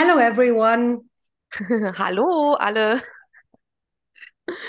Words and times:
Hello 0.00 0.20
everyone. 0.20 1.10
Hallo 1.98 2.54
alle. 2.54 3.02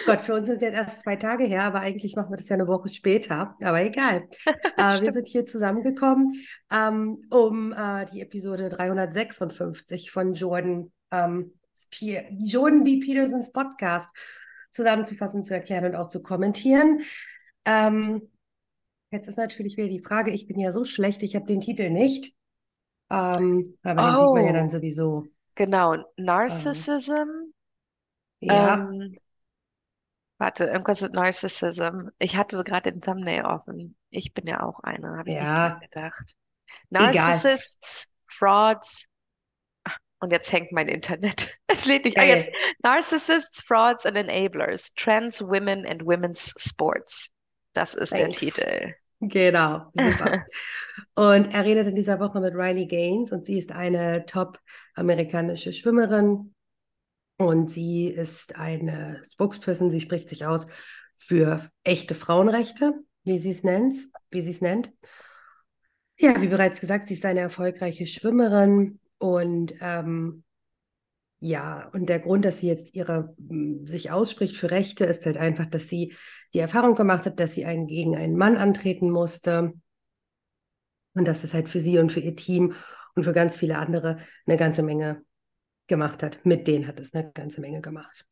Gott, 0.08 0.21
für 0.21 0.34
uns 0.34 0.48
sind 0.48 0.63
jetzt 0.63 0.73
erst 0.73 1.02
zwei 1.02 1.18
Tage 1.18 1.44
her, 1.44 1.66
aber 1.66 1.82
eigentlich 1.82 2.16
machen 2.16 2.32
wir 2.32 2.38
das 2.38 2.50
ja 2.50 2.55
eine 2.55 2.68
Woche 2.68 2.89
später. 2.89 3.55
Aber 3.62 3.79
egal. 3.79 4.28
Äh, 4.76 5.02
wir 5.02 5.13
sind 5.13 5.28
hier 5.28 5.46
zusammengekommen, 5.46 6.34
ähm, 6.71 7.21
um 7.29 7.73
äh, 7.73 8.07
die 8.07 8.21
Episode 8.21 8.70
356 8.70 10.10
von 10.10 10.34
Jordan, 10.34 10.92
ähm, 11.11 11.54
Jordan 11.91 12.84
B. 12.84 13.00
Petersons 13.00 13.52
Podcast 13.52 14.09
zusammenzufassen, 14.71 15.43
zu 15.43 15.54
erklären 15.54 15.86
und 15.86 15.96
auch 15.96 16.07
zu 16.07 16.23
kommentieren. 16.23 17.02
Ähm, 17.66 18.32
jetzt 19.11 19.27
ist 19.27 19.38
natürlich 19.38 19.77
wieder 19.77 19.89
die 19.89 20.02
Frage, 20.02 20.32
ich 20.32 20.48
bin 20.48 20.57
ja 20.57 20.71
so 20.71 20.86
schlecht, 20.86 21.21
ich 21.21 21.36
habe 21.36 21.46
den 21.46 21.61
Titel 21.61 21.91
nicht. 21.91 22.34
Ähm, 23.12 23.78
aber 23.84 24.02
den 24.02 24.18
sieht 24.18 24.33
man 24.33 24.43
ja 24.46 24.52
dann 24.54 24.70
Oh, 24.70 24.71
sowieso. 24.71 25.28
genau. 25.56 25.96
Ähm, 26.47 26.88
Narcissism. 26.97 27.54
ja, 28.42 28.89
Ähm, 28.89 29.16
warte, 30.38 30.66
irgendwas 30.66 31.02
mit 31.02 31.14
Narcissism. 31.14 32.09
Ich 32.19 32.36
hatte 32.38 32.64
gerade 32.64 32.92
den 32.92 33.02
Thumbnail 33.02 33.45
offen. 33.45 33.95
Ich 34.09 34.33
bin 34.33 34.47
ja 34.47 34.61
auch 34.64 34.80
eine, 34.81 35.17
habe 35.17 35.30
ich 35.30 35.39
nicht 35.39 35.61
dran 35.61 35.73
ja, 35.73 35.80
gedacht. 35.80 36.36
egal. 36.97 37.50
Narcissists, 37.50 38.08
Frauds. 38.28 39.08
Und 40.22 40.31
jetzt 40.31 40.52
hängt 40.52 40.72
mein 40.72 40.88
Internet. 40.88 41.53
Es 41.67 41.86
lädt 41.86 42.05
nicht. 42.05 42.17
Ah, 42.17 42.23
jetzt. 42.23 42.45
Geil. 42.45 42.53
Narcissists, 42.83 43.61
Frauds 43.64 44.05
and 44.05 44.17
Enablers. 44.17 44.94
Trans 44.95 45.41
Women 45.41 45.86
and 45.86 46.05
Women's 46.05 46.53
Sports. 46.58 47.33
Das 47.73 47.94
ist 47.95 48.17
der 48.17 48.30
Thanks. 48.30 48.38
Titel. 48.38 48.95
Genau, 49.22 49.91
super. 49.94 50.45
Und 51.16 51.53
er 51.53 51.66
redet 51.66 51.88
in 51.88 51.95
dieser 51.95 52.19
Woche 52.19 52.39
mit 52.39 52.53
Riley 52.55 52.86
Gaines 52.86 53.33
und 53.33 53.45
sie 53.45 53.58
ist 53.58 53.73
eine 53.73 54.25
top-amerikanische 54.25 55.73
Schwimmerin 55.73 56.53
und 57.38 57.69
sie 57.69 58.07
ist 58.07 58.55
eine 58.55 59.21
Spokesperson, 59.29 59.91
sie 59.91 59.99
spricht 59.99 60.29
sich 60.29 60.45
aus 60.45 60.67
für 61.16 61.67
echte 61.83 62.16
Frauenrechte, 62.16 62.94
wie 63.23 63.38
sie 63.38 63.52
es 63.52 63.63
nennt, 63.63 63.95
wie 64.31 64.41
sie 64.41 64.52
es 64.52 64.61
nennt. 64.61 64.94
Ja, 66.17 66.41
wie 66.41 66.47
bereits 66.47 66.79
gesagt, 66.79 67.09
sie 67.09 67.16
ist 67.16 67.25
eine 67.25 67.41
erfolgreiche 67.41 68.07
Schwimmerin 68.07 68.99
und 69.17 69.73
ähm, 69.81 70.44
ja, 71.39 71.89
und 71.93 72.09
der 72.09 72.19
Grund, 72.19 72.43
dass 72.43 72.59
sie 72.59 72.67
jetzt 72.67 72.93
ihre 72.95 73.35
m, 73.49 73.87
sich 73.87 74.11
ausspricht 74.11 74.57
für 74.57 74.71
Rechte, 74.71 75.05
ist 75.05 75.25
halt 75.25 75.37
einfach, 75.37 75.65
dass 75.65 75.87
sie 75.87 76.13
die 76.53 76.59
Erfahrung 76.59 76.95
gemacht 76.95 77.25
hat, 77.25 77.39
dass 77.39 77.53
sie 77.53 77.65
einen, 77.65 77.87
gegen 77.87 78.15
einen 78.17 78.35
Mann 78.35 78.57
antreten 78.57 79.09
musste 79.09 79.73
und 81.13 81.27
dass 81.27 81.41
das 81.41 81.53
halt 81.53 81.69
für 81.69 81.79
sie 81.79 81.97
und 81.97 82.11
für 82.11 82.19
ihr 82.19 82.35
Team 82.35 82.73
und 83.15 83.23
für 83.23 83.33
ganz 83.33 83.57
viele 83.57 83.77
andere 83.77 84.17
eine 84.45 84.57
ganze 84.57 84.83
Menge 84.83 85.23
gemacht 85.87 86.23
hat. 86.23 86.45
Mit 86.45 86.67
denen 86.67 86.87
hat 86.87 86.99
es 86.99 87.13
eine 87.13 87.31
ganze 87.31 87.61
Menge 87.61 87.81
gemacht, 87.81 88.25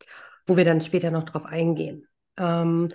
wo 0.45 0.57
wir 0.57 0.65
dann 0.65 0.81
später 0.81 1.09
noch 1.11 1.23
drauf 1.23 1.45
eingehen. 1.45 2.07
Ähm, 2.37 2.89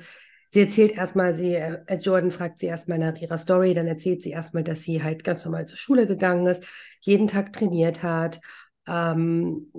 sie 0.49 0.61
erzählt 0.61 0.93
erstmal, 0.93 1.35
sie, 1.35 1.55
äh, 1.55 1.97
Jordan 1.97 2.31
fragt 2.31 2.59
sie 2.59 2.67
erstmal 2.67 2.99
nach 2.99 3.17
ihrer 3.17 3.39
Story, 3.39 3.75
dann 3.75 3.87
erzählt 3.87 4.23
sie 4.23 4.31
erstmal, 4.31 4.63
dass 4.63 4.83
sie 4.83 5.03
halt 5.03 5.25
ganz 5.25 5.45
normal 5.45 5.67
zur 5.67 5.79
Schule 5.79 6.07
gegangen 6.07 6.47
ist, 6.47 6.65
jeden 7.01 7.29
Tag 7.29 7.53
trainiert 7.53 8.03
hat, 8.03 8.41
ähm, 8.87 9.73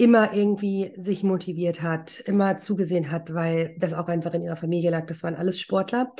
immer 0.00 0.32
irgendwie 0.32 0.94
sich 0.96 1.22
motiviert 1.22 1.82
hat, 1.82 2.20
immer 2.20 2.56
zugesehen 2.56 3.10
hat, 3.10 3.34
weil 3.34 3.76
das 3.78 3.92
auch 3.92 4.08
einfach 4.08 4.32
in 4.32 4.40
ihrer 4.40 4.56
Familie 4.56 4.90
lag. 4.90 5.04
Das 5.06 5.22
waren 5.22 5.34
alles 5.34 5.60
Sportler. 5.60 6.14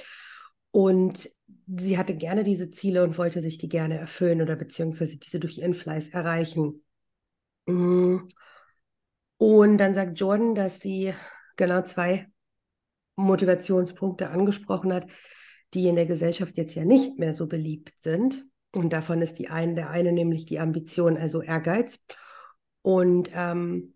Und 0.70 1.30
sie 1.66 1.96
hatte 1.96 2.14
gerne 2.14 2.44
diese 2.44 2.70
Ziele 2.70 3.02
und 3.02 3.16
wollte 3.16 3.40
sich 3.40 3.56
die 3.56 3.70
gerne 3.70 3.96
erfüllen 3.96 4.42
oder 4.42 4.54
beziehungsweise 4.54 5.16
diese 5.18 5.40
durch 5.40 5.58
ihren 5.58 5.72
Fleiß 5.72 6.10
erreichen. 6.10 6.84
Mm. 7.64 8.18
Und 9.38 9.78
dann 9.78 9.94
sagt 9.94 10.20
Jordan, 10.20 10.54
dass 10.54 10.80
sie 10.80 11.14
genau 11.56 11.80
zwei 11.80 12.26
Motivationspunkte 13.16 14.28
angesprochen 14.28 14.92
hat, 14.92 15.06
die 15.72 15.88
in 15.88 15.96
der 15.96 16.04
Gesellschaft 16.04 16.58
jetzt 16.58 16.74
ja 16.74 16.84
nicht 16.84 17.19
mehr 17.19 17.32
so 17.32 17.46
beliebt 17.46 17.94
sind. 17.96 18.46
Und 18.74 18.92
davon 18.92 19.22
ist 19.22 19.38
die 19.38 19.48
eine, 19.48 19.74
der 19.74 19.88
eine 19.88 20.12
nämlich 20.12 20.44
die 20.44 20.60
Ambition, 20.60 21.16
also 21.16 21.40
Ehrgeiz. 21.40 22.04
Und 22.82 23.30
ähm, 23.34 23.94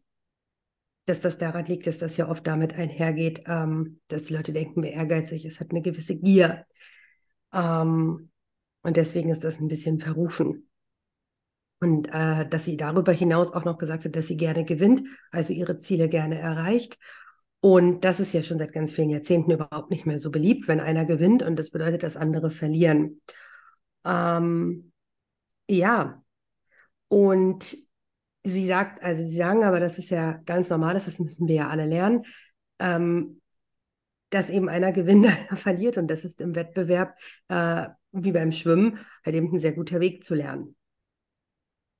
dass 1.06 1.20
das 1.20 1.38
daran 1.38 1.64
liegt, 1.66 1.86
dass 1.86 1.98
das 1.98 2.16
ja 2.16 2.28
oft 2.28 2.46
damit 2.46 2.74
einhergeht, 2.74 3.42
ähm, 3.46 4.00
dass 4.08 4.24
die 4.24 4.34
Leute 4.34 4.52
denken, 4.52 4.82
wer 4.82 4.92
ehrgeizig 4.92 5.44
ist, 5.44 5.60
hat 5.60 5.70
eine 5.70 5.82
gewisse 5.82 6.16
Gier. 6.16 6.66
Ähm, 7.52 8.30
und 8.82 8.96
deswegen 8.96 9.30
ist 9.30 9.44
das 9.44 9.60
ein 9.60 9.68
bisschen 9.68 10.00
verrufen. 10.00 10.68
Und 11.80 12.08
äh, 12.12 12.48
dass 12.48 12.64
sie 12.64 12.76
darüber 12.76 13.12
hinaus 13.12 13.52
auch 13.52 13.64
noch 13.64 13.76
gesagt 13.76 14.04
hat, 14.04 14.16
dass 14.16 14.28
sie 14.28 14.36
gerne 14.36 14.64
gewinnt, 14.64 15.02
also 15.30 15.52
ihre 15.52 15.76
Ziele 15.78 16.08
gerne 16.08 16.38
erreicht. 16.38 16.98
Und 17.60 18.04
das 18.04 18.20
ist 18.20 18.32
ja 18.32 18.42
schon 18.42 18.58
seit 18.58 18.72
ganz 18.72 18.92
vielen 18.92 19.10
Jahrzehnten 19.10 19.50
überhaupt 19.50 19.90
nicht 19.90 20.06
mehr 20.06 20.18
so 20.18 20.30
beliebt, 20.30 20.68
wenn 20.68 20.80
einer 20.80 21.04
gewinnt 21.04 21.42
und 21.42 21.58
das 21.58 21.70
bedeutet, 21.70 22.02
dass 22.02 22.16
andere 22.16 22.50
verlieren. 22.50 23.20
Ähm, 24.04 24.92
ja, 25.68 26.22
und 27.08 27.76
sie 28.44 28.66
sagt, 28.66 29.02
also 29.02 29.22
sie 29.22 29.36
sagen 29.36 29.64
aber, 29.64 29.80
das 29.80 29.98
ist 29.98 30.10
ja 30.10 30.34
ganz 30.46 30.70
normal, 30.70 30.94
das 30.94 31.18
müssen 31.18 31.48
wir 31.48 31.54
ja 31.56 31.68
alle 31.68 31.86
lernen, 31.86 32.24
ähm, 32.78 33.40
dass 34.30 34.50
eben 34.50 34.68
einer 34.68 34.92
gewinnt, 34.92 35.26
einer 35.26 35.56
verliert 35.56 35.98
und 35.98 36.08
das 36.08 36.24
ist 36.24 36.40
im 36.40 36.54
Wettbewerb 36.54 37.16
äh, 37.48 37.88
wie 38.12 38.32
beim 38.32 38.52
Schwimmen 38.52 38.98
halt 39.24 39.36
eben 39.36 39.52
ein 39.52 39.58
sehr 39.58 39.72
guter 39.74 40.00
Weg 40.00 40.24
zu 40.24 40.34
lernen. 40.34 40.76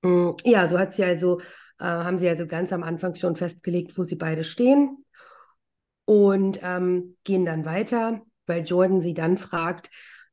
Mm, 0.03 0.33
Ja, 0.45 0.69
so 0.69 0.79
hat 0.79 0.95
sie 0.95 1.05
also, 1.05 1.41
äh, 1.79 1.85
haben 1.85 2.19
sie 2.19 2.29
also 2.29 2.47
ganz 2.47 2.73
am 2.73 2.83
Anfang 2.83 3.15
schon 3.17 3.37
festgelegt, 3.37 3.97
wo 3.99 4.05
sie 4.05 4.17
beide 4.17 4.45
stehen 4.45 5.05
und 6.05 6.59
ähm, 6.63 7.17
gehen 7.25 7.45
dann 7.45 7.65
weiter, 7.65 8.21
weil 8.47 8.65
Jordan 8.65 9.01
sie 9.01 9.15
dann 9.15 9.39
fragt, 9.39 9.91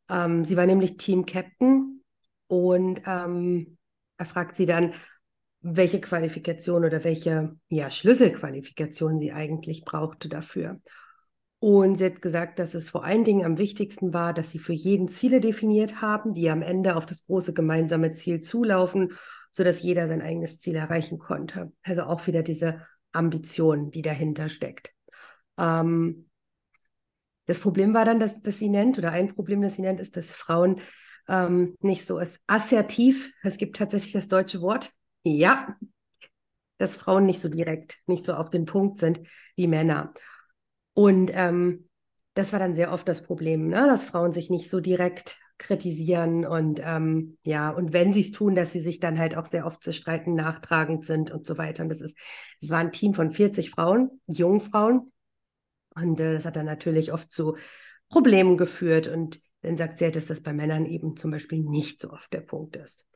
ähm, 0.09 0.43
sie 0.45 0.57
war 0.57 0.66
nämlich 0.66 0.97
Team 0.97 1.25
Captain 1.25 2.03
und 2.47 3.01
ähm, 3.05 3.78
er 4.17 4.25
fragt 4.25 4.55
sie 4.55 4.66
dann, 4.66 4.93
welche 5.61 6.01
Qualifikation 6.01 6.83
oder 6.85 7.03
welche 7.03 7.55
ja, 7.69 7.89
Schlüsselqualifikation 7.91 9.19
sie 9.19 9.31
eigentlich 9.31 9.85
brauchte 9.85 10.27
dafür. 10.27 10.81
Und 11.59 11.99
sie 11.99 12.05
hat 12.05 12.23
gesagt, 12.23 12.57
dass 12.57 12.73
es 12.73 12.89
vor 12.89 13.05
allen 13.05 13.23
Dingen 13.23 13.45
am 13.45 13.59
wichtigsten 13.59 14.13
war, 14.13 14.33
dass 14.33 14.49
sie 14.49 14.57
für 14.57 14.73
jeden 14.73 15.07
Ziele 15.07 15.39
definiert 15.39 16.01
haben, 16.01 16.33
die 16.33 16.49
am 16.49 16.63
Ende 16.63 16.95
auf 16.95 17.05
das 17.05 17.25
große 17.27 17.53
gemeinsame 17.53 18.13
Ziel 18.13 18.41
zulaufen, 18.41 19.13
sodass 19.51 19.83
jeder 19.83 20.07
sein 20.07 20.23
eigenes 20.23 20.57
Ziel 20.57 20.75
erreichen 20.75 21.19
konnte. 21.19 21.72
Also 21.83 22.03
auch 22.03 22.25
wieder 22.25 22.41
diese 22.41 22.88
Ambition, 23.11 23.91
die 23.91 24.01
dahinter 24.01 24.49
steckt. 24.49 24.91
Ähm, 25.59 26.29
das 27.45 27.59
Problem 27.59 27.93
war 27.93 28.05
dann, 28.05 28.19
dass, 28.19 28.41
dass 28.41 28.57
sie 28.57 28.69
nennt, 28.69 28.97
oder 28.97 29.11
ein 29.11 29.35
Problem, 29.35 29.61
das 29.61 29.75
sie 29.75 29.81
nennt, 29.83 29.99
ist, 29.99 30.17
dass 30.17 30.33
Frauen 30.33 30.79
ähm, 31.28 31.75
nicht 31.79 32.05
so 32.05 32.17
ist 32.17 32.39
assertiv. 32.47 33.31
Es 33.43 33.57
gibt 33.57 33.75
tatsächlich 33.75 34.13
das 34.13 34.28
deutsche 34.28 34.61
Wort. 34.61 34.91
Ja, 35.24 35.76
dass 36.78 36.96
Frauen 36.96 37.26
nicht 37.26 37.42
so 37.42 37.50
direkt, 37.50 38.00
nicht 38.08 38.26
so 38.26 38.34
auf 38.34 38.50
den 38.50 38.66
Punkt 38.66 39.00
sind 39.00 39.20
wie 39.56 39.68
Männer. 39.68 40.14
Und 40.94 41.32
ähm, 41.34 41.90
das 42.34 42.54
war 42.54 42.59
dann 42.59 42.76
sehr 42.76 42.92
oft 42.92 43.08
das 43.08 43.24
Problem, 43.24 43.68
ne? 43.68 43.88
dass 43.88 44.06
Frauen 44.06 44.34
sich 44.34 44.50
nicht 44.50 44.70
so 44.70 44.80
direkt 44.80 45.38
kritisieren 45.58 46.46
und 46.46 46.82
ähm, 46.84 47.38
ja, 47.44 47.70
und 47.70 47.94
wenn 47.94 48.14
sie 48.14 48.22
es 48.22 48.32
tun, 48.32 48.56
dass 48.56 48.72
sie 48.72 48.80
sich 48.80 49.00
dann 49.00 49.20
halt 49.20 49.38
auch 49.38 49.46
sehr 49.46 49.68
oft 49.68 49.84
zu 49.84 49.94
streiten 49.94 50.34
nachtragend 50.34 51.06
sind 51.06 51.30
und 51.30 51.46
so 51.46 51.58
weiter. 51.59 51.84
Und 51.84 51.90
das 51.90 52.02
ist, 52.02 52.18
es 52.59 52.70
war 52.72 52.80
ein 52.80 52.92
Team 52.92 53.14
von 53.14 53.32
40 53.32 53.70
Frauen, 53.70 54.22
jungen 54.26 54.59
Frauen. 54.59 55.12
Und 55.96 56.20
äh, 56.20 56.34
das 56.34 56.46
hat 56.46 56.56
dann 56.56 56.66
natürlich 56.66 57.14
oft 57.14 57.32
zu 57.32 57.58
Problemen 58.09 58.58
geführt. 58.58 59.08
Und 59.08 59.42
dann 59.62 59.78
sagt 59.78 60.00
sie 60.00 60.06
halt, 60.06 60.16
dass 60.16 60.28
das 60.28 60.42
bei 60.42 60.53
Männern 60.53 60.86
eben 60.88 61.18
zum 61.18 61.32
Beispiel 61.32 61.59
nicht 61.62 62.00
so 62.00 62.12
oft 62.12 62.34
der 62.34 62.42
Punkt 62.42 62.76
ist. 62.78 63.08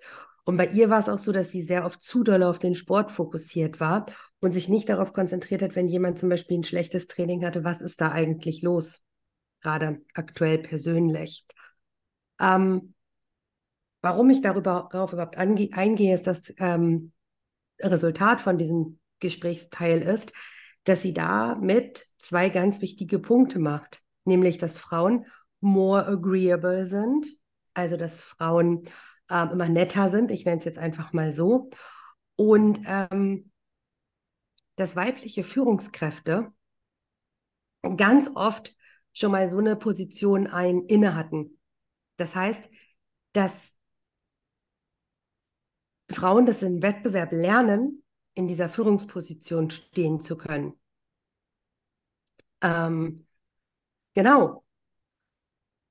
Und 0.46 0.58
bei 0.58 0.68
ihr 0.68 0.92
war 0.92 1.00
es 1.00 1.10
auch 1.10 1.18
so, 1.18 1.32
dass 1.32 1.50
sie 1.50 1.64
sehr 1.64 1.86
oft 1.86 2.02
zu 2.02 2.24
doll 2.24 2.44
auf 2.44 2.60
den 2.60 2.76
Sport 2.76 3.12
fokussiert 3.12 3.80
war 3.80 4.06
und 4.40 4.52
sich 4.52 4.70
nicht 4.70 4.90
darauf 4.90 5.12
konzentriert 5.12 5.64
hat, 5.64 5.76
wenn 5.76 5.88
jemand 5.88 6.20
zum 6.20 6.30
Beispiel 6.30 6.60
ein 6.60 6.64
schlechtes 6.64 7.08
Training 7.08 7.44
hatte, 7.44 7.64
was 7.64 7.82
ist 7.82 8.00
da 8.00 8.12
eigentlich 8.12 8.62
los, 8.62 9.02
gerade 9.62 10.02
aktuell 10.14 10.60
persönlich. 10.60 11.46
Ähm, 12.40 12.94
warum 14.02 14.30
ich 14.30 14.42
darüber, 14.42 14.88
darauf 14.92 15.14
überhaupt 15.14 15.38
eingehe, 15.38 16.14
ist 16.14 16.28
das 16.28 16.54
ähm, 16.58 17.12
Resultat 17.82 18.40
von 18.40 18.60
diesem 18.60 19.00
Gesprächsteil 19.20 20.02
ist, 20.02 20.32
dass 20.84 21.02
sie 21.02 21.14
damit 21.14 22.06
zwei 22.20 22.50
ganz 22.50 22.82
wichtige 22.82 23.18
Punkte 23.18 23.58
macht, 23.58 24.04
nämlich 24.26 24.60
dass 24.60 24.78
Frauen 24.78 25.26
more 25.60 26.06
agreeable 26.06 26.86
sind, 26.86 27.26
also 27.74 27.98
dass 27.98 28.22
Frauen 28.22 28.84
ähm, 29.30 29.52
immer 29.52 29.70
netter 29.70 30.10
sind, 30.10 30.32
ich 30.32 30.46
nenne 30.46 30.60
es 30.60 30.66
jetzt 30.66 30.80
einfach 30.80 31.14
mal 31.14 31.34
so, 31.34 31.70
und 32.36 32.82
ähm, 32.86 33.52
dass 34.76 34.96
weibliche 34.96 35.44
Führungskräfte 35.44 36.52
ganz 37.98 38.30
oft 38.36 38.76
schon 39.14 39.32
mal 39.32 39.50
so 39.50 39.58
eine 39.60 39.76
Position 39.76 40.48
ein 40.48 40.82
inne 40.82 41.16
hatten. 41.16 41.60
Das 42.18 42.36
heißt, 42.36 42.62
dass 43.34 43.76
Frauen 46.10 46.46
das 46.46 46.62
im 46.62 46.82
Wettbewerb 46.82 47.32
lernen, 47.32 48.04
in 48.34 48.48
dieser 48.48 48.70
Führungsposition 48.70 49.70
stehen 49.70 50.20
zu 50.20 50.38
können. 50.38 50.74
Ähm, 52.62 53.26
genau. 54.14 54.64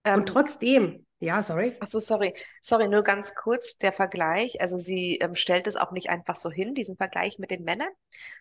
Ähm, 0.05 0.21
Und 0.21 0.29
trotzdem, 0.29 1.04
ja, 1.25 1.43
sorry. 1.43 1.77
Ach 1.81 1.89
so, 1.91 2.01
sorry. 2.01 2.35
Sorry, 2.63 2.89
nur 2.89 3.03
ganz 3.03 3.35
kurz 3.35 3.77
der 3.79 3.93
Vergleich. 3.93 4.61
Also 4.61 4.79
sie 4.79 5.19
ähm, 5.19 5.35
stellt 5.35 5.67
es 5.67 5.77
auch 5.77 5.93
nicht 5.93 6.09
einfach 6.11 6.37
so 6.37 6.51
hin, 6.51 6.75
diesen 6.75 6.97
Vergleich 6.97 7.39
mit 7.39 7.51
den 7.51 7.65
Männern, 7.65 7.91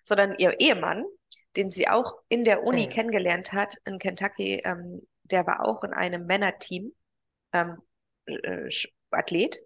sondern 0.04 0.36
ihr 0.38 0.60
Ehemann, 0.60 1.06
den 1.56 1.72
sie 1.72 1.88
auch 1.88 2.22
in 2.30 2.44
der 2.44 2.64
Uni 2.64 2.84
Ja. 2.84 2.90
kennengelernt 2.90 3.54
hat 3.54 3.78
in 3.86 4.00
Kentucky, 4.00 4.62
ähm, 4.64 5.06
der 5.24 5.46
war 5.48 5.66
auch 5.68 5.84
in 5.84 5.94
einem 5.94 6.26
Männerteam 6.26 6.94
ähm, 7.54 7.82
äh, 8.28 8.70
Athlet. 9.12 9.60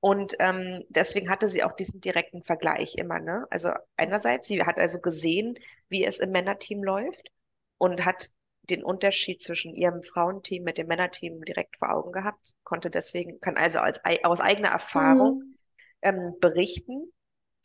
Und 0.00 0.36
ähm, 0.38 0.84
deswegen 0.90 1.30
hatte 1.30 1.48
sie 1.48 1.64
auch 1.64 1.72
diesen 1.72 2.00
direkten 2.00 2.42
Vergleich 2.42 2.96
immer, 2.96 3.20
ne? 3.20 3.46
Also 3.50 3.70
einerseits, 3.96 4.46
sie 4.48 4.62
hat 4.64 4.78
also 4.78 5.00
gesehen, 5.00 5.58
wie 5.88 6.04
es 6.04 6.20
im 6.20 6.30
Männerteam 6.30 6.84
läuft 6.84 7.30
und 7.78 8.04
hat 8.04 8.28
den 8.70 8.84
Unterschied 8.84 9.42
zwischen 9.42 9.74
ihrem 9.74 10.02
Frauenteam 10.02 10.64
mit 10.64 10.78
dem 10.78 10.86
Männerteam 10.88 11.42
direkt 11.44 11.76
vor 11.78 11.92
Augen 11.92 12.12
gehabt, 12.12 12.54
konnte 12.64 12.90
deswegen, 12.90 13.40
kann 13.40 13.56
also 13.56 13.80
als, 13.80 14.00
aus 14.24 14.40
eigener 14.40 14.70
Erfahrung 14.70 15.42
Mhm. 15.42 15.54
ähm, 16.02 16.34
berichten, 16.40 17.12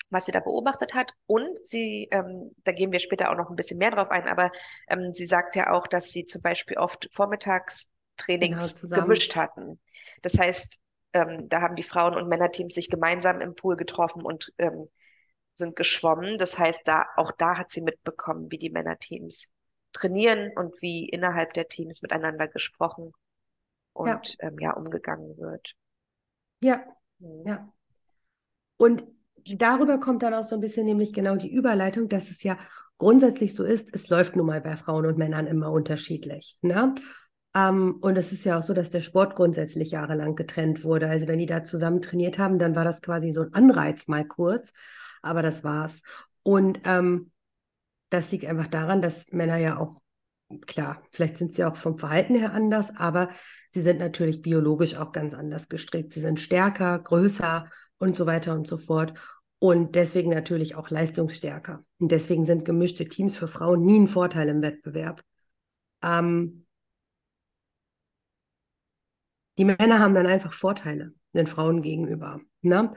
was 0.10 0.26
sie 0.26 0.32
da 0.32 0.40
beobachtet 0.40 0.94
hat. 0.94 1.14
Und 1.28 1.50
sie, 1.66 2.08
ähm, 2.12 2.52
da 2.64 2.72
gehen 2.72 2.92
wir 2.92 3.00
später 3.00 3.32
auch 3.32 3.38
noch 3.38 3.50
ein 3.50 3.56
bisschen 3.56 3.78
mehr 3.78 3.92
drauf 3.92 4.10
ein, 4.12 4.28
aber 4.28 4.52
ähm, 4.90 5.14
sie 5.14 5.26
sagt 5.26 5.56
ja 5.56 5.72
auch, 5.72 5.88
dass 5.88 6.12
sie 6.12 6.26
zum 6.26 6.42
Beispiel 6.42 6.78
oft 6.78 7.10
Vormittagstrainings 7.14 8.76
Genau, 8.80 8.80
gemischt 8.94 9.36
hatten. 9.36 9.80
Das 10.22 10.38
heißt, 10.40 10.82
ähm, 11.14 11.50
da 11.50 11.62
haben 11.62 11.76
die 11.76 11.84
Frauen- 11.84 12.16
und 12.16 12.28
Männerteams 12.30 12.76
sich 12.76 12.90
gemeinsam 12.90 13.42
im 13.42 13.56
Pool 13.56 13.78
getroffen 13.78 14.24
und 14.24 14.52
ähm, 14.58 14.90
sind 15.54 15.76
geschwommen. 15.76 16.38
Das 16.38 16.58
heißt, 16.58 16.82
da, 16.88 17.06
auch 17.18 17.32
da 17.38 17.58
hat 17.58 17.72
sie 17.72 17.82
mitbekommen, 17.82 18.52
wie 18.52 18.58
die 18.58 18.70
Männerteams 18.72 19.52
trainieren 19.94 20.52
und 20.56 20.82
wie 20.82 21.08
innerhalb 21.10 21.54
der 21.54 21.68
Teams 21.68 22.02
miteinander 22.02 22.48
gesprochen 22.48 23.14
und 23.94 24.22
Ja, 24.24 24.30
ähm, 24.40 24.58
ja, 24.60 24.74
umgegangen 24.74 25.38
wird. 25.38 25.76
ja, 26.62 26.86
Mhm. 27.20 27.46
ja. 27.46 27.74
Und 28.78 29.04
darüber 29.46 30.00
kommt 30.00 30.24
dann 30.24 30.34
auch 30.34 30.44
so 30.44 30.56
ein 30.56 30.62
bisschen 30.62 30.86
nämlich 30.86 31.14
genau 31.14 31.36
die 31.36 31.52
Überleitung, 31.52 32.08
dass 32.10 32.30
es 32.32 32.44
ja 32.44 32.58
grundsätzlich 32.98 33.56
so 33.56 33.64
ist, 33.64 33.96
es 33.96 34.10
läuft 34.10 34.36
nun 34.36 34.46
mal 34.48 34.62
bei 34.62 34.78
Frauen 34.78 35.06
und 35.06 35.18
Männern 35.18 35.48
immer 35.48 35.72
unterschiedlich. 35.72 36.58
Ne? 36.62 36.96
Ähm, 37.56 37.98
und 38.02 38.18
es 38.18 38.32
ist 38.32 38.46
ja 38.46 38.60
auch 38.60 38.64
so, 38.64 38.74
dass 38.74 38.90
der 38.92 39.02
Sport 39.02 39.36
grundsätzlich 39.36 39.92
jahrelang 39.92 40.36
getrennt 40.36 40.84
wurde. 40.84 41.08
Also 41.10 41.28
wenn 41.28 41.40
die 41.40 41.46
da 41.46 41.64
zusammen 41.64 42.02
trainiert 42.02 42.38
haben, 42.40 42.60
dann 42.60 42.76
war 42.76 42.84
das 42.86 43.02
quasi 43.02 43.34
so 43.34 43.42
ein 43.42 43.54
Anreiz 43.54 44.08
mal 44.08 44.26
kurz, 44.26 44.74
aber 45.22 45.42
das 45.42 45.64
war's. 45.64 46.02
Und 46.44 46.80
ähm, 46.86 47.32
das 48.10 48.32
liegt 48.32 48.46
einfach 48.46 48.68
daran, 48.68 49.02
dass 49.02 49.32
Männer 49.32 49.58
ja 49.58 49.78
auch, 49.78 50.02
klar, 50.66 51.04
vielleicht 51.12 51.38
sind 51.38 51.54
sie 51.54 51.64
auch 51.64 51.76
vom 51.76 51.98
Verhalten 51.98 52.36
her 52.36 52.54
anders, 52.54 52.96
aber 52.96 53.30
sie 53.70 53.82
sind 53.82 54.00
natürlich 54.00 54.42
biologisch 54.42 54.96
auch 54.96 55.12
ganz 55.12 55.34
anders 55.34 55.70
gestrickt. 55.70 56.14
Sie 56.14 56.22
sind 56.22 56.40
stärker, 56.40 56.98
größer 57.00 57.70
und 58.00 58.16
so 58.16 58.26
weiter 58.26 58.54
und 58.54 58.68
so 58.68 58.78
fort. 58.78 59.14
Und 59.60 59.96
deswegen 59.96 60.30
natürlich 60.30 60.76
auch 60.76 60.90
leistungsstärker. 60.90 61.84
Und 62.00 62.12
deswegen 62.12 62.46
sind 62.46 62.66
gemischte 62.66 63.06
Teams 63.06 63.36
für 63.36 63.48
Frauen 63.48 63.86
nie 63.86 64.00
ein 64.00 64.08
Vorteil 64.08 64.48
im 64.48 64.62
Wettbewerb. 64.62 65.22
Ähm, 66.02 66.66
die 69.58 69.66
Männer 69.66 70.00
haben 70.00 70.16
dann 70.16 70.26
einfach 70.26 70.54
Vorteile 70.54 71.14
den 71.36 71.46
Frauen 71.46 71.82
gegenüber. 71.82 72.40
Ne? 72.62 72.92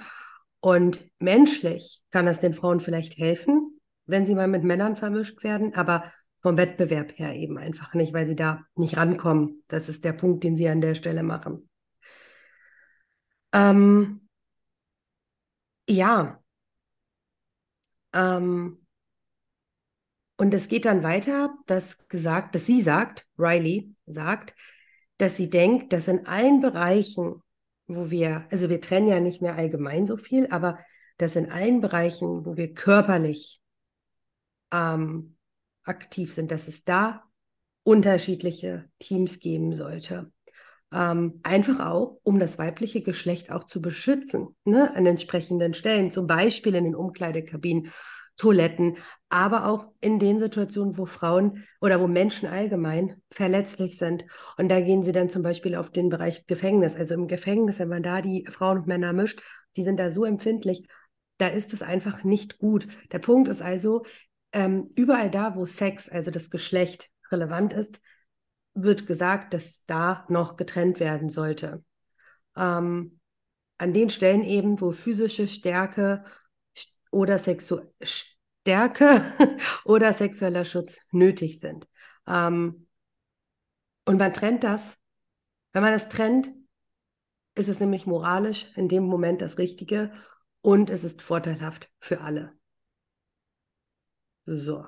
Und 0.60 1.04
menschlich 1.18 2.00
kann 2.12 2.28
es 2.28 2.38
den 2.38 2.54
Frauen 2.54 2.78
vielleicht 2.78 3.18
helfen, 3.18 3.80
wenn 4.06 4.26
sie 4.26 4.34
mal 4.34 4.48
mit 4.48 4.64
Männern 4.64 4.96
vermischt 4.96 5.42
werden, 5.44 5.74
aber 5.74 6.12
vom 6.40 6.56
Wettbewerb 6.56 7.12
her 7.18 7.34
eben 7.34 7.56
einfach 7.56 7.94
nicht, 7.94 8.12
weil 8.12 8.26
sie 8.26 8.36
da 8.36 8.64
nicht 8.74 8.96
rankommen. 8.96 9.62
Das 9.68 9.88
ist 9.88 10.04
der 10.04 10.12
Punkt, 10.12 10.42
den 10.44 10.56
sie 10.56 10.68
an 10.68 10.80
der 10.80 10.94
Stelle 10.96 11.22
machen. 11.22 11.68
Ähm, 13.52 14.28
ja, 15.88 16.42
ähm, 18.12 18.78
und 20.36 20.54
es 20.54 20.68
geht 20.68 20.86
dann 20.86 21.02
weiter, 21.02 21.54
dass 21.66 22.08
gesagt, 22.08 22.54
dass 22.54 22.66
sie 22.66 22.80
sagt, 22.80 23.28
Riley 23.38 23.94
sagt, 24.06 24.54
dass 25.18 25.36
sie 25.36 25.48
denkt, 25.48 25.92
dass 25.92 26.08
in 26.08 26.26
allen 26.26 26.60
Bereichen, 26.60 27.42
wo 27.86 28.10
wir, 28.10 28.46
also 28.50 28.68
wir 28.68 28.80
trennen 28.80 29.06
ja 29.06 29.20
nicht 29.20 29.40
mehr 29.42 29.54
allgemein 29.54 30.06
so 30.06 30.16
viel, 30.16 30.48
aber 30.48 30.78
dass 31.18 31.36
in 31.36 31.52
allen 31.52 31.80
Bereichen, 31.80 32.44
wo 32.44 32.56
wir 32.56 32.74
körperlich 32.74 33.61
ähm, 34.72 35.36
aktiv 35.84 36.32
sind, 36.32 36.50
dass 36.50 36.68
es 36.68 36.84
da 36.84 37.24
unterschiedliche 37.84 38.88
Teams 38.98 39.40
geben 39.40 39.74
sollte. 39.74 40.32
Ähm, 40.92 41.40
einfach 41.42 41.80
auch, 41.80 42.18
um 42.22 42.38
das 42.38 42.58
weibliche 42.58 43.02
Geschlecht 43.02 43.50
auch 43.50 43.64
zu 43.64 43.80
beschützen, 43.80 44.54
ne, 44.64 44.94
an 44.94 45.06
entsprechenden 45.06 45.74
Stellen, 45.74 46.10
zum 46.10 46.26
Beispiel 46.26 46.74
in 46.74 46.84
den 46.84 46.94
Umkleidekabinen, 46.94 47.90
Toiletten, 48.36 48.96
aber 49.28 49.66
auch 49.68 49.90
in 50.00 50.18
den 50.18 50.40
Situationen, 50.40 50.96
wo 50.96 51.06
Frauen 51.06 51.64
oder 51.80 52.00
wo 52.00 52.08
Menschen 52.08 52.48
allgemein 52.48 53.22
verletzlich 53.30 53.98
sind. 53.98 54.24
Und 54.56 54.70
da 54.70 54.80
gehen 54.80 55.04
sie 55.04 55.12
dann 55.12 55.28
zum 55.28 55.42
Beispiel 55.42 55.74
auf 55.76 55.90
den 55.90 56.08
Bereich 56.08 56.46
Gefängnis. 56.46 56.96
Also 56.96 57.14
im 57.14 57.28
Gefängnis, 57.28 57.78
wenn 57.78 57.88
man 57.88 58.02
da 58.02 58.22
die 58.22 58.46
Frauen 58.50 58.78
und 58.78 58.86
Männer 58.86 59.12
mischt, 59.12 59.42
die 59.76 59.84
sind 59.84 59.98
da 59.98 60.10
so 60.10 60.24
empfindlich, 60.24 60.86
da 61.38 61.48
ist 61.48 61.72
es 61.72 61.82
einfach 61.82 62.24
nicht 62.24 62.58
gut. 62.58 62.86
Der 63.12 63.18
Punkt 63.18 63.48
ist 63.48 63.62
also, 63.62 64.02
ähm, 64.52 64.90
überall 64.94 65.30
da, 65.30 65.56
wo 65.56 65.66
Sex, 65.66 66.08
also 66.08 66.30
das 66.30 66.50
Geschlecht, 66.50 67.10
relevant 67.30 67.72
ist, 67.72 68.00
wird 68.74 69.06
gesagt, 69.06 69.54
dass 69.54 69.84
da 69.86 70.24
noch 70.28 70.56
getrennt 70.56 71.00
werden 71.00 71.28
sollte. 71.28 71.84
Ähm, 72.56 73.20
an 73.78 73.92
den 73.92 74.10
Stellen 74.10 74.44
eben, 74.44 74.80
wo 74.80 74.92
physische 74.92 75.48
Stärke 75.48 76.24
oder 77.10 77.38
Sexu 77.38 77.80
Stärke 78.02 79.24
oder 79.84 80.12
sexueller 80.14 80.64
Schutz 80.64 81.06
nötig 81.10 81.58
sind. 81.58 81.88
Ähm, 82.26 82.86
und 84.04 84.18
man 84.18 84.32
trennt 84.32 84.64
das. 84.64 84.98
Wenn 85.72 85.82
man 85.82 85.94
es 85.94 86.08
trennt, 86.08 86.52
ist 87.54 87.68
es 87.68 87.80
nämlich 87.80 88.06
moralisch 88.06 88.70
in 88.76 88.88
dem 88.88 89.04
Moment 89.04 89.42
das 89.42 89.58
Richtige 89.58 90.12
und 90.60 90.90
es 90.90 91.04
ist 91.04 91.22
vorteilhaft 91.22 91.90
für 91.98 92.20
alle. 92.20 92.52
So. 94.46 94.86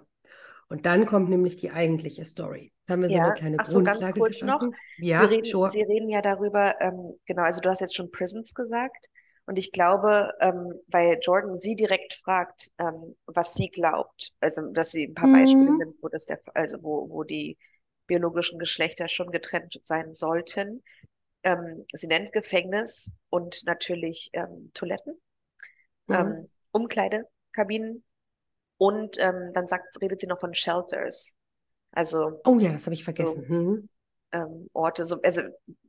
Und 0.69 0.87
dann 0.87 1.07
kommt 1.07 1.31
nämlich 1.31 1.57
die 1.57 1.71
eigentliche 1.73 2.25
Story. 2.25 2.73
Jetzt 2.81 2.91
haben 2.91 3.03
wir 3.03 3.11
so 3.11 3.19
Ja, 3.19 3.21
eine 3.21 3.35
kleine 3.35 3.59
ach 3.59 3.71
so, 3.71 3.83
ganz 3.83 4.11
kurz 4.11 4.43
noch. 4.43 4.63
geschaffen. 4.63 4.77
Sie 5.11 5.25
Ja, 5.25 5.27
reden, 5.27 5.45
sure. 5.45 5.73
Sie 5.73 5.83
reden 5.83 6.09
ja 6.09 6.23
darüber, 6.23 6.81
ähm, 6.81 7.19
genau, 7.27 7.43
also 7.43 7.61
du 7.61 7.69
hast 7.71 7.81
jetzt 7.81 7.95
schon 7.97 8.11
Prisons 8.11 8.55
gesagt. 8.55 9.09
Und 9.47 9.59
ich 9.59 9.73
glaube, 9.73 10.33
ähm, 10.41 10.73
weil 10.89 11.19
Jordan 11.21 11.55
sie 11.55 11.77
direkt 11.77 12.15
fragt, 12.15 12.71
ähm, 12.79 13.15
was 13.27 13.53
sie 13.55 13.69
glaubt, 13.69 14.35
also 14.41 14.63
dass 14.73 14.91
sie 14.91 15.05
ein 15.07 15.15
paar 15.15 15.31
Beispiele 15.31 15.73
Mhm. 15.73 15.75
nimmt, 15.75 15.97
wo 16.03 16.09
das 16.09 16.25
der, 16.25 16.41
also 16.55 16.83
wo, 16.83 17.11
wo 17.11 17.25
die 17.25 17.59
biologischen 18.07 18.59
Geschlechter 18.59 19.07
schon 19.09 19.31
getrennt 19.31 19.79
sein 19.83 20.15
sollten. 20.15 20.83
Ähm, 21.45 21.87
sie 21.95 22.07
nennt 22.09 22.33
Gefängnis 22.33 23.13
und 23.31 23.63
natürlich 23.67 24.31
ähm, 24.35 24.71
Toiletten, 24.75 25.21
Mhm. 26.09 26.39
ähm, 26.39 26.49
Umkleidekabinen 26.73 28.05
und 28.79 29.19
ähm, 29.19 29.53
dann 29.55 29.69
sagt, 29.69 30.01
redet 30.01 30.21
sie 30.21 30.27
noch 30.27 30.41
von 30.41 30.55
Shelters. 30.55 31.37
Also 31.93 32.45
Oh 32.45 32.59
ja, 32.59 32.73
das 32.73 32.85
habe 32.87 32.95
ich 32.95 33.05
so 33.19 33.45
vergessen. 33.45 33.45
Mhm. 33.49 33.89
ähm, 34.33 34.69
Orte, 34.73 35.05
so, 35.05 35.21
also 35.23 35.43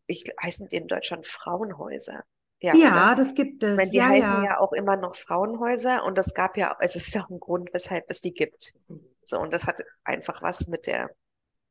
ich 0.07 0.25
heißen 0.43 0.67
die 0.69 0.77
in 0.77 0.87
Deutschland 0.87 1.27
Frauenhäuser. 1.27 2.23
Ja, 2.61 2.79
Ja, 2.79 3.15
das 3.15 3.33
gibt 3.35 3.63
Ich 3.71 3.75
meine, 3.77 3.89
es. 3.89 3.91
die 3.91 4.03
Ja, 4.03 4.09
heißen 4.09 4.39
ja. 4.39 4.43
ja 4.43 4.59
auch 4.59 4.73
immer 4.73 4.97
noch 4.97 5.15
Frauenhäuser 5.15 6.03
und 6.05 6.17
es 6.19 6.33
gab 6.33 6.57
ja, 6.57 6.73
also 6.79 6.99
es 6.99 7.07
ist 7.07 7.15
ja 7.15 7.25
auch 7.25 7.29
ein 7.29 7.39
Grund, 7.39 7.69
weshalb 7.73 8.05
es 8.09 8.21
die 8.21 8.33
gibt. 8.33 8.73
So, 9.25 9.39
und 9.39 9.53
das 9.53 9.67
hat 9.67 9.81
einfach 10.05 10.41
was 10.43 10.67
mit 10.67 10.87
der, 10.87 11.11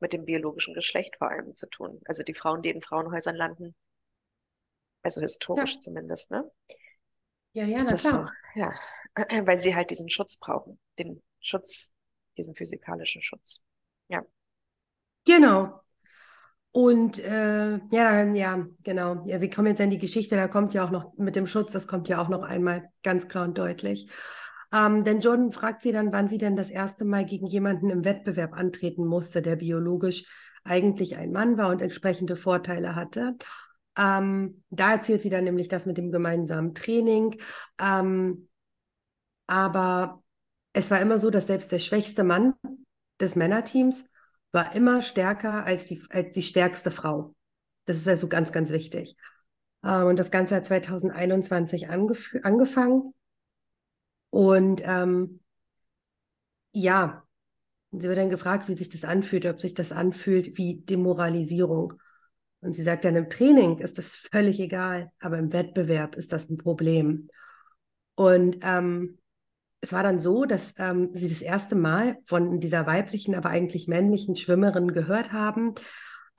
mit 0.01 0.13
dem 0.15 0.25
biologischen 0.27 0.75
Geschlecht 0.75 1.17
vor 1.19 1.31
allem 1.31 1.55
zu 1.57 1.69
tun. 1.69 2.01
Also 2.07 2.23
die 2.25 2.35
Frauen, 2.35 2.63
die 2.63 2.71
in 2.71 2.83
Frauenhäusern 2.83 3.37
landen, 3.37 3.75
also 5.05 5.21
historisch 5.21 5.79
zumindest, 5.81 6.31
ne? 6.33 6.51
ja, 7.53 7.65
ja, 7.67 7.79
Ist 7.79 7.85
na 7.85 7.93
das 7.93 8.09
so, 8.11 8.25
ja, 8.55 8.73
weil 9.47 9.59
sie 9.59 9.75
halt 9.77 9.91
diesen 9.91 10.11
Schutz 10.11 10.37
brauchen, 10.39 10.79
den 10.99 11.23
Schutz, 11.41 11.95
diesen 12.37 12.55
physikalischen 12.55 13.23
Schutz. 13.23 13.63
Ja. 14.09 14.23
Genau. 15.27 15.81
Und 16.73 17.21
äh, 17.21 17.79
ja, 17.93 18.25
ja, 18.25 18.67
genau. 18.83 19.25
Ja, 19.27 19.41
wir 19.41 19.49
kommen 19.49 19.69
jetzt 19.69 19.81
in 19.81 19.91
die 19.91 19.99
Geschichte, 19.99 20.35
da 20.35 20.49
kommt 20.49 20.75
ja 20.75 20.85
auch 20.85 20.91
noch 20.91 21.17
mit 21.17 21.37
dem 21.37 21.47
Schutz, 21.47 21.73
das 21.73 21.87
kommt 21.87 22.09
ja 22.09 22.21
auch 22.21 22.29
noch 22.29 22.43
einmal 22.43 22.91
ganz 23.05 23.29
klar 23.29 23.45
und 23.45 23.57
deutlich. 23.57 24.11
Ähm, 24.73 25.05
denn 25.05 25.21
Jordan 25.21 25.53
fragt 25.53 25.83
sie 25.83 25.93
dann, 25.93 26.13
wann 26.13 26.27
sie 26.27 26.39
denn 26.39 26.57
das 26.57 26.71
erste 26.71 27.05
Mal 27.05 27.25
gegen 27.27 27.47
jemanden 27.47 27.91
im 27.91 28.05
Wettbewerb 28.05 28.55
antreten 28.55 29.07
musste, 29.07 29.41
der 29.41 29.55
biologisch 29.55 30.25
eigentlich 30.65 31.17
ein 31.17 31.31
Mann 31.31 31.57
war 31.59 31.69
und 31.69 31.81
entsprechende 31.81 32.35
Vorteile 32.35 32.97
hatte. 32.97 33.37
Ähm, 33.97 34.65
da 34.71 34.95
erzählt 34.95 35.23
sie 35.23 35.31
dann 35.31 35.45
nämlich 35.45 35.69
das 35.69 35.87
mit 35.87 35.97
dem 35.97 36.11
gemeinsamen 36.11 36.75
Training. 36.75 37.39
Ähm, 37.81 38.49
aber 39.47 40.24
es 40.75 40.91
war 40.91 41.01
immer 41.01 41.19
so, 41.19 41.31
dass 41.31 41.47
selbst 41.47 41.73
der 41.73 41.79
schwächste 41.79 42.25
Mann 42.25 42.55
des 43.21 43.37
Männerteams 43.37 44.07
war 44.53 44.75
immer 44.75 45.03
stärker 45.03 45.65
als 45.65 45.87
die, 45.87 46.03
als 46.11 46.33
die 46.33 46.43
stärkste 46.43 46.91
Frau. 46.91 47.35
Das 47.87 47.97
ist 47.97 48.09
also 48.09 48.29
ganz, 48.29 48.53
ganz 48.53 48.71
wichtig. 48.71 49.17
Ähm, 49.85 50.07
und 50.09 50.19
das 50.19 50.31
Ganze 50.31 50.57
hat 50.57 50.67
2021 50.67 51.89
angefangen. 51.89 53.15
Und 54.31 54.83
ähm, 54.85 55.41
ja, 56.73 57.25
sie 57.93 58.09
wird 58.09 58.19
dann 58.19 58.31
gefragt, 58.31 58.69
wie 58.69 58.77
sich 58.77 58.91
das 58.91 59.05
anfühlt, 59.05 59.47
ob 59.47 59.61
sich 59.61 59.75
das 59.75 59.93
anfühlt 59.93 60.59
wie 60.59 60.81
Demoralisierung. 60.81 61.95
Und 62.61 62.73
sie 62.73 62.83
sagt 62.83 63.05
dann, 63.05 63.15
im 63.15 63.31
Training 63.31 63.79
ist 63.79 63.99
das 63.99 64.17
völlig 64.17 64.59
egal, 64.59 65.13
aber 65.21 65.39
im 65.39 65.53
Wettbewerb 65.53 66.17
ist 66.17 66.33
das 66.33 66.51
ein 66.51 66.57
Problem. 66.57 67.29
Und 68.17 68.59
ähm, 68.63 69.19
es 69.85 69.93
war 69.93 70.03
dann 70.03 70.19
so, 70.19 70.47
dass 70.47 70.73
ähm, 70.79 71.11
sie 71.13 71.29
das 71.29 71.43
erste 71.43 71.77
Mal 71.77 72.17
von 72.25 72.59
dieser 72.59 72.87
weiblichen, 72.87 73.35
aber 73.35 73.51
eigentlich 73.51 73.87
männlichen 73.87 74.35
Schwimmerin 74.35 74.93
gehört 74.93 75.33
haben. 75.33 75.75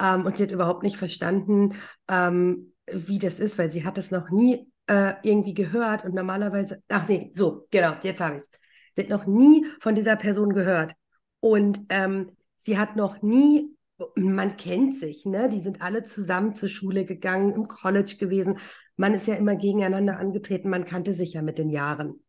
Ähm, 0.01 0.25
und 0.25 0.35
sie 0.35 0.43
hat 0.43 0.51
überhaupt 0.51 0.81
nicht 0.81 0.97
verstanden, 0.97 1.75
ähm, 2.09 2.73
wie 2.91 3.19
das 3.19 3.39
ist, 3.39 3.59
weil 3.59 3.71
sie 3.71 3.85
hat 3.85 3.99
es 3.99 4.09
noch 4.09 4.31
nie 4.31 4.67
äh, 4.87 5.13
irgendwie 5.21 5.53
gehört. 5.53 6.05
Und 6.05 6.15
normalerweise, 6.15 6.81
ach 6.89 7.07
nee, 7.07 7.31
so, 7.35 7.67
genau, 7.69 7.93
jetzt 8.01 8.19
habe 8.19 8.35
ich 8.35 8.41
es. 8.41 8.51
Sie 8.95 9.03
hat 9.03 9.09
noch 9.09 9.27
nie 9.27 9.65
von 9.79 9.93
dieser 9.93 10.15
Person 10.15 10.51
gehört. 10.53 10.93
Und 11.39 11.81
ähm, 11.89 12.31
sie 12.57 12.79
hat 12.79 12.95
noch 12.95 13.21
nie 13.21 13.75
man 14.15 14.57
kennt 14.57 14.97
sich, 14.97 15.25
ne? 15.25 15.47
Die 15.47 15.61
sind 15.61 15.81
alle 15.81 16.03
zusammen 16.03 16.53
zur 16.53 16.67
Schule 16.67 17.05
gegangen, 17.05 17.53
im 17.53 17.69
College 17.69 18.17
gewesen. 18.19 18.57
Man 18.97 19.13
ist 19.13 19.25
ja 19.25 19.35
immer 19.35 19.55
gegeneinander 19.55 20.17
angetreten, 20.17 20.69
man 20.69 20.83
kannte 20.83 21.13
sich 21.13 21.33
ja 21.33 21.41
mit 21.41 21.57
den 21.57 21.69
Jahren. 21.69 22.24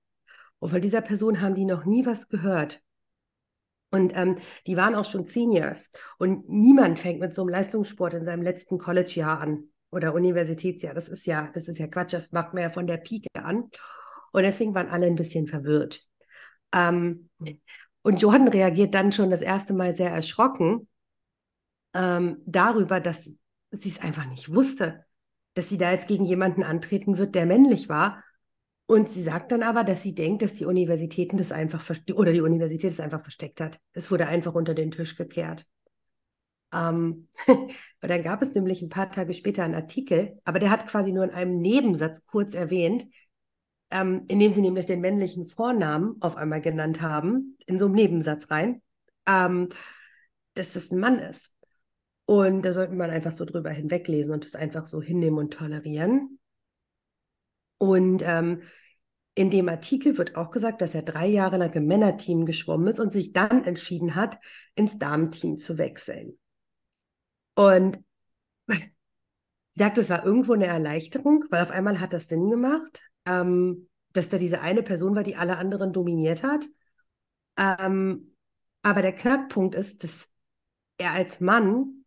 Und 0.58 0.70
von 0.70 0.80
dieser 0.80 1.00
Person 1.00 1.40
haben 1.40 1.54
die 1.54 1.64
noch 1.64 1.84
nie 1.84 2.06
was 2.06 2.28
gehört. 2.28 2.82
Und 3.90 4.16
ähm, 4.16 4.38
die 4.66 4.76
waren 4.76 4.94
auch 4.94 5.04
schon 5.04 5.24
Seniors. 5.24 5.90
Und 6.18 6.48
niemand 6.48 6.98
fängt 6.98 7.20
mit 7.20 7.34
so 7.34 7.42
einem 7.42 7.50
Leistungssport 7.50 8.14
in 8.14 8.24
seinem 8.24 8.42
letzten 8.42 8.78
College-Jahr 8.78 9.40
an 9.40 9.68
oder 9.90 10.14
Universitätsjahr. 10.14 10.94
Das 10.94 11.08
ist 11.08 11.26
ja, 11.26 11.50
das 11.54 11.68
ist 11.68 11.78
ja 11.78 11.86
Quatsch, 11.86 12.12
das 12.12 12.32
macht 12.32 12.52
man 12.52 12.64
ja 12.64 12.70
von 12.70 12.86
der 12.86 12.96
Pike 12.98 13.28
an. 13.34 13.70
Und 14.32 14.42
deswegen 14.42 14.74
waren 14.74 14.88
alle 14.88 15.06
ein 15.06 15.14
bisschen 15.14 15.46
verwirrt. 15.46 16.04
Ähm, 16.72 17.30
und 18.02 18.20
Jordan 18.20 18.48
reagiert 18.48 18.94
dann 18.94 19.12
schon 19.12 19.30
das 19.30 19.42
erste 19.42 19.74
Mal 19.74 19.96
sehr 19.96 20.10
erschrocken 20.10 20.88
ähm, 21.94 22.42
darüber, 22.44 23.00
dass 23.00 23.24
sie 23.24 23.88
es 23.88 24.00
einfach 24.00 24.26
nicht 24.26 24.52
wusste, 24.52 25.04
dass 25.54 25.68
sie 25.68 25.78
da 25.78 25.90
jetzt 25.90 26.08
gegen 26.08 26.24
jemanden 26.24 26.62
antreten 26.62 27.18
wird, 27.18 27.34
der 27.34 27.46
männlich 27.46 27.88
war. 27.88 28.22
Und 28.86 29.10
sie 29.10 29.22
sagt 29.22 29.50
dann 29.50 29.62
aber, 29.62 29.82
dass 29.82 30.02
sie 30.02 30.14
denkt, 30.14 30.42
dass 30.42 30.54
die 30.54 30.64
Universitäten 30.64 31.36
das 31.36 31.50
einfach 31.50 31.84
oder 32.14 32.32
die 32.32 32.40
Universität 32.40 32.90
es 32.92 33.00
einfach 33.00 33.22
versteckt 33.22 33.60
hat. 33.60 33.80
Es 33.92 34.10
wurde 34.10 34.28
einfach 34.28 34.54
unter 34.54 34.74
den 34.74 34.92
Tisch 34.92 35.16
gekehrt. 35.16 35.66
Ähm, 36.72 37.28
und 37.46 37.72
dann 38.00 38.22
gab 38.22 38.42
es 38.42 38.54
nämlich 38.54 38.82
ein 38.82 38.88
paar 38.88 39.10
Tage 39.10 39.34
später 39.34 39.64
einen 39.64 39.74
Artikel, 39.74 40.38
aber 40.44 40.60
der 40.60 40.70
hat 40.70 40.86
quasi 40.86 41.12
nur 41.12 41.24
in 41.24 41.30
einem 41.30 41.60
Nebensatz 41.60 42.24
kurz 42.26 42.54
erwähnt, 42.54 43.06
ähm, 43.90 44.24
in 44.28 44.38
dem 44.38 44.52
sie 44.52 44.62
nämlich 44.62 44.86
den 44.86 45.00
männlichen 45.00 45.46
Vornamen 45.46 46.16
auf 46.20 46.36
einmal 46.36 46.60
genannt 46.60 47.00
haben, 47.00 47.56
in 47.66 47.78
so 47.78 47.86
einem 47.86 47.94
Nebensatz 47.94 48.50
rein, 48.50 48.82
ähm, 49.26 49.68
dass 50.54 50.72
das 50.72 50.90
ein 50.90 50.98
Mann 50.98 51.18
ist. 51.18 51.54
Und 52.24 52.62
da 52.62 52.72
sollte 52.72 52.94
man 52.94 53.10
einfach 53.10 53.32
so 53.32 53.44
drüber 53.44 53.70
hinweglesen 53.70 54.34
und 54.34 54.44
das 54.44 54.56
einfach 54.56 54.86
so 54.86 55.00
hinnehmen 55.00 55.38
und 55.38 55.52
tolerieren. 55.52 56.40
Und 57.78 58.22
ähm, 58.24 58.62
in 59.34 59.50
dem 59.50 59.68
Artikel 59.68 60.16
wird 60.16 60.36
auch 60.36 60.50
gesagt, 60.50 60.80
dass 60.80 60.94
er 60.94 61.02
drei 61.02 61.26
Jahre 61.26 61.58
lang 61.58 61.72
im 61.74 61.86
Männerteam 61.86 62.46
geschwommen 62.46 62.88
ist 62.88 63.00
und 63.00 63.12
sich 63.12 63.32
dann 63.32 63.64
entschieden 63.64 64.14
hat, 64.14 64.38
ins 64.74 64.98
Damenteam 64.98 65.58
zu 65.58 65.76
wechseln. 65.76 66.38
Und 67.54 68.02
sie 68.68 68.80
sagt, 69.74 69.98
es 69.98 70.08
war 70.08 70.24
irgendwo 70.24 70.54
eine 70.54 70.66
Erleichterung, 70.66 71.44
weil 71.50 71.62
auf 71.62 71.70
einmal 71.70 72.00
hat 72.00 72.14
das 72.14 72.28
Sinn 72.28 72.48
gemacht, 72.48 73.02
ähm, 73.26 73.88
dass 74.12 74.30
da 74.30 74.38
diese 74.38 74.62
eine 74.62 74.82
Person 74.82 75.14
war, 75.14 75.22
die 75.22 75.36
alle 75.36 75.58
anderen 75.58 75.92
dominiert 75.92 76.42
hat. 76.42 76.64
Ähm, 77.58 78.34
aber 78.80 79.02
der 79.02 79.12
Knackpunkt 79.12 79.74
ist, 79.74 80.02
dass 80.02 80.30
er 80.96 81.12
als 81.12 81.40
Mann 81.40 82.04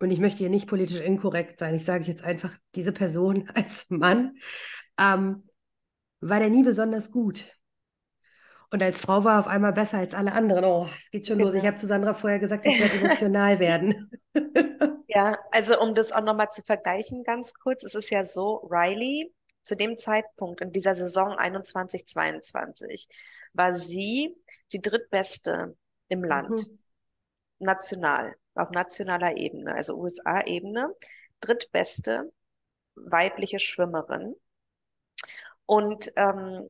und 0.00 0.10
ich 0.10 0.18
möchte 0.18 0.38
hier 0.38 0.48
nicht 0.48 0.66
politisch 0.66 1.00
inkorrekt 1.00 1.60
sein, 1.60 1.74
ich 1.74 1.84
sage 1.84 2.04
jetzt 2.04 2.24
einfach, 2.24 2.56
diese 2.74 2.92
Person 2.92 3.48
als 3.54 3.86
Mann, 3.90 4.38
ähm, 4.98 5.48
war 6.20 6.40
der 6.40 6.50
nie 6.50 6.62
besonders 6.62 7.10
gut. 7.10 7.44
Und 8.72 8.82
als 8.82 9.00
Frau 9.00 9.24
war 9.24 9.34
er 9.34 9.40
auf 9.40 9.46
einmal 9.48 9.72
besser 9.72 9.98
als 9.98 10.14
alle 10.14 10.32
anderen. 10.32 10.64
Oh, 10.64 10.88
es 10.96 11.10
geht 11.10 11.26
schon 11.26 11.38
genau. 11.38 11.50
los. 11.50 11.58
Ich 11.58 11.66
habe 11.66 11.76
zu 11.76 11.86
Sandra 11.86 12.14
vorher 12.14 12.38
gesagt, 12.38 12.66
ich 12.66 12.80
werde 12.80 12.98
emotional 12.98 13.58
werden. 13.58 14.10
ja, 15.08 15.38
also 15.50 15.80
um 15.80 15.94
das 15.94 16.12
auch 16.12 16.22
nochmal 16.22 16.50
zu 16.50 16.62
vergleichen, 16.62 17.24
ganz 17.24 17.54
kurz, 17.54 17.82
es 17.84 17.94
ist 17.94 18.10
ja 18.10 18.24
so, 18.24 18.68
Riley 18.70 19.32
zu 19.62 19.76
dem 19.76 19.98
Zeitpunkt 19.98 20.60
in 20.60 20.72
dieser 20.72 20.94
Saison 20.94 21.32
21-22 21.32 23.08
war 23.52 23.72
sie 23.72 24.36
die 24.72 24.80
drittbeste 24.80 25.76
im 26.08 26.24
Land, 26.24 26.50
mhm. 26.50 26.78
national 27.58 28.34
auf 28.54 28.70
nationaler 28.70 29.36
Ebene, 29.36 29.74
also 29.74 29.96
USA-Ebene, 29.96 30.94
drittbeste 31.40 32.32
weibliche 32.94 33.58
Schwimmerin. 33.58 34.34
Und 35.70 36.10
ähm, 36.16 36.68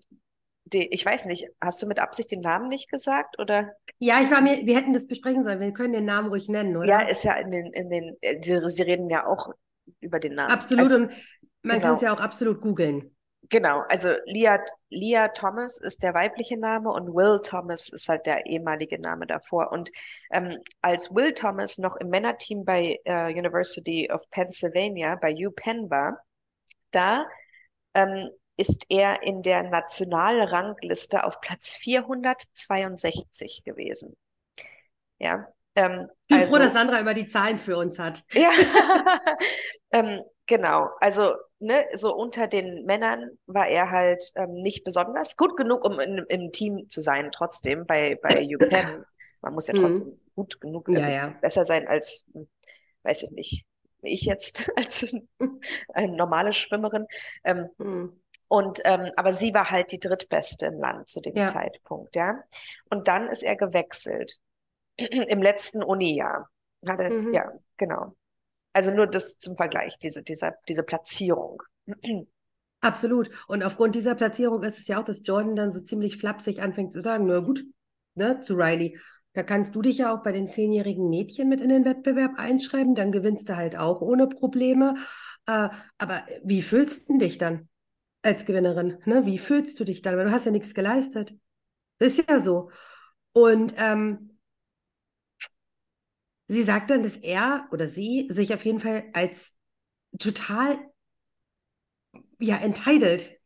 die, 0.65 0.87
ich 0.93 1.07
weiß 1.07 1.25
nicht, 1.25 1.49
hast 1.59 1.83
du 1.83 1.87
mit 1.87 1.99
Absicht 1.99 2.33
den 2.33 2.43
Namen 2.43 2.69
nicht 2.69 2.91
gesagt 2.91 3.39
oder? 3.39 3.73
Ja, 3.99 4.21
ich 4.21 4.31
war 4.31 4.43
mir, 4.43 4.67
wir 4.67 4.77
hätten 4.77 4.93
das 4.93 5.07
besprechen 5.07 5.43
sollen. 5.43 5.59
Wir 5.59 5.73
können 5.73 5.95
den 5.95 6.05
Namen 6.05 6.29
ruhig 6.29 6.51
nennen, 6.51 6.77
oder? 6.77 6.87
Ja, 6.87 7.01
ist 7.09 7.25
ja 7.25 7.33
in 7.37 7.51
den, 7.51 7.73
in 7.73 7.89
den, 7.89 8.17
sie, 8.43 8.61
sie 8.69 8.83
reden 8.83 9.09
ja 9.09 9.27
auch 9.27 9.55
über 10.01 10.21
den 10.21 10.35
Namen. 10.35 10.53
Absolut, 10.53 10.93
also, 10.93 10.97
und 10.97 11.15
man 11.63 11.77
genau. 11.77 11.81
kann 11.81 11.95
es 11.95 12.03
ja 12.03 12.13
auch 12.13 12.21
absolut 12.21 12.61
googeln. 12.61 13.17
Genau, 13.49 13.81
also 13.89 14.11
Leah, 14.27 14.61
Leah 14.91 15.29
Thomas 15.29 15.81
ist 15.81 16.03
der 16.03 16.13
weibliche 16.13 16.59
Name 16.59 16.93
und 16.93 17.15
Will 17.15 17.41
Thomas 17.43 17.89
ist 17.89 18.07
halt 18.07 18.27
der 18.27 18.45
ehemalige 18.45 19.01
Name 19.01 19.27
davor. 19.27 19.73
Und 19.73 19.91
ähm, 20.31 20.59
als 20.83 21.15
Will 21.15 21.33
Thomas 21.33 21.79
noch 21.79 21.97
im 21.97 22.11
Männerteam 22.11 22.67
bei 22.67 23.01
äh, 23.05 23.33
University 23.33 24.11
of 24.13 24.21
Pennsylvania, 24.31 25.15
bei 25.15 25.35
UPenn 25.35 25.89
war, 25.89 26.23
da 26.91 27.25
ähm, 27.95 28.29
ist 28.61 28.85
er 28.91 29.23
in 29.23 29.41
der 29.41 29.63
Nationalrangliste 29.63 31.25
auf 31.25 31.41
Platz 31.41 31.75
462 31.77 33.65
gewesen. 33.65 34.19
Ja. 35.19 35.49
Ähm, 35.75 36.09
ich 36.27 36.29
bin 36.29 36.39
also, 36.41 36.51
froh, 36.51 36.63
dass 36.63 36.75
Sandra 36.75 36.99
immer 36.99 37.15
die 37.15 37.25
Zahlen 37.25 37.59
für 37.59 37.79
uns 37.79 37.99
hat. 37.99 38.23
Ja, 38.35 38.51
ähm, 39.93 40.21
genau. 40.47 40.91
Also 41.01 41.33
ne, 41.59 41.87
so 41.95 42.15
unter 42.15 42.49
den 42.49 42.85
Männern 42.85 43.31
war 43.47 43.67
er 43.67 43.91
halt 43.91 44.31
ähm, 44.37 44.53
nicht 44.61 44.85
besonders 44.85 45.39
gut 45.39 45.57
genug, 45.57 45.83
um 45.87 45.99
in, 45.99 46.19
im 46.29 46.53
Team 46.53 46.91
zu 46.91 47.01
sein, 47.01 47.31
trotzdem 47.33 47.87
bei, 47.87 48.19
bei 48.21 48.45
UPenn. 48.55 49.07
Man 49.41 49.55
muss 49.55 49.69
ja 49.69 49.75
mhm. 49.75 49.81
trotzdem 49.81 50.09
mhm. 50.09 50.21
gut 50.35 50.61
genug, 50.61 50.87
also 50.91 51.11
ja, 51.11 51.17
ja. 51.17 51.35
besser 51.41 51.65
sein 51.65 51.89
als, 51.89 52.31
weiß 53.05 53.23
ich 53.23 53.31
nicht, 53.31 53.65
ich 54.03 54.27
jetzt 54.27 54.71
als 54.77 55.17
eine 55.95 56.15
normale 56.15 56.53
Schwimmerin. 56.53 57.07
Ähm, 57.43 57.71
mhm. 57.79 58.21
Und 58.53 58.81
ähm, 58.85 59.13
aber 59.15 59.33
sie 59.33 59.55
war 59.55 59.71
halt 59.71 59.93
die 59.93 60.01
drittbeste 60.01 60.67
im 60.67 60.81
Land 60.81 61.09
zu 61.09 61.21
dem 61.21 61.37
ja. 61.37 61.47
Zeitpunkt, 61.47 62.17
ja. 62.17 62.43
Und 62.91 63.07
dann 63.07 63.29
ist 63.29 63.45
er 63.45 63.55
gewechselt 63.55 64.39
im 64.97 65.41
letzten 65.41 65.85
Uni-Jahr. 65.85 66.51
mhm. 66.83 67.33
Ja, 67.33 67.53
genau. 67.77 68.17
Also 68.73 68.91
nur 68.91 69.07
das 69.07 69.39
zum 69.39 69.57
Vergleich, 69.57 69.99
diese, 69.99 70.25
diese, 70.25 70.55
diese 70.69 70.83
Platzierung. 70.83 71.63
Absolut. 72.81 73.31
Und 73.47 73.63
aufgrund 73.63 73.95
dieser 73.95 74.17
Platzierung 74.17 74.65
ist 74.65 74.81
es 74.81 74.89
ja 74.89 74.99
auch, 74.99 75.05
dass 75.05 75.23
Jordan 75.25 75.55
dann 75.55 75.71
so 75.71 75.81
ziemlich 75.81 76.17
flapsig 76.17 76.61
anfängt 76.61 76.93
zu 76.93 77.01
sagen, 77.01 77.27
na 77.27 77.39
gut, 77.39 77.65
ne, 78.17 78.41
zu 78.41 78.55
Riley. 78.55 78.99
Da 79.33 79.45
kannst 79.45 79.77
du 79.77 79.83
dich 79.83 79.99
ja 79.99 80.13
auch 80.13 80.25
bei 80.25 80.33
den 80.33 80.49
zehnjährigen 80.49 81.09
Mädchen 81.09 81.49
mit 81.49 81.61
in 81.61 81.69
den 81.69 81.85
Wettbewerb 81.85 82.33
einschreiben, 82.37 82.97
dann 82.97 83.13
gewinnst 83.13 83.49
du 83.49 83.57
halt 83.57 83.79
auch 83.79 84.01
ohne 84.01 84.27
Probleme. 84.27 84.97
Äh, 85.47 85.69
aber 85.99 86.25
wie 86.43 86.63
fühlst 86.63 87.09
du 87.09 87.17
dich 87.17 87.39
dann 87.39 87.69
als 88.23 88.45
Gewinnerin? 88.45 88.99
Ne? 89.05 89.27
Wie 89.27 89.39
fühlst 89.39 89.79
du 89.81 89.85
dich 89.85 90.03
dann? 90.03 90.17
Weil 90.17 90.27
du 90.27 90.33
hast 90.33 90.47
ja 90.47 90.53
nichts 90.53 90.75
geleistet. 90.75 91.35
Ist 91.99 92.29
ja 92.29 92.41
so. 92.41 92.71
Und 93.33 93.75
ähm, 93.77 94.39
sie 96.49 96.63
sagt 96.63 96.91
dann, 96.91 97.03
dass 97.03 97.17
er 97.17 97.69
oder 97.73 97.87
sie 97.87 98.27
sich 98.31 98.53
auf 98.55 98.65
jeden 98.65 98.81
Fall 98.81 99.05
als 99.13 99.55
total 100.19 100.79
ja 102.39 102.57
entitled, 102.57 103.39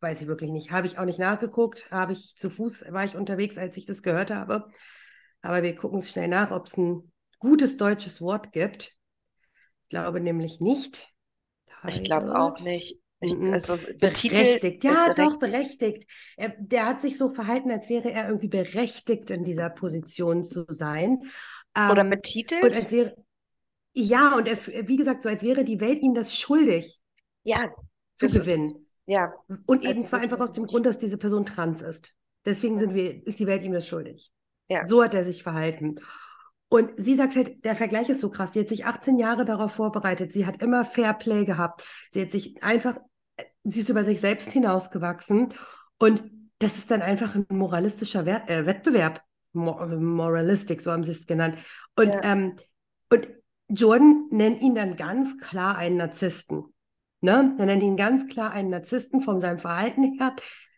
weiß 0.00 0.22
ich 0.22 0.26
wirklich 0.26 0.50
nicht, 0.50 0.70
habe 0.70 0.86
ich 0.86 0.98
auch 0.98 1.04
nicht 1.04 1.18
nachgeguckt, 1.18 1.90
habe 1.90 2.12
ich 2.12 2.34
zu 2.36 2.50
Fuß 2.50 2.86
war 2.90 3.04
ich 3.04 3.16
unterwegs, 3.16 3.58
als 3.58 3.76
ich 3.76 3.86
das 3.86 4.02
gehört 4.02 4.30
habe. 4.30 4.68
Aber 5.42 5.62
wir 5.62 5.74
gucken 5.76 5.98
es 5.98 6.10
schnell 6.10 6.28
nach, 6.28 6.50
ob 6.50 6.66
es 6.66 6.76
ein 6.76 7.12
gutes 7.38 7.76
deutsches 7.76 8.20
Wort 8.20 8.52
gibt. 8.52 8.96
Ich 9.84 9.88
glaube 9.88 10.20
nämlich 10.20 10.60
nicht. 10.60 11.08
Ich 11.88 12.02
glaube 12.02 12.38
auch 12.38 12.60
nicht. 12.60 12.99
Ich, 13.22 13.36
Mhm. 13.36 13.52
also 13.52 13.74
Berechtigt, 13.98 14.82
ja, 14.84 15.08
äh, 15.08 15.14
doch, 15.14 15.38
berechtigt. 15.38 16.10
Er, 16.36 16.54
der 16.58 16.86
hat 16.86 17.00
sich 17.02 17.18
so 17.18 17.28
verhalten, 17.28 17.70
als 17.70 17.88
wäre 17.90 18.10
er 18.10 18.28
irgendwie 18.28 18.48
berechtigt, 18.48 19.30
in 19.30 19.44
dieser 19.44 19.68
Position 19.70 20.42
zu 20.42 20.64
sein. 20.68 21.18
Oder 21.76 21.98
Ähm, 22.00 22.06
und 22.06 22.10
betitelt? 22.10 22.74
als 22.76 22.90
wäre, 22.90 23.14
ja, 23.92 24.34
und 24.36 24.48
er, 24.48 24.56
wie 24.88 24.96
gesagt, 24.96 25.22
so 25.22 25.28
als 25.28 25.42
wäre 25.42 25.64
die 25.64 25.80
Welt 25.80 26.00
ihm 26.00 26.14
das 26.14 26.34
schuldig 26.36 26.98
Ja, 27.42 27.68
zu 28.16 28.24
das 28.26 28.32
ist- 28.34 28.40
gewinnen. 28.40 28.86
ja, 29.06 29.32
Und 29.66 29.84
eben 29.84 30.00
zwar 30.00 30.20
einfach 30.20 30.40
aus 30.40 30.52
dem 30.52 30.66
Grund, 30.66 30.86
dass 30.86 30.96
diese 30.98 31.18
Person 31.18 31.44
trans 31.44 31.82
ist. 31.82 32.14
Deswegen 32.46 32.78
sind 32.78 32.94
wir, 32.94 33.26
ist 33.26 33.38
die 33.38 33.46
Welt 33.46 33.62
ihm 33.62 33.72
das 33.72 33.86
schuldig. 33.86 34.32
Ja. 34.68 34.86
So 34.88 35.02
hat 35.04 35.12
er 35.14 35.24
sich 35.24 35.42
verhalten. 35.42 35.96
Und 36.72 36.92
sie 36.96 37.16
sagt 37.16 37.34
halt, 37.36 37.64
der 37.64 37.74
Vergleich 37.76 38.08
ist 38.08 38.20
so 38.20 38.30
krass. 38.30 38.52
Sie 38.52 38.60
hat 38.60 38.68
sich 38.68 38.86
18 38.86 39.18
Jahre 39.18 39.44
darauf 39.44 39.72
vorbereitet. 39.72 40.32
Sie 40.32 40.46
hat 40.46 40.62
immer 40.62 40.84
Fair 40.84 41.12
Play 41.14 41.44
gehabt. 41.44 41.84
Sie 42.12 42.22
hat 42.22 42.30
sich 42.30 42.62
einfach, 42.62 42.96
sie 43.64 43.80
ist 43.80 43.88
über 43.88 44.04
sich 44.04 44.20
selbst 44.20 44.50
hinausgewachsen. 44.52 45.48
Und 45.98 46.22
das 46.58 46.76
ist 46.76 46.90
dann 46.90 47.02
einfach 47.02 47.34
ein 47.34 47.46
moralistischer 47.50 48.26
Wer 48.26 48.48
äh, 48.48 48.66
Wettbewerb. 48.66 49.22
Mo 49.52 49.84
Moralistic, 49.98 50.80
so 50.80 50.92
haben 50.92 51.04
sie 51.04 51.10
es 51.12 51.26
genannt. 51.26 51.56
Und, 51.96 52.08
Ja. 52.08 52.20
ähm, 52.22 52.56
und 53.12 53.28
Jordan 53.68 54.26
nennt 54.30 54.60
ihn 54.60 54.74
dann 54.74 54.96
ganz 54.96 55.38
klar 55.38 55.76
einen 55.76 55.96
Narzissten. 55.96 56.64
Ne? 57.20 57.54
Er 57.58 57.66
nennt 57.66 57.82
ihn 57.82 57.96
ganz 57.96 58.28
klar 58.28 58.52
einen 58.52 58.70
Narzissten 58.70 59.20
von 59.20 59.40
seinem 59.40 59.58
Verhalten 59.58 60.18
her, 60.18 60.34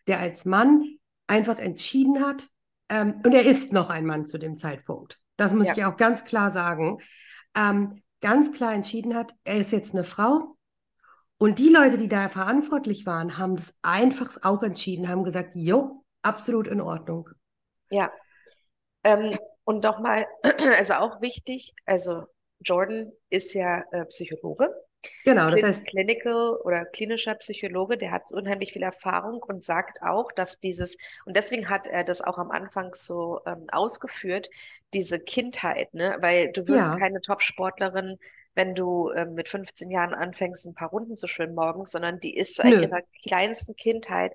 der 0.07 0.19
als 0.19 0.45
Mann 0.45 0.83
einfach 1.27 1.57
entschieden 1.59 2.21
hat, 2.21 2.47
ähm, 2.89 3.21
und 3.25 3.33
er 3.33 3.45
ist 3.45 3.71
noch 3.73 3.89
ein 3.89 4.05
Mann 4.05 4.25
zu 4.25 4.37
dem 4.37 4.57
Zeitpunkt. 4.57 5.19
Das 5.37 5.53
muss 5.53 5.67
Ja. 5.67 5.73
ich 5.73 5.85
auch 5.85 5.97
ganz 5.97 6.25
klar 6.25 6.51
sagen. 6.51 6.99
Ähm, 7.55 8.01
ganz 8.21 8.51
klar 8.51 8.73
entschieden 8.73 9.15
hat, 9.15 9.33
er 9.43 9.55
ist 9.55 9.71
jetzt 9.71 9.93
eine 9.93 10.03
Frau. 10.03 10.52
Und 11.37 11.59
die 11.59 11.69
Leute, 11.69 11.97
die 11.97 12.07
da 12.07 12.27
verantwortlich 12.27 13.05
waren, 13.05 13.37
haben 13.37 13.55
das 13.55 13.75
einfach 13.83 14.37
auch 14.41 14.63
entschieden, 14.63 15.09
haben 15.09 15.23
gesagt, 15.23 15.51
jo, 15.55 16.03
absolut 16.23 16.65
in 16.67 16.81
Ordnung. 16.81 17.29
ja. 17.89 18.11
Ähm, 19.03 19.37
und 19.65 19.83
nochmal, 19.83 20.27
also 20.77 20.95
auch 20.95 21.21
wichtig, 21.21 21.73
also 21.85 22.25
Jordan 22.61 23.11
ist 23.29 23.53
ja 23.53 23.83
äh, 23.93 24.05
Psychologe. 24.07 24.69
Genau, 25.25 25.49
das 25.51 25.63
heißt, 25.63 25.85
Clinical 25.87 26.57
oder 26.63 26.85
klinischer 26.85 27.35
Psychologe, 27.35 27.97
der 27.97 28.11
hat 28.11 28.31
unheimlich 28.33 28.73
viel 28.73 28.83
Erfahrung 28.83 29.43
und 29.43 29.63
sagt 29.63 30.01
auch, 30.03 30.31
dass 30.33 30.59
dieses, 30.61 30.97
und 31.25 31.35
deswegen 31.37 31.69
hat 31.69 31.87
er 31.87 32.03
das 32.03 32.21
auch 32.21 32.37
am 32.37 32.51
Anfang 32.51 32.93
so 32.95 33.41
ähm, 33.45 33.67
ausgeführt, 33.71 34.49
diese 34.93 35.19
Kindheit, 35.19 35.93
ne? 35.93 36.17
Weil 36.21 36.51
du 36.53 36.67
wirst 36.67 36.93
Ja. 36.93 36.95
keine 36.95 37.21
Top-Sportlerin, 37.21 38.17
wenn 38.55 38.75
du 38.75 39.11
ähm, 39.11 39.33
mit 39.33 39.49
15 39.49 39.89
Jahren 39.91 40.13
anfängst, 40.13 40.65
ein 40.67 40.75
paar 40.75 40.89
Runden 40.89 41.17
zu 41.17 41.27
schwimmen 41.27 41.55
morgens, 41.55 41.91
sondern 41.91 42.19
die 42.19 42.35
ist 42.35 42.55
seit 42.55 42.67
Nö. 42.67 42.81
ihrer 42.81 43.01
kleinsten 43.27 43.75
Kindheit 43.75 44.33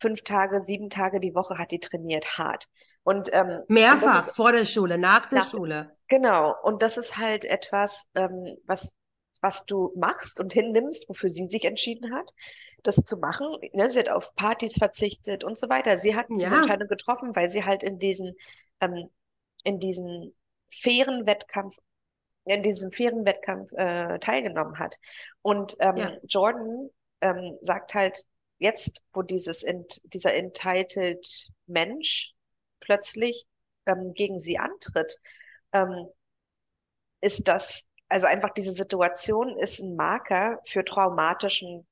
fünf 0.00 0.22
Tage, 0.22 0.62
sieben 0.62 0.88
Tage 0.90 1.20
die 1.20 1.34
Woche 1.34 1.58
hat 1.58 1.70
die 1.72 1.78
trainiert, 1.80 2.38
hart. 2.38 2.68
Und, 3.02 3.28
ähm, 3.34 3.60
und 3.68 3.70
mehrfach 3.70 4.28
ist, 4.28 4.36
vor 4.36 4.52
der 4.52 4.64
Schule, 4.64 4.98
nach 4.98 5.26
der 5.26 5.40
Nach- 5.40 5.50
Schule. 5.50 5.96
Genau, 6.08 6.54
und 6.62 6.82
das 6.82 6.96
ist 6.96 7.16
halt 7.18 7.44
etwas, 7.44 8.08
ähm, 8.14 8.56
was, 8.66 8.96
was 9.42 9.64
du 9.66 9.92
machst 9.96 10.40
und 10.40 10.52
hinnimmst, 10.52 11.08
wofür 11.08 11.28
sie 11.28 11.44
sich 11.46 11.64
entschieden 11.64 12.12
hat, 12.14 12.32
das 12.82 12.96
zu 12.96 13.18
machen. 13.18 13.46
Ne, 13.72 13.88
sie 13.90 13.98
hat 14.00 14.08
auf 14.08 14.34
Partys 14.34 14.76
verzichtet 14.78 15.44
und 15.44 15.58
so 15.58 15.68
weiter. 15.68 15.96
Sie 15.96 16.16
hat 16.16 16.26
diese 16.30 16.54
Ja. 16.54 16.60
Entscheidung 16.62 16.88
getroffen, 16.88 17.36
weil 17.36 17.50
sie 17.50 17.64
halt 17.64 17.82
in 17.82 17.98
diesen, 17.98 18.34
ähm, 18.80 19.10
in 19.64 19.78
diesen 19.78 20.34
fairen 20.72 21.26
Wettkampf, 21.26 21.76
in 22.54 22.62
diesem 22.62 22.92
fairen 22.92 23.24
Wettkampf 23.26 23.72
äh, 23.72 24.18
teilgenommen 24.18 24.78
hat. 24.78 24.96
Und 25.42 25.76
ähm, 25.80 25.96
Ja. 25.96 26.16
Jordan 26.28 26.90
ähm, 27.20 27.58
sagt 27.62 27.94
halt, 27.94 28.24
jetzt, 28.58 29.02
wo 29.12 29.22
dieses 29.22 29.62
ent, 29.62 30.00
dieser 30.04 30.34
entitled 30.34 31.50
Mensch 31.66 32.32
plötzlich 32.80 33.46
ähm, 33.86 34.12
gegen 34.14 34.38
sie 34.38 34.58
antritt, 34.58 35.18
ähm, 35.72 36.06
ist 37.20 37.48
das, 37.48 37.88
also 38.08 38.26
einfach 38.26 38.50
diese 38.50 38.72
Situation 38.72 39.58
ist 39.58 39.80
ein 39.80 39.96
Marker 39.96 40.60
für 40.64 40.84
traumatischen, 40.84 41.86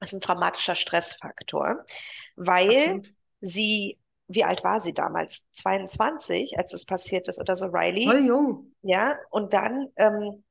ist 0.00 0.12
ein 0.14 0.20
traumatischer 0.20 0.74
Stressfaktor, 0.74 1.84
weil 2.36 2.68
Absolut. 2.68 3.14
sie, 3.40 3.98
wie 4.28 4.44
alt 4.44 4.64
war 4.64 4.80
sie 4.80 4.94
damals? 4.94 5.50
22, 5.52 6.58
als 6.58 6.72
es 6.72 6.86
passiert 6.86 7.28
ist 7.28 7.40
oder 7.40 7.56
so, 7.56 7.66
Riley? 7.66 8.04
Voll 8.04 8.26
jung. 8.26 8.72
Ja, 8.82 9.18
und 9.30 9.52
dann 9.54 9.88
ähm, 9.96 10.44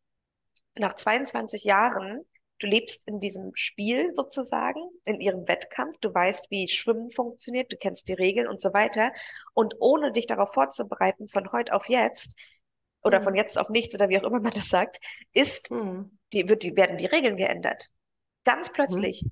nach 0.75 0.93
22 0.95 1.63
Jahren, 1.63 2.21
du 2.59 2.67
lebst 2.67 3.07
in 3.07 3.19
diesem 3.19 3.51
Spiel 3.55 4.11
sozusagen, 4.13 4.81
in 5.05 5.19
ihrem 5.21 5.47
Wettkampf, 5.47 5.97
du 6.01 6.13
weißt, 6.13 6.51
wie 6.51 6.67
Schwimmen 6.67 7.09
funktioniert, 7.11 7.71
du 7.71 7.77
kennst 7.77 8.07
die 8.07 8.13
Regeln 8.13 8.47
und 8.47 8.61
so 8.61 8.73
weiter. 8.73 9.11
Und 9.53 9.75
ohne 9.79 10.11
dich 10.11 10.27
darauf 10.27 10.53
vorzubereiten, 10.53 11.27
von 11.29 11.51
heute 11.51 11.73
auf 11.73 11.89
jetzt 11.89 12.37
oder 13.03 13.21
von 13.21 13.33
Mhm. 13.33 13.35
jetzt 13.35 13.57
auf 13.57 13.69
nichts 13.69 13.95
oder 13.95 14.09
wie 14.09 14.19
auch 14.19 14.23
immer 14.23 14.39
man 14.39 14.53
das 14.53 14.69
sagt, 14.69 14.99
ist, 15.33 15.71
Mhm. 15.71 16.17
die, 16.33 16.47
wird, 16.49 16.63
die, 16.63 16.75
werden 16.75 16.97
die 16.97 17.07
Regeln 17.07 17.37
geändert. 17.37 17.89
Ganz 18.43 18.71
plötzlich. 18.71 19.25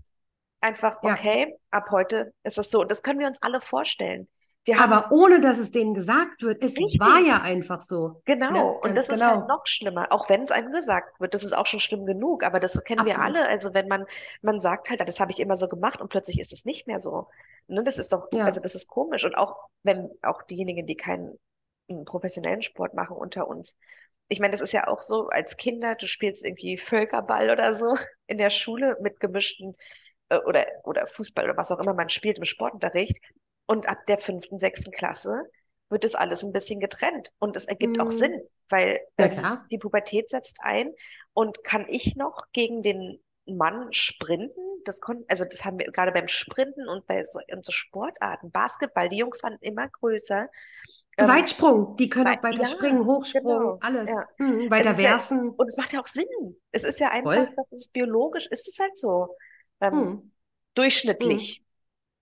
Einfach, 0.61 0.97
Ja. 1.01 1.13
okay, 1.13 1.57
ab 1.71 1.89
heute 1.91 2.33
ist 2.43 2.57
es 2.57 2.69
so. 2.71 2.81
Und 2.81 2.91
das 2.91 3.03
können 3.03 3.19
wir 3.19 3.27
uns 3.27 3.41
alle 3.41 3.61
vorstellen. 3.61 4.27
Wir 4.65 4.79
Aber 4.79 5.11
ohne 5.11 5.39
dass 5.41 5.57
es 5.57 5.71
denen 5.71 5.93
gesagt 5.93 6.41
wird, 6.43 6.63
es 6.63 6.77
Richtig. 6.77 6.99
war 6.99 7.19
ja 7.19 7.41
einfach 7.41 7.81
so. 7.81 8.21
Genau, 8.25 8.51
Ne, 8.51 8.63
und 8.81 8.95
das 8.95 9.07
ist 9.07 9.09
genau. 9.09 9.25
halt 9.25 9.47
noch 9.47 9.61
schlimmer, 9.65 10.07
auch 10.11 10.29
wenn 10.29 10.43
es 10.43 10.51
einem 10.51 10.71
gesagt 10.71 11.19
wird. 11.19 11.33
Das 11.33 11.43
ist 11.43 11.53
auch 11.53 11.65
schon 11.65 11.79
schlimm 11.79 12.05
genug, 12.05 12.43
aber 12.43 12.59
das 12.59 12.83
kennen 12.83 13.05
wir 13.05 13.13
Absolut. 13.13 13.37
alle. 13.37 13.47
Also 13.47 13.73
wenn 13.73 13.87
man, 13.87 14.05
man 14.41 14.61
sagt 14.61 14.89
halt, 14.89 15.01
das 15.07 15.19
habe 15.19 15.31
ich 15.31 15.39
immer 15.39 15.55
so 15.55 15.67
gemacht 15.67 15.99
und 16.01 16.09
plötzlich 16.09 16.39
ist 16.39 16.53
es 16.53 16.65
nicht 16.65 16.85
mehr 16.87 16.99
so. 16.99 17.27
Ne, 17.67 17.83
das 17.83 17.97
ist 17.97 18.13
doch, 18.13 18.27
Ja. 18.33 18.45
also 18.45 18.61
das 18.61 18.75
ist 18.75 18.87
komisch. 18.87 19.25
Und 19.25 19.35
auch 19.35 19.55
wenn 19.83 20.09
auch 20.21 20.43
diejenigen, 20.43 20.85
die 20.85 20.95
keinen 20.97 21.39
mm, 21.87 22.03
professionellen 22.05 22.61
Sport 22.61 22.93
machen 22.93 23.15
unter 23.17 23.47
uns. 23.47 23.75
Ich 24.27 24.39
meine, 24.39 24.51
das 24.51 24.61
ist 24.61 24.73
ja 24.73 24.87
auch 24.87 25.01
so, 25.01 25.29
als 25.29 25.57
Kinder, 25.57 25.95
du 25.95 26.07
spielst 26.07 26.45
irgendwie 26.45 26.77
Völkerball 26.77 27.49
oder 27.49 27.73
so 27.73 27.95
in 28.27 28.37
der 28.37 28.51
Schule 28.51 28.97
mit 29.01 29.19
gemischten 29.19 29.75
oder, 30.45 30.65
oder 30.83 31.07
Fußball 31.07 31.45
oder 31.45 31.57
was 31.57 31.71
auch 31.71 31.79
immer 31.79 31.93
man 31.93 32.09
spielt 32.09 32.37
im 32.37 32.45
Sportunterricht. 32.45 33.19
Und 33.65 33.87
ab 33.87 34.05
der 34.07 34.19
fünften, 34.19 34.59
sechsten 34.59 34.91
Klasse 34.91 35.43
wird 35.89 36.03
das 36.03 36.15
alles 36.15 36.43
ein 36.43 36.51
bisschen 36.53 36.79
getrennt. 36.79 37.29
Und 37.39 37.55
es 37.55 37.65
ergibt 37.65 37.99
auch 37.99 38.05
Mhm. 38.05 38.11
Sinn, 38.11 38.41
weil 38.69 38.99
Na 39.17 39.25
ähm, 39.25 39.59
die 39.71 39.77
Pubertät 39.77 40.29
setzt 40.29 40.59
ein. 40.61 40.91
Und 41.33 41.63
kann 41.63 41.85
ich 41.87 42.15
noch 42.15 42.37
gegen 42.53 42.81
den 42.83 43.23
Mann 43.45 43.91
sprinten? 43.93 44.59
Das 44.85 45.01
konnten, 45.01 45.25
also 45.27 45.43
das 45.45 45.65
haben 45.65 45.77
wir 45.79 45.91
gerade 45.91 46.11
beim 46.11 46.27
Sprinten 46.27 46.87
und 46.87 47.05
bei 47.07 47.23
so, 47.25 47.39
und 47.51 47.65
so 47.65 47.71
Sportarten, 47.71 48.51
Basketball, 48.51 49.09
die 49.09 49.17
Jungs 49.17 49.43
waren 49.43 49.57
immer 49.61 49.87
größer. 49.89 50.47
Ähm, 51.17 51.27
Weitsprung, 51.27 51.97
die 51.97 52.09
können 52.09 52.27
auch 52.37 52.43
weiter 52.43 52.61
ja, 52.61 52.65
springen, 52.65 53.05
Hochsprung, 53.05 53.43
genau, 53.43 53.77
alles. 53.81 54.09
ja. 54.09 54.25
Mhm, 54.37 54.71
weiter 54.71 54.91
ist 54.91 54.97
ja- 54.99 55.03
werfen. 55.11 55.49
Und 55.49 55.67
es 55.67 55.77
macht 55.77 55.91
ja 55.91 55.99
auch 55.99 56.07
Sinn. 56.07 56.25
Es 56.71 56.83
ist 56.83 56.99
ja 56.99 57.09
einfach, 57.09 57.33
Voll. 57.33 57.53
das 57.57 57.71
ist 57.71 57.93
biologisch, 57.93 58.47
ist 58.47 58.67
es 58.67 58.79
halt 58.79 58.97
so. 58.97 59.35
Ähm, 59.81 60.15
Mhm. 60.15 60.31
durchschnittlich. 60.75 61.63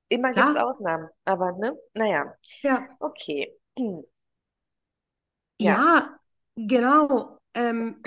Immer 0.10 0.34
gibt 0.34 0.50
es. 0.50 0.56
Ausnahmen, 0.56 1.10
aber 1.26 1.54
ne, 1.54 1.78
naja, 1.94 2.36
Ja. 2.64 2.88
okay. 3.00 3.54
Hm. 3.78 4.04
Ja. 5.60 5.76
Ja, 5.76 6.20
genau. 6.56 7.40
Ähm, 7.54 8.02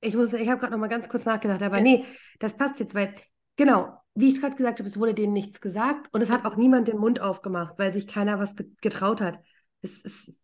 ich 0.00 0.14
muss, 0.14 0.32
ich 0.32 0.48
habe 0.48 0.60
gerade 0.60 0.72
noch 0.72 0.78
mal 0.80 0.88
ganz 0.88 1.08
kurz 1.08 1.24
nachgedacht, 1.24 1.62
aber 1.62 1.78
Ja. 1.78 1.82
nee, 1.82 2.04
das 2.38 2.56
passt 2.56 2.78
jetzt, 2.80 2.94
weil, 2.94 3.14
genau, 3.56 3.98
wie 4.14 4.28
ich 4.28 4.34
es 4.34 4.40
gerade 4.40 4.56
gesagt 4.56 4.78
habe, 4.78 4.88
es 4.88 4.98
wurde 4.98 5.14
denen 5.14 5.32
nichts 5.32 5.60
gesagt 5.60 6.08
und 6.12 6.20
es 6.22 6.30
hat 6.30 6.44
auch 6.44 6.56
niemand 6.56 6.88
den 6.88 6.98
Mund 6.98 7.20
aufgemacht, 7.20 7.78
weil 7.78 7.92
sich 7.92 8.06
keiner 8.06 8.38
was 8.38 8.56
ge- 8.56 8.70
getraut 8.80 9.20
hat. 9.20 9.40
Es, 9.82 10.04
es, 10.04 10.34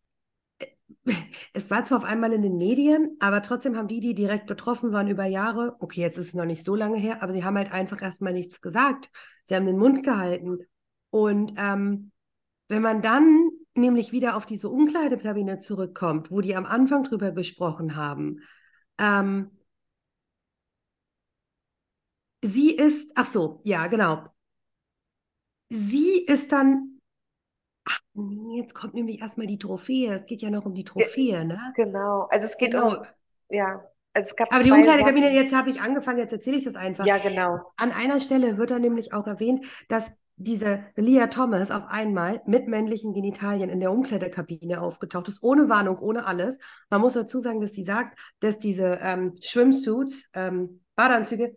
es 1.53 1.71
war 1.71 1.85
zwar 1.85 1.99
auf 1.99 2.05
einmal 2.05 2.33
in 2.33 2.43
den 2.43 2.57
Medien, 2.57 3.17
aber 3.21 3.43
trotzdem 3.43 3.77
haben 3.77 3.89
die, 3.89 4.01
die 4.01 4.15
direkt 4.15 4.47
betroffen 4.47 4.93
waren 4.93 5.09
über 5.09 5.25
Jahre, 5.27 5.77
okay, 5.81 6.01
jetzt 6.01 6.19
ist 6.19 6.29
es 6.29 6.35
noch 6.35 6.45
nicht 6.45 6.65
so 6.65 6.75
lange 6.75 6.99
her, 6.99 7.23
aber 7.23 7.33
sie 7.33 7.45
haben 7.45 7.57
halt 7.57 7.73
einfach 7.73 8.03
erstmal 8.03 8.33
nichts 8.33 8.61
gesagt. 8.61 9.11
Sie 9.45 9.55
haben 9.55 9.67
den 9.67 9.79
Mund 9.79 10.03
gehalten. 10.03 10.59
Und 11.11 11.53
ähm, 11.57 12.13
wenn 12.69 12.83
man 12.83 13.03
dann 13.03 13.51
nämlich 13.75 14.13
wieder 14.13 14.37
auf 14.37 14.47
diese 14.47 14.69
Umkleidekabine 14.69 15.59
zurückkommt, 15.59 16.31
wo 16.31 16.41
die 16.41 16.57
am 16.57 16.67
Anfang 16.67 17.05
drüber 17.05 17.33
gesprochen 17.33 17.97
haben, 17.97 18.41
ähm, 18.99 19.51
sie 22.43 22.71
ist, 22.77 23.13
ach 23.17 23.27
so, 23.27 23.61
ja, 23.65 23.87
genau. 23.89 24.29
Sie 25.71 26.25
ist 26.25 26.53
dann, 26.53 26.92
jetzt 28.57 28.75
kommt 28.75 28.95
nämlich 28.95 29.21
erstmal 29.21 29.47
die 29.47 29.59
Trophäe. 29.59 30.13
Es 30.15 30.27
geht 30.27 30.43
ja 30.43 30.51
noch 30.51 30.67
um 30.67 30.75
die 30.75 30.85
Trophäe, 30.85 31.45
ne? 31.45 31.73
Genau. 31.77 32.27
Also 32.31 32.47
es 32.47 32.57
geht 32.57 32.73
Genau. 32.73 32.99
um, 32.99 33.07
ja, 33.49 33.83
also 34.15 34.27
es 34.27 34.37
gab 34.37 34.53
Aber 34.53 34.63
die 34.63 34.71
Umkleidekabine, 34.71 35.33
jetzt 35.33 35.55
habe 35.55 35.71
ich 35.71 35.81
angefangen, 35.81 36.19
jetzt 36.19 36.33
erzähle 36.33 36.59
ich 36.59 36.65
das 36.65 36.75
einfach. 36.75 37.07
Ja, 37.07 37.19
genau. 37.19 37.61
An 37.77 37.93
einer 37.93 38.21
Stelle 38.21 38.59
wird 38.59 38.71
dann 38.71 38.83
nämlich 38.83 39.13
auch 39.15 39.27
erwähnt, 39.27 39.65
dass 39.89 40.13
diese 40.37 40.85
Leah 40.97 41.29
Thomas 41.29 41.71
auf 41.71 41.85
einmal 41.89 42.43
mit 42.47 42.67
männlichen 42.67 43.13
Genitalien 43.13 43.71
in 43.71 43.81
der 43.81 43.93
Umkleidekabine 43.93 44.81
aufgetaucht 44.81 45.29
ist, 45.29 45.43
ohne 45.43 45.69
Warnung, 45.69 45.99
ohne 45.99 46.27
alles. 46.27 46.59
Man 46.91 47.01
muss 47.01 47.13
dazu 47.13 47.39
sagen, 47.39 47.61
dass 47.61 47.73
die 47.73 47.85
sagt, 47.85 48.19
dass 48.41 48.59
diese 48.59 48.99
ähm, 49.03 49.35
Schwimmsuits, 49.41 50.29
ähm, 50.35 50.83
Badeanzüge 50.97 51.57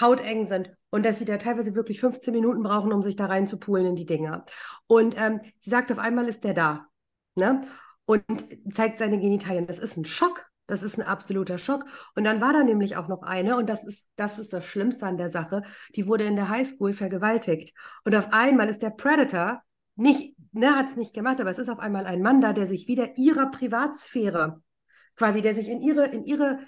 hauteng 0.00 0.46
sind 0.46 0.72
und 0.94 1.04
dass 1.04 1.18
sie 1.18 1.24
da 1.24 1.38
teilweise 1.38 1.74
wirklich 1.74 1.98
15 1.98 2.32
Minuten 2.32 2.62
brauchen, 2.62 2.92
um 2.92 3.02
sich 3.02 3.16
da 3.16 3.26
rein 3.26 3.48
zu 3.48 3.58
poolen 3.58 3.84
in 3.84 3.96
die 3.96 4.06
Dinger. 4.06 4.44
Und 4.86 5.16
ähm, 5.18 5.40
sie 5.58 5.70
sagt, 5.70 5.90
auf 5.90 5.98
einmal 5.98 6.28
ist 6.28 6.44
der 6.44 6.54
da. 6.54 6.86
Ne? 7.34 7.62
Und 8.04 8.24
zeigt 8.72 9.00
seine 9.00 9.18
Genitalien. 9.18 9.66
Das 9.66 9.80
ist 9.80 9.96
ein 9.96 10.04
Schock. 10.04 10.46
Das 10.68 10.84
ist 10.84 10.96
ein 10.96 11.04
absoluter 11.04 11.58
Schock. 11.58 11.84
Und 12.14 12.22
dann 12.22 12.40
war 12.40 12.52
da 12.52 12.62
nämlich 12.62 12.96
auch 12.96 13.08
noch 13.08 13.22
eine, 13.22 13.56
und 13.56 13.68
das 13.68 13.84
ist, 13.84 14.06
das 14.14 14.38
ist 14.38 14.52
das 14.52 14.64
Schlimmste 14.64 15.04
an 15.04 15.16
der 15.16 15.32
Sache, 15.32 15.62
die 15.96 16.06
wurde 16.06 16.26
in 16.26 16.36
der 16.36 16.48
Highschool 16.48 16.92
vergewaltigt. 16.92 17.76
Und 18.04 18.14
auf 18.14 18.28
einmal 18.30 18.68
ist 18.68 18.82
der 18.82 18.90
Predator 18.90 19.62
nicht, 19.96 20.36
ne, 20.52 20.76
hat 20.76 20.90
es 20.90 20.96
nicht 20.96 21.12
gemacht, 21.12 21.40
aber 21.40 21.50
es 21.50 21.58
ist 21.58 21.70
auf 21.70 21.80
einmal 21.80 22.06
ein 22.06 22.22
Mann 22.22 22.40
da, 22.40 22.52
der 22.52 22.68
sich 22.68 22.86
wieder 22.86 23.18
ihrer 23.18 23.50
Privatsphäre, 23.50 24.62
quasi, 25.16 25.42
der 25.42 25.56
sich 25.56 25.68
in 25.68 25.80
ihre, 25.80 26.06
in 26.06 26.22
ihre 26.22 26.60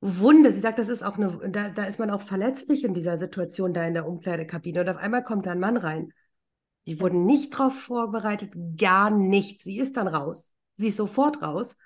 Wunde, 0.00 0.52
sie 0.52 0.60
sagt, 0.60 0.78
das 0.78 0.88
ist 0.88 1.02
auch 1.02 1.16
eine, 1.16 1.38
da, 1.50 1.70
da 1.70 1.84
ist 1.84 1.98
man 1.98 2.10
auch 2.10 2.20
verletzlich 2.20 2.84
in 2.84 2.94
dieser 2.94 3.18
Situation 3.18 3.72
da 3.72 3.84
in 3.86 3.94
der 3.94 4.06
Umkleidekabine. 4.06 4.80
Und 4.80 4.88
auf 4.88 4.98
einmal 4.98 5.22
kommt 5.22 5.46
da 5.46 5.52
ein 5.52 5.60
Mann 5.60 5.76
rein. 5.76 6.12
Die 6.86 7.00
wurden 7.00 7.24
nicht 7.24 7.54
darauf 7.54 7.74
vorbereitet, 7.74 8.52
gar 8.76 9.10
nichts. 9.10 9.64
Sie 9.64 9.78
ist 9.78 9.96
dann 9.96 10.06
raus. 10.06 10.54
Sie 10.76 10.88
ist 10.88 10.96
sofort 10.96 11.42
raus 11.42 11.76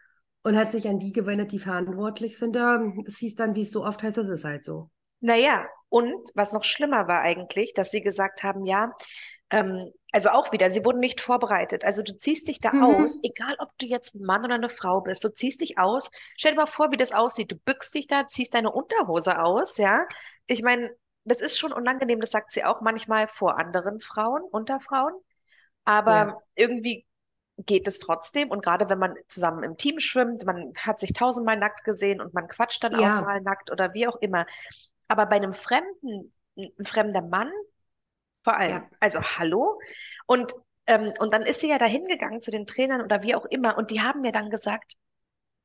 und 0.42 0.56
hat 0.56 0.72
sich 0.72 0.88
an 0.88 0.98
die 0.98 1.12
gewendet, 1.12 1.52
die 1.52 1.58
verantwortlich 1.58 2.36
sind. 2.36 2.56
Es 3.06 3.18
hieß 3.18 3.36
dann, 3.36 3.54
wie 3.54 3.62
es 3.62 3.70
so 3.70 3.84
oft 3.84 4.02
heißt, 4.02 4.18
das 4.18 4.28
ist 4.28 4.44
halt 4.44 4.64
so. 4.64 4.90
Naja, 5.20 5.66
und 5.88 6.30
was 6.34 6.52
noch 6.52 6.64
schlimmer 6.64 7.08
war 7.08 7.20
eigentlich, 7.20 7.72
dass 7.74 7.90
sie 7.90 8.00
gesagt 8.00 8.42
haben, 8.42 8.64
ja, 8.64 8.92
ähm, 9.50 9.92
also 10.12 10.30
auch 10.30 10.52
wieder, 10.52 10.70
sie 10.70 10.84
wurden 10.84 11.00
nicht 11.00 11.20
vorbereitet. 11.20 11.84
Also 11.84 12.02
du 12.02 12.16
ziehst 12.16 12.48
dich 12.48 12.60
da 12.60 12.72
mhm. 12.72 12.82
aus, 12.82 13.18
egal 13.22 13.54
ob 13.58 13.76
du 13.78 13.86
jetzt 13.86 14.14
ein 14.14 14.24
Mann 14.24 14.44
oder 14.44 14.54
eine 14.54 14.68
Frau 14.68 15.00
bist, 15.00 15.22
du 15.24 15.28
ziehst 15.28 15.60
dich 15.60 15.78
aus. 15.78 16.10
Stell 16.36 16.52
dir 16.52 16.58
mal 16.58 16.66
vor, 16.66 16.90
wie 16.90 16.96
das 16.96 17.12
aussieht. 17.12 17.52
Du 17.52 17.56
bückst 17.56 17.94
dich 17.94 18.06
da, 18.06 18.26
ziehst 18.26 18.54
deine 18.54 18.72
Unterhose 18.72 19.40
aus, 19.40 19.76
ja. 19.76 20.06
Ich 20.46 20.62
meine, 20.62 20.90
das 21.24 21.40
ist 21.40 21.58
schon 21.58 21.72
unangenehm, 21.72 22.20
das 22.20 22.30
sagt 22.30 22.52
sie 22.52 22.64
auch 22.64 22.80
manchmal 22.80 23.28
vor 23.28 23.58
anderen 23.58 24.00
Frauen, 24.00 24.42
unter 24.42 24.80
Frauen. 24.80 25.12
Aber 25.84 26.12
ja. 26.12 26.38
irgendwie 26.54 27.06
geht 27.66 27.86
es 27.86 27.98
trotzdem. 27.98 28.50
Und 28.50 28.62
gerade 28.62 28.88
wenn 28.88 28.98
man 28.98 29.14
zusammen 29.28 29.62
im 29.62 29.76
Team 29.76 30.00
schwimmt, 30.00 30.44
man 30.46 30.72
hat 30.78 31.00
sich 31.00 31.12
tausendmal 31.12 31.56
nackt 31.56 31.84
gesehen 31.84 32.20
und 32.20 32.34
man 32.34 32.48
quatscht 32.48 32.82
dann 32.82 32.98
ja. 32.98 33.18
auch 33.18 33.24
mal 33.24 33.40
nackt 33.40 33.70
oder 33.70 33.94
wie 33.94 34.06
auch 34.06 34.16
immer. 34.16 34.46
Aber 35.08 35.26
bei 35.26 35.36
einem 35.36 35.54
Fremden, 35.54 36.32
ein 36.56 36.84
fremder 36.84 37.22
Mann, 37.22 37.50
vor 38.42 38.56
allem, 38.56 38.82
ja. 38.82 38.90
also 39.00 39.20
hallo. 39.20 39.80
Und, 40.26 40.52
ähm, 40.86 41.12
und 41.18 41.32
dann 41.32 41.42
ist 41.42 41.60
sie 41.60 41.68
ja 41.68 41.78
da 41.78 41.86
hingegangen 41.86 42.40
zu 42.40 42.50
den 42.50 42.66
Trainern 42.66 43.02
oder 43.02 43.22
wie 43.22 43.34
auch 43.34 43.46
immer. 43.46 43.76
Und 43.76 43.90
die 43.90 44.00
haben 44.00 44.20
mir 44.20 44.32
dann 44.32 44.50
gesagt, 44.50 44.94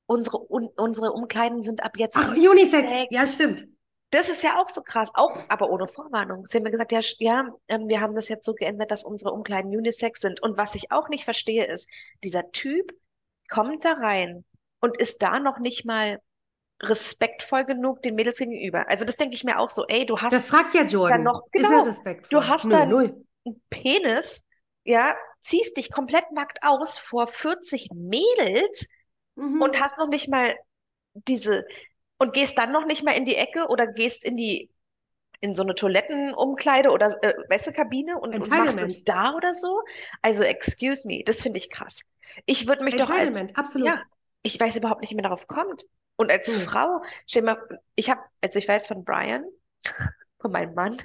unsere, 0.06 0.40
un, 0.52 0.70
unsere 0.76 1.12
Umkleiden 1.12 1.62
sind 1.62 1.84
ab 1.84 1.98
jetzt. 1.98 2.18
Ach, 2.18 2.36
Unisex, 2.36 2.92
ja, 3.10 3.26
stimmt. 3.26 3.68
Das 4.12 4.30
ist 4.30 4.44
ja 4.44 4.62
auch 4.62 4.70
so 4.70 4.82
krass, 4.82 5.10
auch 5.14 5.38
aber 5.50 5.70
ohne 5.70 5.88
Vorwarnung. 5.88 6.46
Sie 6.46 6.58
haben 6.58 6.64
mir 6.64 6.72
gesagt, 6.72 6.92
ja, 6.92 7.02
ja 7.20 7.50
ähm, 7.68 7.90
wir 7.90 8.02
haben 8.02 8.16
das 8.16 8.30
jetzt 8.30 8.46
so 8.46 8.54
geändert, 8.54 8.92
dass 8.92 9.04
unsere 9.04 9.32
Umkleiden 9.32 9.76
Unisex 9.76 10.22
sind. 10.22 10.42
Und 10.42 10.58
was 10.58 10.76
ich 10.76 10.92
auch 10.92 11.10
nicht 11.10 11.26
verstehe, 11.26 11.66
ist, 11.66 11.90
dieser 12.24 12.52
Typ 12.52 12.92
kommt 13.50 13.84
da 13.84 13.94
rein 13.94 14.46
und 14.80 14.98
ist 14.98 15.22
da 15.22 15.40
noch 15.40 15.60
nicht 15.60 15.86
mal 15.86 16.22
respektvoll 16.82 17.66
genug 17.66 18.02
den 18.02 18.16
Mädels 18.16 18.40
gegenüber. 18.40 18.88
Also 18.90 19.06
das 19.06 19.18
denke 19.18 19.36
ich 19.36 19.44
mir 19.44 19.60
auch 19.60 19.70
so, 19.70 19.86
ey, 19.88 20.06
du 20.06 20.18
hast 20.18 20.34
Das 20.34 20.48
fragt 20.48 20.74
ja 20.74 20.84
Jordan. 20.84 21.24
Noch, 21.24 21.44
genau, 21.52 21.68
ist 21.68 21.74
er 21.74 21.86
respektvoll? 21.86 22.40
Du 22.42 22.48
hast 22.48 22.66
dann 22.66 22.94
einen 22.94 23.62
Penis, 23.70 24.46
ja, 24.84 25.16
ziehst 25.42 25.78
dich 25.78 25.92
komplett 25.92 26.32
nackt 26.32 26.60
aus 26.64 26.98
vor 26.98 27.28
40 27.28 27.90
Mädels 27.94 28.88
mhm. 29.36 29.62
und 29.62 29.80
hast 29.80 29.98
noch 29.98 30.10
nicht 30.10 30.28
mal 30.28 30.56
diese 31.14 31.66
und 32.18 32.34
gehst 32.34 32.58
dann 32.58 32.72
noch 32.72 32.86
nicht 32.86 33.04
mal 33.04 33.12
in 33.12 33.26
die 33.26 33.36
Ecke 33.36 33.68
oder 33.68 33.88
gehst 33.88 34.26
in 34.26 34.38
die 34.38 34.70
in 35.42 35.54
so 35.54 35.64
eine 35.64 35.76
Toilettenumkleide 35.76 36.90
oder 36.90 37.08
äh, 37.22 37.34
Wäschekabine 37.50 38.20
und, 38.20 38.34
und 38.36 38.50
machst 38.50 39.08
da 39.08 39.34
oder 39.36 39.54
so. 39.54 39.82
Also 40.22 40.44
excuse 40.44 41.08
me, 41.08 41.24
das 41.24 41.42
finde 41.42 41.58
ich 41.58 41.70
krass. 41.70 42.02
Ich 42.46 42.68
würde 42.68 42.84
mich 42.84 42.96
doch 42.96 43.10
als, 43.10 43.56
absolut. 43.56 43.88
Ja, 43.88 44.02
ich 44.44 44.60
weiß 44.60 44.78
überhaupt 44.78 45.02
nicht, 45.02 45.12
wie 45.12 45.16
man 45.16 45.24
darauf 45.24 45.48
kommt. 45.48 45.86
Und 46.18 46.32
als 46.32 46.54
hm. 46.54 46.62
Frau, 46.62 47.02
stell 47.28 47.44
mal, 47.44 47.58
ich 47.96 48.10
habe, 48.10 48.22
als 48.42 48.56
ich 48.56 48.68
weiß 48.68 48.88
von 48.88 49.04
Brian, 49.04 49.46
von 50.40 50.52
meinem 50.52 50.74
Mann, 50.74 50.98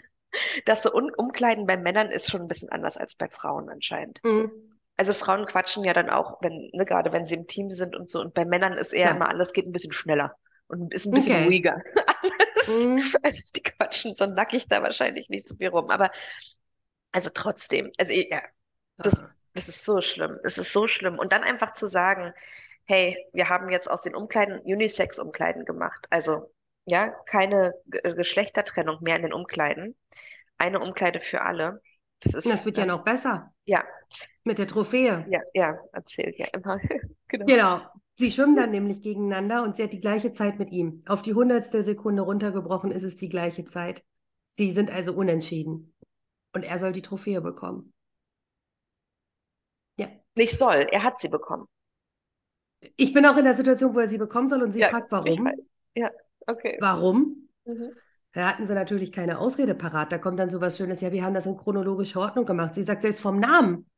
dass 0.65 0.83
so 0.83 0.95
Un 0.95 1.13
Umkleiden 1.15 1.67
bei 1.67 1.77
Männern 1.77 2.11
ist 2.11 2.31
schon 2.31 2.43
ein 2.43 2.49
bisschen 2.49 2.71
anders 2.71 2.97
als 2.97 3.17
bei 3.17 3.29
Frauen 3.29 3.69
anscheinend. 3.69 4.21
Hm. 4.25 4.51
Also 4.97 5.15
Frauen 5.15 5.47
quatschen 5.47 5.83
ja 5.85 5.95
dann 5.95 6.11
auch, 6.11 6.39
wenn, 6.43 6.71
ne, 6.73 6.85
gerade 6.85 7.13
wenn 7.13 7.27
sie 7.27 7.35
im 7.35 7.47
Team 7.47 7.71
sind 7.71 7.97
und 7.97 8.09
so. 8.09 8.21
Und 8.21 8.35
bei 8.35 8.45
Männern 8.45 8.75
ist 8.75 8.93
eher 8.93 9.09
ja. 9.09 9.17
immer 9.17 9.29
alles 9.29 9.53
geht 9.53 9.67
ein 9.67 9.73
bisschen 9.73 9.93
schneller 9.93 10.37
und 10.69 10.93
ist 10.93 11.07
ein 11.07 11.13
bisschen 11.13 11.37
okay. 11.37 11.45
ruhiger. 11.47 11.83
Mhm. 12.69 13.03
Also 13.23 13.51
die 13.57 13.63
quatschen 13.63 14.15
so 14.17 14.27
nackig 14.27 14.69
da 14.69 14.83
wahrscheinlich 14.83 15.29
nicht 15.31 15.47
so 15.47 15.57
viel 15.57 15.69
rum. 15.69 15.91
Aber 15.91 16.11
also 17.11 17.31
trotzdem, 17.33 17.91
also 17.99 18.13
ja, 18.13 18.43
das, 18.99 19.25
das 19.55 19.69
ist 19.69 19.85
so 19.85 20.01
schlimm. 20.01 20.39
Es 20.45 20.59
ist 20.59 20.73
so 20.73 20.87
schlimm. 20.87 21.19
Und 21.19 21.33
dann 21.33 21.43
einfach 21.43 21.73
zu 21.73 21.87
sagen, 21.87 22.33
hey, 22.91 23.17
wir 23.33 23.49
haben 23.49 23.71
jetzt 23.71 23.89
aus 23.89 24.03
den 24.03 24.17
Umkleiden 24.17 24.59
Unisex-Umkleiden 24.59 25.65
gemacht. 25.65 26.09
Also 26.11 26.53
ja, 26.87 27.09
keine 27.27 27.73
G 27.87 28.01
Geschlechtertrennung 28.03 28.99
mehr 29.01 29.15
in 29.15 29.23
den 29.23 29.33
Umkleiden. 29.33 29.97
Eine 30.59 30.81
Umkleide 30.81 31.21
für 31.21 31.43
alle. 31.43 31.81
Das, 32.19 32.35
ist, 32.35 32.51
das 32.51 32.67
wird 32.67 32.79
ja 32.79 32.87
noch 32.87 33.05
besser. 33.05 33.55
Ja. 33.65 33.85
Mit 34.43 34.59
der 34.59 34.67
Trophäe. 34.67 35.25
Ja, 35.31 35.41
ja, 35.55 35.79
erzählt 35.93 36.37
ja 36.37 36.47
immer. 36.53 36.81
genau. 37.29 37.47
genau. 37.47 37.81
Sie 38.15 38.33
schwimmen 38.33 38.57
dann 38.57 38.73
nämlich 38.73 39.03
gegeneinander 39.03 39.63
und 39.63 39.77
sie 39.77 39.85
hat 39.85 39.93
die 39.93 40.01
gleiche 40.01 40.33
Zeit 40.33 40.59
mit 40.59 40.73
ihm. 40.73 41.05
Auf 41.07 41.23
die 41.23 41.33
hundertstel 41.33 41.85
Sekunde 41.85 42.23
runtergebrochen 42.23 42.91
ist 42.91 43.05
es 43.05 43.15
die 43.15 43.29
gleiche 43.29 43.67
Zeit. 43.67 44.05
Sie 44.49 44.73
sind 44.73 44.91
also 44.91 45.15
unentschieden. 45.15 45.95
Und 46.53 46.65
er 46.65 46.79
soll 46.81 46.91
die 46.91 47.03
Trophäe 47.03 47.41
bekommen. 47.41 47.95
Ja. 49.97 50.09
Nicht 50.35 50.59
soll, 50.59 50.89
er 50.91 51.05
hat 51.05 51.21
sie 51.21 51.29
bekommen. 51.29 51.69
Ich 52.97 53.13
bin 53.13 53.27
auch 53.27 53.37
in 53.37 53.45
der 53.45 53.57
Situation, 53.57 53.95
wo 53.95 54.01
er 54.01 54.09
sie 54.09 54.19
bekommen 54.19 54.49
soll 54.49 54.63
und 54.63 54.73
sie 54.73 54.81
ja, 54.81 54.89
fragt, 54.89 55.13
warum. 55.13 55.49
Ja, 55.95 56.11
okay. 56.47 56.79
Warum? 56.81 57.49
Mhm. 57.65 57.91
Da 58.33 58.49
hatten 58.49 58.65
sie 58.65 58.75
natürlich 58.75 59.13
keine 59.13 59.39
Ausrede 59.39 59.75
parat. 59.75 60.13
Da 60.13 60.19
kommt 60.19 60.39
dann 60.39 60.51
sowas 60.51 60.77
Schönes, 60.77 61.01
ja, 61.01 61.11
wir 61.11 61.25
haben 61.25 61.35
das 61.35 61.47
in 61.47 61.57
chronologischer 61.57 62.21
Ordnung 62.21 62.47
gemacht. 62.47 62.75
Sie 62.75 62.85
sagt, 62.85 63.03
selbst 63.03 63.21
vom 63.21 63.41
Namen, 63.41 63.91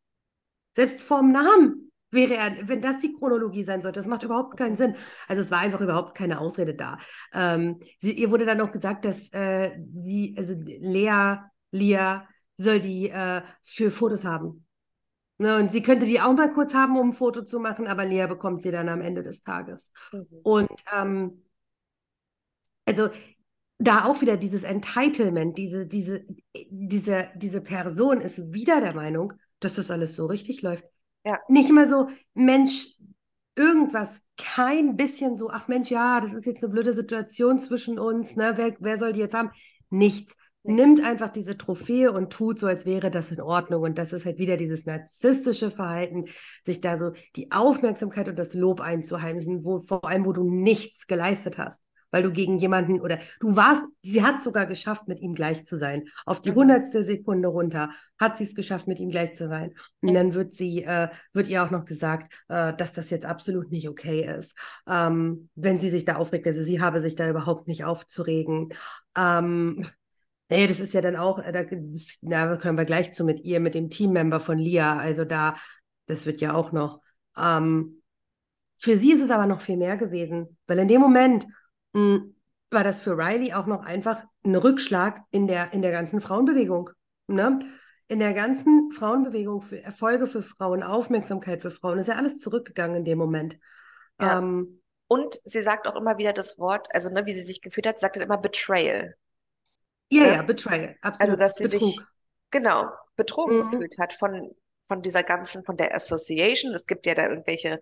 selbst 0.75 1.03
vom 1.03 1.33
Namen 1.33 1.93
wäre 2.11 2.35
er, 2.35 2.69
wenn 2.69 2.81
das 2.81 2.99
die 2.99 3.13
Chronologie 3.13 3.65
sein 3.65 3.83
sollte, 3.83 4.01
das 4.01 4.07
macht 4.07 4.23
überhaupt 4.23 4.57
keinen 4.57 4.77
Sinn. 4.77 4.97
Also 5.29 5.43
es 5.43 5.51
war 5.51 5.61
einfach 5.61 5.81
überhaupt 5.81 6.17
keine 6.17 6.41
Ausrede 6.41 6.75
da. 6.75 6.99
Ähm, 7.33 7.81
sie, 7.99 8.13
ihr 8.13 8.31
wurde 8.31 8.47
dann 8.47 8.59
noch 8.59 8.71
gesagt, 8.71 9.05
dass 9.05 9.31
äh, 9.33 9.79
sie, 9.99 10.35
also 10.39 10.55
Lea, 10.55 11.37
Lia 11.71 12.29
soll 12.57 12.81
die 12.81 13.09
äh, 13.09 13.43
für 13.63 13.91
Fotos 13.91 14.25
haben. 14.25 14.67
Ne, 15.39 15.57
und 15.57 15.73
sie 15.73 15.83
könnte 15.83 16.07
die 16.07 16.21
auch 16.21 16.33
mal 16.35 16.53
kurz 16.53 16.75
haben, 16.75 16.97
um 16.97 17.09
ein 17.09 17.13
Foto 17.13 17.43
zu 17.43 17.59
machen, 17.59 17.89
aber 17.89 18.05
Lea 18.05 18.27
bekommt 18.29 18.63
sie 18.63 18.71
dann 18.71 18.89
am 18.89 19.01
Ende 19.01 19.23
des 19.23 19.43
Tages. 19.43 19.91
Mhm. 20.13 20.27
Und 20.43 20.71
ähm, 20.95 21.43
also 22.85 23.09
da 23.79 24.05
auch 24.05 24.21
wieder 24.21 24.37
dieses 24.37 24.63
Entitlement, 24.63 25.59
diese, 25.59 25.87
diese, 25.87 26.25
diese, 26.71 27.29
diese 27.35 27.61
Person 27.61 28.21
ist 28.21 28.53
wieder 28.53 28.81
der 28.81 28.95
Meinung, 28.95 29.33
dass 29.59 29.75
das 29.75 29.91
alles 29.91 30.15
so 30.15 30.27
richtig 30.27 30.63
läuft. 30.63 30.85
Ja. 31.25 31.39
Nicht 31.49 31.71
mal 31.71 31.89
so, 31.89 32.09
Mensch, 32.35 32.97
irgendwas, 33.57 34.23
kein 34.37 34.97
bisschen 34.97 35.37
so, 35.37 35.51
ach 35.51 35.69
Mensch, 35.69 35.91
ja, 35.91 36.21
das 36.21 36.35
ist 36.35 36.47
jetzt 36.47 36.63
eine 36.63 36.73
blöde 36.73 36.93
Situation 36.93 37.59
zwischen 37.59 37.99
uns, 37.99 38.37
ne? 38.37 38.53
Wer, 38.57 38.77
wer 38.81 38.99
soll 38.99 39.13
die 39.13 39.21
jetzt 39.21 39.35
haben? 39.35 39.51
Nichts. 39.91 40.37
Nimmt 40.65 41.05
einfach 41.05 41.31
diese 41.31 41.59
Trophäe 41.59 42.13
und 42.13 42.33
tut 42.33 42.61
so, 42.61 42.67
als 42.67 42.87
wäre 42.87 43.11
das 43.11 43.31
in 43.31 43.41
Ordnung. 43.41 43.83
Und 43.83 43.99
das 43.99 44.13
ist 44.13 44.25
halt 44.25 44.39
wieder 44.39 44.57
dieses 44.57 44.87
narzisstische 44.87 45.71
Verhalten, 45.71 46.27
sich 46.65 46.81
da 46.81 46.99
so 46.99 47.13
die 47.35 47.51
Aufmerksamkeit 47.51 48.29
und 48.29 48.39
das 48.39 48.55
Lob 48.55 48.81
einzuheimsen, 48.81 49.65
wo 49.65 49.81
vor 49.81 50.05
allem, 50.09 50.25
wo 50.25 50.33
du 50.33 50.49
nichts 50.51 51.07
geleistet 51.07 51.59
hast 51.59 51.81
weil 52.13 52.23
du 52.23 52.31
gegen 52.31 52.59
jemanden 52.59 53.01
oder 53.01 53.19
du 53.41 53.57
warst, 53.57 53.83
sie 54.03 54.23
hat 54.23 54.41
sogar 54.41 54.67
geschafft, 54.67 55.09
mit 55.09 55.21
ihm 55.21 55.35
gleich 55.35 55.65
zu 55.67 55.77
sein. 55.77 56.05
Auf 56.27 56.41
die 56.41 56.53
mhm. 56.53 56.57
hundertstel 56.57 57.03
Sekunde 57.03 57.49
runter 57.49 57.91
hat 58.21 58.37
sie 58.37 58.45
es 58.45 58.55
geschafft, 58.55 58.87
mit 58.87 59.01
ihm 59.01 59.11
gleich 59.11 59.33
zu 59.33 59.49
sein. 59.49 59.75
Und 60.03 60.15
dann 60.15 60.35
wird 60.35 60.55
sie, 60.55 60.85
äh, 60.85 61.09
wird 61.33 61.49
ihr 61.49 61.65
auch 61.65 61.71
noch 61.71 61.85
gesagt, 61.85 62.33
äh, 62.49 62.75
dass 62.75 62.93
das 62.93 63.11
jetzt 63.11 63.27
absolut 63.27 63.73
nicht 63.73 63.89
okay 63.89 64.31
ist, 64.39 64.57
ähm, 64.87 65.49
wenn 65.57 65.81
sie 65.81 65.91
sich 65.91 66.05
da 66.05 66.17
aufregt. 66.17 66.47
Also 66.47 66.63
sie 66.63 66.81
habe 66.81 67.01
sich 67.01 67.17
da 67.17 67.29
überhaupt 67.29 67.67
nicht 67.67 67.85
aufzuregen. 67.85 68.69
Ähm, 69.17 69.85
Nee, 70.53 70.67
das 70.67 70.81
ist 70.81 70.93
ja 70.93 71.01
dann 71.01 71.17
auch, 71.17 71.43
da, 71.43 71.65
da 72.21 72.57
können 72.57 72.79
wir 72.79 72.85
gleich 72.85 73.13
zu 73.13 73.25
mit 73.25 73.41
ihr, 73.41 73.59
mit 73.59 73.75
dem 73.75 73.89
Teammember 73.89 74.39
von 74.39 74.59
Lia. 74.59 74.99
Also 74.99 75.25
da, 75.25 75.57
das 76.07 76.27
wird 76.27 76.43
ja 76.43 76.53
auch 76.53 76.73
noch. 76.73 77.01
Ähm, 77.39 78.03
für 78.77 78.97
sie 78.97 79.13
ist 79.13 79.23
es 79.23 79.31
aber 79.31 79.47
noch 79.47 79.63
viel 79.63 79.79
mehr 79.79 79.97
gewesen, 79.97 80.59
weil 80.67 80.79
in 80.79 80.89
dem 80.89 81.01
Moment, 81.01 81.47
hm, 81.95 82.35
war 82.71 82.85
das 82.85 83.01
für 83.01 83.17
Riley 83.17 83.55
auch 83.55 83.67
noch 83.67 83.83
einfach 83.83 84.25
ein 84.45 84.57
Rückschlag 84.57 85.23
in 85.31 85.47
der, 85.47 85.73
in 85.73 85.83
der 85.83 85.91
ganzen 85.91 86.21
Frauenbewegung. 86.21 86.91
Ne? 87.29 87.59
In 88.09 88.19
der 88.19 88.35
ganzen 88.35 88.91
Frauenbewegung 88.93 89.63
für 89.63 89.83
Erfolge 89.83 90.27
für 90.27 90.43
Frauen, 90.43 90.83
Aufmerksamkeit 90.83 91.63
für 91.63 91.71
Frauen, 91.71 91.99
ist 91.99 92.09
ja 92.09 92.17
alles 92.17 92.39
zurückgegangen 92.41 92.97
in 92.97 93.05
dem 93.05 93.19
Moment. 93.19 93.59
Ja. 94.21 94.39
Ähm, 94.39 94.81
Und 95.07 95.41
sie 95.45 95.63
sagt 95.63 95.87
auch 95.87 95.97
immer 95.97 96.19
wieder 96.19 96.33
das 96.33 96.59
Wort, 96.59 96.89
also 96.95 97.11
ne, 97.11 97.25
wie 97.27 97.35
sie 97.35 97.43
sich 97.43 97.61
gefühlt 97.63 97.87
hat, 97.87 97.99
sagt 97.99 98.17
dann 98.17 98.23
immer 98.23 98.39
Betrayal. 98.39 99.15
Ja, 100.13 100.27
Ne? 100.27 100.29
ja, 100.29 100.43
Betrayal, 100.43 100.97
Also, 101.19 101.37
absolut. 101.37 101.37
dass 101.37 101.59
sie 101.59 101.67
sich, 101.67 101.81
Betrug. 101.81 102.07
genau, 102.51 102.91
betrogen 103.17 103.57
Mhm. 103.57 103.71
gefühlt 103.71 103.99
hat 103.99 104.13
von, 104.15 104.51
von 104.85 105.03
dieser 105.03 105.23
ganzen, 105.25 105.65
von 105.65 105.77
der 105.77 105.95
Association. 105.95 106.75
Es 106.75 106.87
gibt 106.87 107.07
ja 107.07 107.15
da 107.15 107.29
irgendwelche 107.29 107.81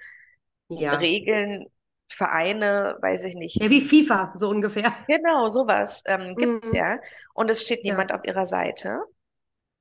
Ja. 0.68 0.98
Regeln, 0.98 1.66
Vereine, 2.12 2.98
weiß 3.02 3.24
ich 3.24 3.34
nicht, 3.36 3.60
Ja, 3.60 3.70
wie 3.70 3.80
FIFA, 3.80 4.32
so 4.34 4.48
ungefähr. 4.50 4.92
genau, 5.06 5.48
sowas 5.48 6.02
ähm, 6.06 6.36
gibt's 6.38 6.72
Mhm. 6.72 6.74
ja. 6.74 6.98
Und 7.34 7.50
es 7.50 7.62
steht 7.62 7.84
Ja, 7.84 7.84
niemand 7.84 8.12
auf 8.12 8.24
ihrer 8.24 8.46
Seite. 8.46 9.02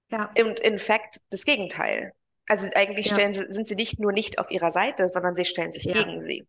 ja, 0.09 0.35
Und 0.35 0.59
in 0.61 0.79
fact, 0.79 1.21
das 1.29 1.45
Gegenteil. 1.45 2.13
Also 2.47 2.67
eigentlich 2.73 3.09
ja, 3.09 3.11
stellen 3.11 3.33
sie, 3.33 3.45
sind 3.53 3.67
sie 3.67 3.75
nicht 3.75 3.99
nur 3.99 4.11
nicht 4.11 4.39
auf 4.39 4.49
ihrer 4.49 4.71
Seite, 4.71 5.07
sondern 5.07 5.35
sie 5.35 5.45
stellen 5.45 5.71
sich 5.71 5.87
ja, 5.87 5.93
gegen 5.93 6.19
sie. 6.21 6.47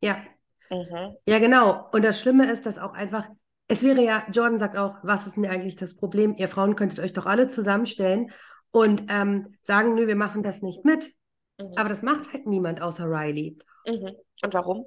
ja. 0.00 0.24
Mhm. 0.70 1.16
Ja, 1.26 1.38
genau. 1.38 1.88
Und 1.92 2.02
das 2.04 2.20
Schlimme 2.20 2.50
ist, 2.50 2.66
dass 2.66 2.78
auch 2.78 2.94
einfach, 2.94 3.28
es 3.68 3.82
wäre 3.82 4.02
ja, 4.02 4.26
Jordan 4.32 4.58
sagt 4.58 4.76
auch, 4.76 4.96
was 5.02 5.26
ist 5.26 5.36
denn 5.36 5.46
eigentlich 5.46 5.76
das 5.76 5.94
Problem? 5.94 6.34
Ihr 6.36 6.48
Frauen 6.48 6.74
könntet 6.74 7.00
euch 7.00 7.12
doch 7.12 7.26
alle 7.26 7.48
zusammenstellen 7.48 8.30
und 8.70 9.04
ähm, 9.08 9.54
sagen, 9.62 9.94
nö, 9.94 10.06
wir 10.06 10.16
machen 10.16 10.42
das 10.42 10.62
nicht 10.62 10.84
mit. 10.84 11.14
Mhm. 11.58 11.72
Aber 11.76 11.88
das 11.88 12.02
macht 12.02 12.32
halt 12.32 12.46
niemand 12.46 12.80
außer 12.80 13.04
Riley. 13.06 13.58
Mhm. 13.86 14.12
Und 14.42 14.54
warum? 14.54 14.86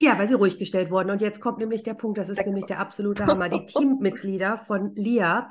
Ja, 0.00 0.18
weil 0.18 0.28
sie 0.28 0.34
ruhig 0.34 0.58
gestellt 0.58 0.90
wurden. 0.90 1.10
Und 1.10 1.22
jetzt 1.22 1.40
kommt 1.40 1.58
nämlich 1.58 1.82
der 1.82 1.94
Punkt, 1.94 2.18
das 2.18 2.28
ist 2.28 2.44
nämlich 2.44 2.66
der 2.66 2.80
absolute 2.80 3.26
Hammer. 3.26 3.48
Die 3.48 3.64
Teammitglieder 3.66 4.58
von 4.58 4.94
Lia 4.94 5.48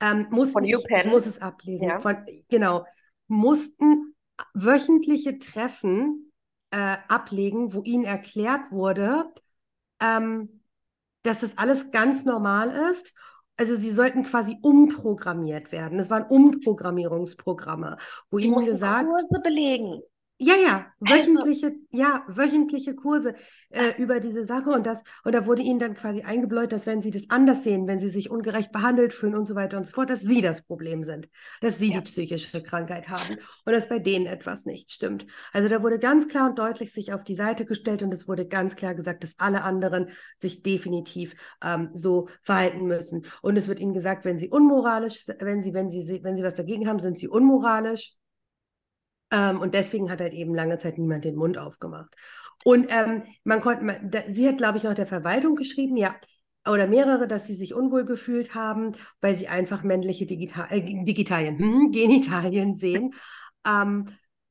ähm, 0.00 0.26
mussten, 0.30 0.52
Von 0.52 0.64
ich, 0.64 0.76
ich 0.76 1.06
muss 1.06 1.26
es 1.26 1.40
ablesen, 1.40 1.88
ja. 1.88 2.00
von, 2.00 2.16
genau, 2.48 2.84
mussten 3.26 4.14
wöchentliche 4.54 5.38
Treffen 5.38 6.32
äh, 6.70 6.96
ablegen, 7.08 7.74
wo 7.74 7.82
ihnen 7.82 8.04
erklärt 8.04 8.70
wurde, 8.70 9.24
ähm, 10.00 10.57
dass 11.28 11.40
das 11.40 11.58
alles 11.58 11.90
ganz 11.90 12.24
normal 12.24 12.70
ist. 12.90 13.14
Also 13.56 13.76
sie 13.76 13.90
sollten 13.90 14.22
quasi 14.22 14.56
umprogrammiert 14.62 15.72
werden. 15.72 15.98
Das 15.98 16.10
waren 16.10 16.24
Umprogrammierungsprogramme, 16.24 17.98
wo 18.30 18.38
Die 18.38 18.46
ihnen 18.46 18.64
gesagt, 18.64 19.08
Kurse 19.08 19.42
belegen. 19.42 20.00
Ja, 20.40 20.54
ja, 20.54 20.86
Also, 21.04 21.32
wöchentliche, 21.32 21.72
ja, 21.90 22.24
wöchentliche 22.28 22.94
Kurse 22.94 23.34
äh, 23.70 24.00
über 24.00 24.20
diese 24.20 24.46
Sache 24.46 24.70
und 24.70 24.86
das, 24.86 25.02
und 25.24 25.34
da 25.34 25.46
wurde 25.46 25.62
ihnen 25.62 25.80
dann 25.80 25.94
quasi 25.94 26.22
eingebläut, 26.22 26.72
dass 26.72 26.86
wenn 26.86 27.02
sie 27.02 27.10
das 27.10 27.28
anders 27.28 27.64
sehen, 27.64 27.88
wenn 27.88 27.98
sie 27.98 28.08
sich 28.08 28.30
ungerecht 28.30 28.70
behandelt 28.70 29.14
fühlen 29.14 29.34
und 29.34 29.46
so 29.46 29.56
weiter 29.56 29.78
und 29.78 29.84
so 29.84 29.92
fort, 29.92 30.10
dass 30.10 30.20
sie 30.20 30.40
das 30.40 30.62
Problem 30.62 31.02
sind, 31.02 31.28
dass 31.60 31.78
sie 31.78 31.88
ja. 31.90 31.94
die 31.94 32.02
psychische 32.02 32.62
Krankheit 32.62 33.08
haben 33.08 33.38
und 33.64 33.72
dass 33.72 33.88
bei 33.88 33.98
denen 33.98 34.26
etwas 34.26 34.64
nicht 34.64 34.92
stimmt. 34.92 35.26
Also 35.52 35.68
da 35.68 35.82
wurde 35.82 35.98
ganz 35.98 36.28
klar 36.28 36.48
und 36.48 36.58
deutlich 36.58 36.92
sich 36.92 37.12
auf 37.12 37.24
die 37.24 37.34
Seite 37.34 37.64
gestellt 37.64 38.04
und 38.04 38.14
es 38.14 38.28
wurde 38.28 38.46
ganz 38.46 38.76
klar 38.76 38.94
gesagt, 38.94 39.24
dass 39.24 39.34
alle 39.38 39.62
anderen 39.62 40.10
sich 40.36 40.62
definitiv 40.62 41.34
ähm, 41.64 41.90
so 41.94 42.28
verhalten 42.42 42.86
müssen. 42.86 43.26
Und 43.42 43.58
es 43.58 43.66
wird 43.66 43.80
ihnen 43.80 43.92
gesagt, 43.92 44.24
wenn 44.24 44.38
sie 44.38 44.50
unmoralisch, 44.50 45.26
wenn 45.40 45.64
sie, 45.64 45.74
wenn 45.74 45.90
sie, 45.90 46.22
wenn 46.22 46.36
sie 46.36 46.44
was 46.44 46.54
dagegen 46.54 46.86
haben, 46.86 47.00
sind 47.00 47.18
sie 47.18 47.26
unmoralisch. 47.26 48.17
Ähm, 49.30 49.60
und 49.60 49.74
deswegen 49.74 50.10
hat 50.10 50.20
halt 50.20 50.32
eben 50.32 50.54
lange 50.54 50.78
Zeit 50.78 50.98
niemand 50.98 51.24
den 51.24 51.36
Mund 51.36 51.58
aufgemacht. 51.58 52.14
Und 52.64 52.86
ähm, 52.90 53.22
man 53.44 53.60
konnte, 53.60 53.84
man, 53.84 54.10
da, 54.10 54.20
sie 54.28 54.48
hat, 54.48 54.58
glaube 54.58 54.78
ich, 54.78 54.84
noch 54.84 54.94
der 54.94 55.06
Verwaltung 55.06 55.54
geschrieben, 55.56 55.96
ja, 55.96 56.14
oder 56.66 56.86
mehrere, 56.86 57.26
dass 57.26 57.46
sie 57.46 57.54
sich 57.54 57.74
unwohl 57.74 58.04
gefühlt 58.04 58.54
haben, 58.54 58.92
weil 59.20 59.36
sie 59.36 59.48
einfach 59.48 59.82
männliche 59.82 60.26
Digital, 60.26 60.66
äh, 60.70 60.82
Digitalien, 61.04 61.58
hm, 61.58 61.92
Genitalien 61.92 62.74
sehen. 62.74 63.14
Ähm, 63.66 64.06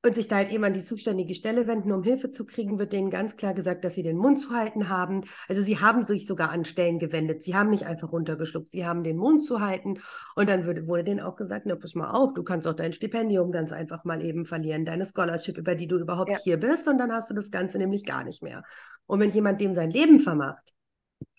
und 0.07 0.15
sich 0.15 0.27
da 0.27 0.37
halt 0.37 0.51
eben 0.51 0.63
an 0.63 0.73
die 0.73 0.83
zuständige 0.83 1.33
Stelle 1.35 1.67
wenden, 1.67 1.91
um 1.91 2.01
Hilfe 2.03 2.31
zu 2.31 2.45
kriegen, 2.45 2.79
wird 2.79 2.93
denen 2.93 3.09
ganz 3.09 3.35
klar 3.37 3.53
gesagt, 3.53 3.83
dass 3.85 3.93
sie 3.95 4.03
den 4.03 4.17
Mund 4.17 4.39
zu 4.39 4.51
halten 4.51 4.89
haben. 4.89 5.23
Also 5.47 5.61
sie 5.63 5.79
haben 5.79 6.03
sich 6.03 6.25
sogar 6.25 6.49
an 6.49 6.65
Stellen 6.65 6.97
gewendet. 6.99 7.43
Sie 7.43 7.55
haben 7.55 7.69
nicht 7.69 7.85
einfach 7.85 8.11
runtergeschluckt. 8.11 8.71
Sie 8.71 8.85
haben 8.85 9.03
den 9.03 9.17
Mund 9.17 9.43
zu 9.43 9.61
halten. 9.61 9.99
Und 10.35 10.49
dann 10.49 10.65
würde, 10.65 10.87
wurde 10.87 11.03
denen 11.03 11.19
auch 11.19 11.35
gesagt, 11.35 11.65
na, 11.65 11.75
pass 11.75 11.93
mal 11.95 12.09
auf, 12.09 12.33
du 12.33 12.43
kannst 12.43 12.67
auch 12.67 12.73
dein 12.73 12.93
Stipendium 12.93 13.51
ganz 13.51 13.71
einfach 13.71 14.03
mal 14.03 14.23
eben 14.23 14.45
verlieren, 14.45 14.85
deine 14.85 15.05
Scholarship, 15.05 15.57
über 15.57 15.75
die 15.75 15.87
du 15.87 15.97
überhaupt 15.97 16.31
Ja. 16.31 16.37
hier 16.43 16.57
bist. 16.57 16.87
Und 16.87 16.97
dann 16.97 17.11
hast 17.11 17.29
du 17.29 17.33
das 17.33 17.51
Ganze 17.51 17.77
nämlich 17.77 18.05
gar 18.05 18.23
nicht 18.23 18.41
mehr. 18.41 18.63
Und 19.05 19.19
wenn 19.19 19.31
jemand 19.31 19.61
dem 19.61 19.73
sein 19.73 19.91
Leben 19.91 20.19
vermacht, 20.19 20.73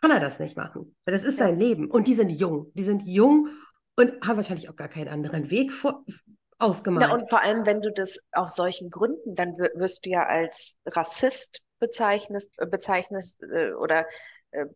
kann 0.01 0.11
er 0.11 0.21
das 0.21 0.39
nicht 0.39 0.57
machen. 0.57 0.95
Weil 1.05 1.13
das 1.13 1.25
ist 1.25 1.39
Ja. 1.39 1.47
sein 1.47 1.59
Leben. 1.59 1.91
Und 1.91 2.07
die 2.07 2.15
sind 2.15 2.31
jung. 2.31 2.71
Die 2.75 2.85
sind 2.85 3.03
jung 3.07 3.49
und 3.97 4.13
haben 4.27 4.37
wahrscheinlich 4.37 4.69
auch 4.69 4.77
gar 4.77 4.89
keinen 4.89 5.09
anderen 5.09 5.51
Weg 5.51 5.73
vor, 5.73 6.05
Ausgemalt. 6.61 7.13
und 7.13 7.29
vor 7.31 7.41
allem, 7.43 7.67
wenn 7.67 7.83
du 7.83 7.93
das 7.93 8.19
aus 8.33 8.57
solchen 8.57 8.91
Gründen, 8.91 9.35
dann 9.35 9.57
wir- 9.59 9.73
wirst 9.75 10.07
du 10.07 10.11
ja 10.11 10.25
als 10.27 10.79
Rassist 10.87 11.65
bezeichnest, 11.79 12.53
äh, 12.59 12.67
bezeichnest 12.67 13.43
äh, 13.45 13.73
oder, 13.75 14.07
äh, 14.53 14.67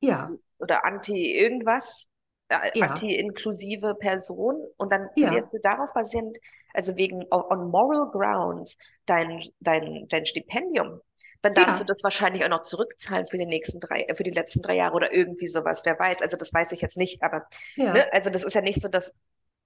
ja, 0.00 0.36
oder 0.58 0.84
anti-irgendwas, 0.84 2.08
äh, 2.48 2.72
ja, 2.74 2.80
anti-inklusive 2.80 3.94
Person. 3.96 4.56
Und 4.76 4.92
dann 4.92 5.08
ja, 5.14 5.30
verlierst 5.30 5.52
du 5.52 5.58
darauf 5.62 5.92
basierend, 5.92 6.36
also 6.74 6.96
wegen 6.96 7.24
on 7.30 7.70
moral 7.70 8.10
grounds, 8.10 8.76
dein, 9.06 9.42
dein, 9.60 10.06
dein 10.08 10.26
Stipendium. 10.26 11.00
Dann 11.42 11.54
darfst 11.54 11.80
du 11.80 11.84
ja, 11.84 11.86
das 11.86 11.96
wahrscheinlich 12.02 12.44
auch 12.44 12.48
noch 12.50 12.62
zurückzahlen 12.62 13.26
für 13.28 13.38
die 13.38 13.46
nächsten 13.46 13.80
drei, 13.80 14.02
äh, 14.02 14.14
für 14.14 14.24
die 14.24 14.30
letzten 14.30 14.62
drei 14.62 14.76
Jahre 14.76 14.94
oder 14.94 15.12
irgendwie 15.12 15.46
sowas, 15.46 15.82
wer 15.84 15.98
weiß. 15.98 16.20
Also 16.22 16.36
das 16.36 16.52
weiß 16.52 16.72
ich 16.72 16.82
jetzt 16.82 16.98
nicht, 16.98 17.22
aber 17.22 17.46
ja, 17.76 17.92
ne, 17.92 18.12
also 18.12 18.30
das 18.30 18.44
ist 18.44 18.54
ja 18.54 18.60
nicht 18.60 18.80
so, 18.82 18.88
dass 18.88 19.14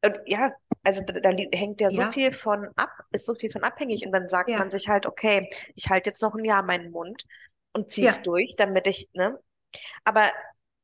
und 0.05 0.19
ja, 0.27 0.53
also 0.83 1.03
da, 1.05 1.21
da 1.21 1.31
hängt 1.31 1.81
ja 1.81 1.91
so 1.91 2.03
ja, 2.03 2.13
viel 2.13 2.33
von 2.33 2.69
ab, 2.77 2.91
ist 3.11 3.27
so 3.27 3.35
viel 3.35 3.51
von 3.51 3.65
abhängig. 3.65 4.05
Und 4.05 4.13
dann 4.13 4.29
sagt 4.29 4.51
man 4.51 4.71
ja, 4.71 4.79
sich 4.79 4.89
halt, 4.89 5.07
okay, 5.07 5.51
ich 5.75 5.89
halte 5.89 6.11
jetzt 6.11 6.23
noch 6.23 6.35
ein 6.35 6.45
Jahr 6.45 6.63
meinen 6.63 6.91
Mund 6.91 7.25
und 7.73 7.91
zieh's 7.91 8.17
ja, 8.17 8.23
durch, 8.23 8.55
damit 8.57 8.87
ich, 8.87 9.09
ne? 9.15 9.39
Aber 10.05 10.31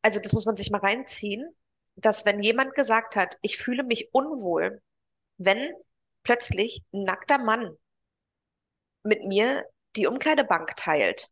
also 0.03 0.19
das 0.19 0.33
muss 0.33 0.47
man 0.47 0.57
sich 0.57 0.71
mal 0.71 0.81
reinziehen, 0.81 1.55
dass 1.97 2.25
wenn 2.25 2.41
jemand 2.41 2.75
gesagt 2.75 3.17
hat, 3.17 3.37
ich 3.43 3.59
fühle 3.59 3.85
mich 3.85 4.09
unwohl, 4.13 4.83
wenn 5.37 5.73
plötzlich 6.23 6.83
ein 6.93 7.05
nackter 7.05 7.39
Mann 7.39 7.77
mit 9.03 9.25
mir 9.25 9.65
die 9.97 10.07
Umkleidebank 10.07 10.77
teilt 10.77 11.29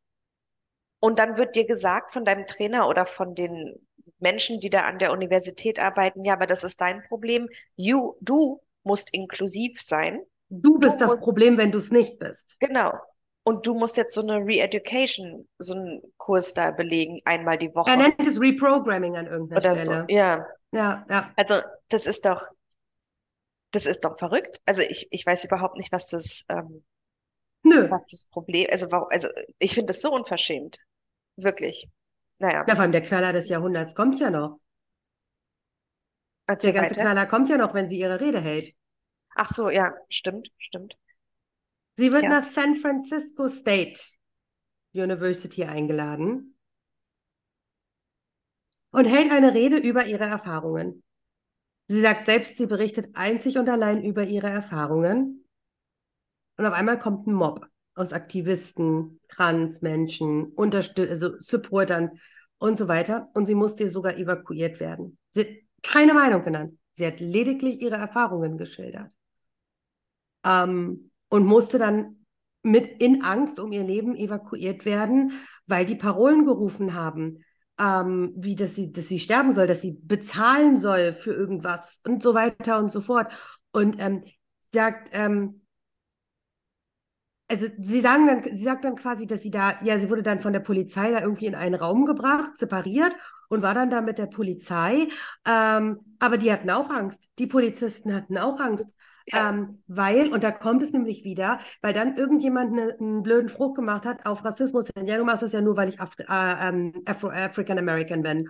und 1.00 1.18
dann 1.18 1.36
wird 1.36 1.56
dir 1.56 1.66
gesagt 1.66 2.12
von 2.12 2.24
deinem 2.24 2.46
Trainer 2.46 2.88
oder 2.88 3.06
von 3.06 3.34
den 3.34 3.87
Menschen, 4.20 4.60
die 4.60 4.70
da 4.70 4.82
an 4.82 4.98
der 4.98 5.12
Universität 5.12 5.78
arbeiten, 5.78 6.24
ja, 6.24 6.34
aber 6.34 6.46
das 6.46 6.64
ist 6.64 6.80
dein 6.80 7.02
Problem. 7.08 7.48
You, 7.76 8.14
du 8.20 8.60
musst 8.84 9.12
inklusiv 9.14 9.80
sein. 9.82 10.20
Du 10.50 10.78
Du 10.78 10.78
bist 10.78 11.00
das 11.00 11.16
musst, 11.16 11.18
Problem, 11.18 11.56
wenn 11.56 11.72
du 11.72 11.78
es 11.78 11.90
nicht 11.90 12.18
bist. 12.18 12.58
genau. 12.60 12.92
Und 13.44 13.66
du 13.66 13.74
musst 13.74 13.96
jetzt 13.96 14.14
so 14.14 14.20
eine 14.22 14.44
Re-Education, 14.44 15.48
so 15.58 15.74
einen 15.74 16.02
Kurs 16.18 16.54
da 16.54 16.70
belegen, 16.70 17.20
einmal 17.24 17.56
die 17.58 17.74
Er 17.84 17.96
Woche 17.96 17.96
nennt 17.96 18.24
es 18.24 18.38
Reprogramming 18.40 19.16
an 19.16 19.26
irgendeiner 19.26 19.60
oder 19.60 19.76
so. 19.76 19.90
Stelle. 19.90 20.06
Ja, 20.08 20.46
Ja, 20.72 21.04
ja. 21.10 21.34
also 21.36 21.62
das 21.88 22.06
ist 22.06 22.24
doch, 22.26 22.46
das 23.70 23.86
ist 23.86 24.00
doch 24.04 24.18
verrückt. 24.18 24.60
Also 24.66 24.82
ich, 24.82 25.08
ich 25.10 25.24
weiß 25.26 25.44
überhaupt 25.44 25.76
nicht, 25.76 25.92
was 25.92 26.06
das, 26.06 26.44
ähm, 26.48 26.84
Nö. 27.64 27.80
was 27.88 28.02
das 28.10 28.24
Problem, 28.26 28.68
also 28.70 28.90
warum, 28.92 29.08
also 29.10 29.28
ich 29.58 29.74
finde 29.74 29.92
das 29.92 30.00
so 30.02 30.12
unverschämt. 30.12 30.78
Wirklich. 31.36 31.88
Naja, 32.38 32.64
Na, 32.66 32.74
vor 32.74 32.82
allem 32.82 32.92
der 32.92 33.02
Knaller 33.02 33.32
des 33.32 33.48
Jahrhunderts 33.48 33.94
kommt 33.94 34.18
ja 34.20 34.30
noch. 34.30 34.60
Der 36.48 36.54
erzähl 36.54 36.72
ganze 36.72 36.94
weiter. 36.94 37.02
Knaller 37.02 37.26
kommt 37.26 37.48
ja 37.48 37.58
noch, 37.58 37.74
wenn 37.74 37.88
sie 37.88 37.98
ihre 37.98 38.20
Rede 38.20 38.40
hält. 38.40 38.74
Ach 39.34 39.48
so, 39.48 39.70
ja, 39.70 39.94
stimmt, 40.08 40.48
stimmt. 40.58 40.94
Sie 41.96 42.12
wird 42.12 42.22
Ja. 42.24 42.28
nach 42.28 42.44
San 42.44 42.76
Francisco 42.76 43.48
State 43.48 44.00
University 44.92 45.64
eingeladen 45.64 46.56
und 48.90 49.04
hält 49.04 49.30
eine 49.32 49.54
Rede 49.54 49.76
über 49.76 50.06
ihre 50.06 50.24
Erfahrungen. 50.24 51.02
Sie 51.88 52.00
sagt 52.00 52.26
selbst, 52.26 52.56
sie 52.56 52.66
berichtet 52.66 53.10
einzig 53.14 53.58
und 53.58 53.68
allein 53.68 54.02
über 54.02 54.24
ihre 54.24 54.48
Erfahrungen. 54.48 55.44
Und 56.56 56.66
auf 56.66 56.74
einmal 56.74 56.98
kommt 56.98 57.26
ein 57.26 57.32
Mob 57.34 57.66
aus 57.98 58.12
Aktivisten, 58.12 59.20
Transmenschen, 59.28 60.52
also 60.56 61.38
Supportern 61.40 62.12
und 62.58 62.78
so 62.78 62.88
weiter. 62.88 63.28
Und 63.34 63.46
sie 63.46 63.54
musste 63.54 63.88
sogar 63.88 64.16
evakuiert 64.16 64.80
werden. 64.80 65.18
Sie 65.30 65.40
hat 65.40 65.48
keine 65.82 66.14
Meinung 66.14 66.42
genannt. 66.42 66.78
Sie 66.92 67.06
hat 67.06 67.20
lediglich 67.20 67.80
ihre 67.80 67.96
Erfahrungen 67.96 68.58
geschildert. 68.58 69.12
Ähm, 70.44 71.10
und 71.28 71.44
musste 71.44 71.78
dann 71.78 72.24
mit 72.62 73.00
in 73.02 73.22
Angst 73.22 73.60
um 73.60 73.72
ihr 73.72 73.84
Leben 73.84 74.16
evakuiert 74.16 74.84
werden, 74.84 75.32
weil 75.66 75.86
die 75.86 75.94
Parolen 75.94 76.44
gerufen 76.44 76.94
haben, 76.94 77.44
ähm, 77.78 78.32
wie 78.36 78.56
dass 78.56 78.74
sie, 78.74 78.92
dass 78.92 79.08
sie 79.08 79.20
sterben 79.20 79.52
soll, 79.52 79.66
dass 79.66 79.80
sie 79.80 79.98
bezahlen 80.02 80.76
soll 80.76 81.12
für 81.12 81.32
irgendwas 81.32 82.00
und 82.06 82.22
so 82.22 82.34
weiter 82.34 82.78
und 82.78 82.90
so 82.90 83.00
fort. 83.00 83.32
Und 83.70 83.96
ähm, 83.98 84.24
sagt, 84.70 85.10
ähm, 85.12 85.62
also 87.50 87.66
sie 87.78 88.00
sagen 88.00 88.26
dann, 88.26 88.42
sie 88.44 88.64
sagt 88.64 88.84
dann 88.84 88.96
quasi, 88.96 89.26
dass 89.26 89.42
sie 89.42 89.50
da, 89.50 89.74
ja, 89.82 89.98
sie 89.98 90.10
wurde 90.10 90.22
dann 90.22 90.40
von 90.40 90.52
der 90.52 90.60
Polizei 90.60 91.10
da 91.10 91.20
irgendwie 91.20 91.46
in 91.46 91.54
einen 91.54 91.74
Raum 91.74 92.04
gebracht, 92.04 92.56
separiert 92.56 93.16
und 93.48 93.62
war 93.62 93.74
dann 93.74 93.90
da 93.90 94.00
mit 94.00 94.18
der 94.18 94.26
Polizei. 94.26 95.08
Ähm, 95.46 96.00
aber 96.18 96.36
die 96.36 96.52
hatten 96.52 96.70
auch 96.70 96.90
Angst. 96.90 97.30
Die 97.38 97.46
Polizisten 97.46 98.14
hatten 98.14 98.36
auch 98.38 98.60
Angst. 98.60 98.86
Ja. 99.26 99.50
Ähm, 99.50 99.82
weil, 99.86 100.32
und 100.32 100.42
da 100.42 100.50
kommt 100.50 100.82
es 100.82 100.92
nämlich 100.92 101.22
wieder, 101.22 101.60
weil 101.82 101.92
dann 101.92 102.16
irgendjemand 102.16 102.72
ne, 102.72 102.96
einen 102.98 103.22
blöden 103.22 103.48
Spruch 103.50 103.74
gemacht 103.74 104.06
hat 104.06 104.24
auf 104.24 104.42
Rassismus. 104.44 104.88
Ja, 105.04 105.18
du 105.18 105.24
machst 105.24 105.42
das 105.42 105.52
ja 105.52 105.60
nur, 105.60 105.76
weil 105.76 105.88
ich 105.88 106.00
Afri 106.00 106.22
äh, 106.22 106.68
ähm, 106.68 107.02
Afro 107.04 107.28
African 107.28 107.78
American 107.78 108.22
bin. 108.22 108.48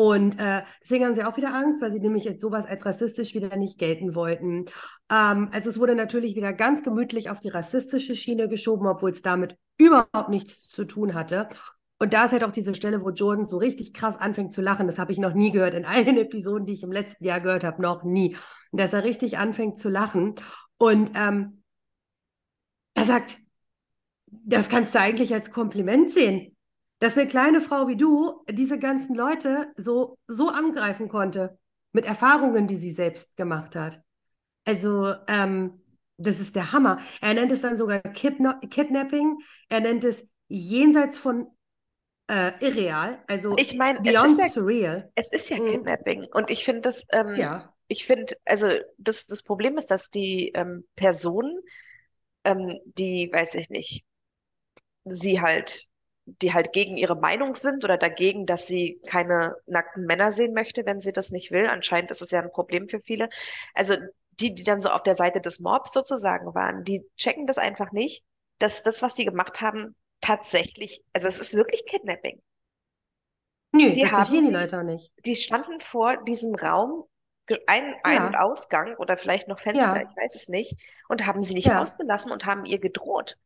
Und 0.00 0.40
äh, 0.40 0.62
deswegen 0.82 1.04
haben 1.04 1.14
sie 1.14 1.24
auch 1.24 1.36
wieder 1.36 1.52
Angst, 1.52 1.82
weil 1.82 1.92
sie 1.92 2.00
nämlich 2.00 2.24
jetzt 2.24 2.40
sowas 2.40 2.64
als 2.64 2.86
rassistisch 2.86 3.34
wieder 3.34 3.54
nicht 3.58 3.76
gelten 3.78 4.14
wollten. 4.14 4.64
Ähm, 5.10 5.50
also 5.52 5.68
es 5.68 5.78
wurde 5.78 5.94
natürlich 5.94 6.34
wieder 6.36 6.54
ganz 6.54 6.82
gemütlich 6.82 7.28
auf 7.28 7.38
die 7.38 7.50
rassistische 7.50 8.16
Schiene 8.16 8.48
geschoben, 8.48 8.86
obwohl 8.86 9.10
es 9.10 9.20
damit 9.20 9.58
überhaupt 9.76 10.30
nichts 10.30 10.66
zu 10.68 10.86
tun 10.86 11.12
hatte. 11.12 11.50
Und 11.98 12.14
da 12.14 12.24
ist 12.24 12.32
halt 12.32 12.44
auch 12.44 12.50
diese 12.50 12.74
Stelle, 12.74 13.04
wo 13.04 13.10
Jordan 13.10 13.46
so 13.46 13.58
richtig 13.58 13.92
krass 13.92 14.16
anfängt 14.16 14.54
zu 14.54 14.62
lachen. 14.62 14.86
Das 14.86 14.98
habe 14.98 15.12
ich 15.12 15.18
noch 15.18 15.34
nie 15.34 15.50
gehört 15.50 15.74
in 15.74 15.84
allen 15.84 16.16
Episoden, 16.16 16.64
die 16.64 16.72
ich 16.72 16.82
im 16.82 16.92
letzten 16.92 17.26
Jahr 17.26 17.40
gehört 17.40 17.62
habe, 17.62 17.82
noch 17.82 18.02
nie. 18.02 18.38
Dass 18.72 18.94
er 18.94 19.04
richtig 19.04 19.36
anfängt 19.36 19.78
zu 19.78 19.90
lachen. 19.90 20.34
Und 20.78 21.10
ähm, 21.14 21.62
er 22.94 23.04
sagt, 23.04 23.36
das 24.28 24.70
kannst 24.70 24.94
du 24.94 24.98
eigentlich 24.98 25.34
als 25.34 25.50
Kompliment 25.50 26.10
sehen 26.10 26.56
dass 27.00 27.18
eine 27.18 27.26
kleine 27.26 27.60
Frau 27.60 27.88
wie 27.88 27.96
du 27.96 28.44
diese 28.48 28.78
ganzen 28.78 29.14
Leute 29.14 29.72
so, 29.76 30.18
so 30.26 30.48
angreifen 30.48 31.08
konnte 31.08 31.58
mit 31.92 32.04
Erfahrungen, 32.04 32.66
die 32.66 32.76
sie 32.76 32.92
selbst 32.92 33.36
gemacht 33.36 33.74
hat. 33.74 34.02
Also, 34.64 35.14
ähm, 35.26 35.82
das 36.18 36.38
ist 36.38 36.54
der 36.54 36.72
Hammer. 36.72 36.98
Er 37.20 37.34
nennt 37.34 37.50
es 37.50 37.62
dann 37.62 37.78
sogar 37.78 38.00
Kidna 38.00 38.60
Kidnapping. 38.70 39.38
Er 39.70 39.80
nennt 39.80 40.04
es 40.04 40.28
jenseits 40.48 41.16
von 41.16 41.48
äh, 42.30 42.52
irreal, 42.60 43.18
also 43.26 43.56
ich 43.56 43.74
meine, 43.74 44.00
beyond 44.00 44.38
es 44.38 44.46
ist 44.46 44.54
ja, 44.54 44.60
surreal. 44.62 45.12
Es 45.16 45.32
ist 45.32 45.48
ja. 45.50 45.56
Kidnapping. 45.56 46.26
Und 46.32 46.50
ich 46.50 46.64
finde 46.64 46.82
das, 46.82 47.06
ähm, 47.10 47.34
ja. 47.36 47.74
ich 47.88 48.04
finde, 48.04 48.36
also 48.44 48.68
das, 48.98 49.26
das 49.26 49.42
Problem 49.42 49.76
ist, 49.78 49.90
dass 49.90 50.10
die 50.10 50.52
ähm, 50.54 50.86
Personen, 50.94 51.58
ähm, 52.44 52.78
die, 52.84 53.30
weiß 53.32 53.56
ich 53.56 53.70
nicht, 53.70 54.04
sie 55.04 55.40
halt 55.40 55.89
die 56.42 56.54
halt 56.54 56.72
gegen 56.72 56.96
ihre 56.96 57.16
Meinung 57.16 57.54
sind 57.54 57.84
oder 57.84 57.98
dagegen, 57.98 58.46
dass 58.46 58.66
sie 58.66 59.00
keine 59.06 59.56
nackten 59.66 60.04
Männer 60.04 60.30
sehen 60.30 60.54
möchte, 60.54 60.86
wenn 60.86 61.00
sie 61.00 61.12
das 61.12 61.30
nicht 61.30 61.50
will. 61.50 61.66
Anscheinend 61.66 62.10
ist 62.10 62.22
es 62.22 62.30
ja 62.30 62.40
ein 62.40 62.52
Problem 62.52 62.88
für 62.88 63.00
viele. 63.00 63.28
Also 63.74 63.96
die, 64.32 64.54
die 64.54 64.62
dann 64.62 64.80
so 64.80 64.90
auf 64.90 65.02
der 65.02 65.14
Seite 65.14 65.40
des 65.40 65.60
Mobs 65.60 65.92
sozusagen 65.92 66.54
waren, 66.54 66.84
die 66.84 67.04
checken 67.16 67.46
das 67.46 67.58
einfach 67.58 67.92
nicht, 67.92 68.24
dass 68.58 68.82
das, 68.82 69.02
was 69.02 69.16
sie 69.16 69.24
gemacht 69.24 69.60
haben, 69.60 69.94
tatsächlich, 70.20 71.02
also 71.12 71.28
es 71.28 71.38
ist 71.38 71.54
wirklich 71.54 71.86
Kidnapping. 71.86 72.40
Nö, 73.72 73.92
die 73.92 74.02
das 74.02 74.10
haben, 74.10 74.24
verstehen 74.24 74.46
die 74.46 74.52
Leute 74.52 74.78
auch 74.78 74.84
nicht. 74.84 75.12
Die 75.24 75.36
standen 75.36 75.80
vor 75.80 76.16
diesem 76.24 76.54
Raum, 76.54 77.04
Ein-, 77.66 77.94
Ein 78.02 78.16
ja. 78.16 78.26
und 78.26 78.36
Ausgang 78.36 78.96
oder 78.96 79.16
vielleicht 79.16 79.48
noch 79.48 79.60
Fenster, 79.60 80.02
ja. 80.02 80.08
ich 80.08 80.16
weiß 80.16 80.34
es 80.34 80.48
nicht, 80.48 80.76
und 81.08 81.26
haben 81.26 81.42
sie 81.42 81.54
nicht 81.54 81.68
ja. 81.68 81.78
rausgelassen 81.78 82.32
und 82.32 82.46
haben 82.46 82.64
ihr 82.64 82.78
gedroht. 82.78 83.36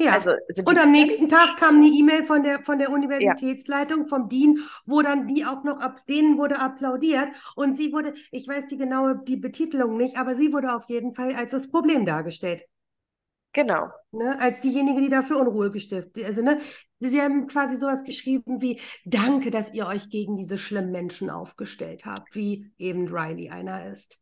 Ja. 0.00 0.12
Also, 0.12 0.30
und 0.64 0.78
am 0.78 0.92
nächsten 0.92 1.28
Tag 1.28 1.56
kam 1.56 1.76
eine 1.76 1.88
E-Mail 1.88 2.24
von 2.24 2.44
der, 2.44 2.62
von 2.62 2.78
der 2.78 2.90
Universitätsleitung, 2.90 4.02
ja. 4.02 4.06
vom 4.06 4.28
Dean, 4.28 4.58
wo 4.86 5.02
dann 5.02 5.26
die 5.26 5.44
auch 5.44 5.64
noch 5.64 5.80
ab 5.80 6.06
denen 6.06 6.38
wurde 6.38 6.60
applaudiert. 6.60 7.28
Und 7.56 7.76
sie 7.76 7.92
wurde, 7.92 8.14
ich 8.30 8.46
weiß 8.46 8.68
die 8.68 8.76
genaue 8.76 9.20
die 9.26 9.36
Betitelung 9.36 9.96
nicht, 9.96 10.16
aber 10.16 10.36
sie 10.36 10.52
wurde 10.52 10.74
auf 10.74 10.84
jeden 10.88 11.14
Fall 11.14 11.34
als 11.34 11.50
das 11.50 11.68
Problem 11.68 12.06
dargestellt. 12.06 12.64
Genau. 13.52 13.88
Ne, 14.12 14.38
als 14.40 14.60
diejenige, 14.60 15.00
die 15.00 15.08
dafür 15.08 15.40
Unruhe 15.40 15.70
gestiftet. 15.70 16.24
Also, 16.24 16.42
ne, 16.42 16.60
sie 17.00 17.20
haben 17.20 17.48
quasi 17.48 17.76
sowas 17.76 18.04
geschrieben 18.04 18.60
wie: 18.60 18.80
Danke, 19.04 19.50
dass 19.50 19.72
ihr 19.72 19.86
euch 19.88 20.10
gegen 20.10 20.36
diese 20.36 20.58
schlimmen 20.58 20.92
Menschen 20.92 21.28
aufgestellt 21.28 22.06
habt, 22.06 22.36
wie 22.36 22.70
eben 22.78 23.08
Riley 23.08 23.50
einer 23.50 23.90
ist. 23.90 24.20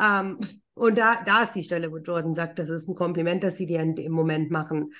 Ähm, 0.00 0.38
und 0.74 0.96
da, 0.96 1.22
da 1.24 1.42
ist 1.42 1.52
die 1.52 1.62
Stelle, 1.62 1.92
wo 1.92 1.98
Jordan 1.98 2.34
sagt, 2.34 2.58
das 2.58 2.70
ist 2.70 2.88
ein 2.88 2.94
Kompliment, 2.94 3.44
dass 3.44 3.56
sie 3.56 3.66
dir 3.66 3.80
im 3.80 4.12
Moment 4.12 4.50
machen. 4.50 4.92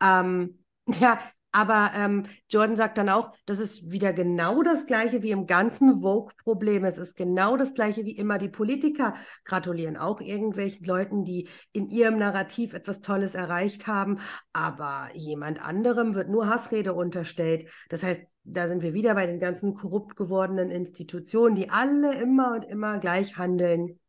Ähm, 0.00 0.64
ja, 1.00 1.18
aber 1.52 1.90
ähm, 1.94 2.24
Jordan 2.48 2.76
sagt 2.76 2.96
dann 2.96 3.10
auch, 3.10 3.32
das 3.44 3.58
ist 3.58 3.90
wieder 3.92 4.14
genau 4.14 4.62
das 4.62 4.86
gleiche 4.86 5.22
wie 5.22 5.30
im 5.32 5.46
ganzen 5.46 6.00
Vogue-Problem. 6.00 6.84
Es 6.86 6.96
ist 6.96 7.14
genau 7.14 7.58
das 7.58 7.74
gleiche 7.74 8.06
wie 8.06 8.16
immer. 8.16 8.38
Die 8.38 8.48
Politiker 8.48 9.14
gratulieren 9.44 9.98
auch 9.98 10.22
irgendwelchen 10.22 10.86
Leuten, 10.86 11.24
die 11.24 11.48
in 11.72 11.88
ihrem 11.88 12.18
Narrativ 12.18 12.72
etwas 12.72 13.02
Tolles 13.02 13.34
erreicht 13.34 13.86
haben, 13.86 14.18
aber 14.54 15.10
jemand 15.12 15.62
anderem 15.62 16.14
wird 16.14 16.30
nur 16.30 16.48
Hassrede 16.48 16.94
unterstellt. 16.94 17.70
Das 17.90 18.02
heißt, 18.02 18.22
da 18.44 18.66
sind 18.66 18.82
wir 18.82 18.94
wieder 18.94 19.14
bei 19.14 19.26
den 19.26 19.38
ganzen 19.38 19.74
korrupt 19.74 20.16
gewordenen 20.16 20.70
Institutionen, 20.70 21.54
die 21.54 21.68
alle 21.68 22.14
immer 22.14 22.54
und 22.54 22.64
immer 22.64 22.98
gleich 22.98 23.36
handeln. 23.36 24.00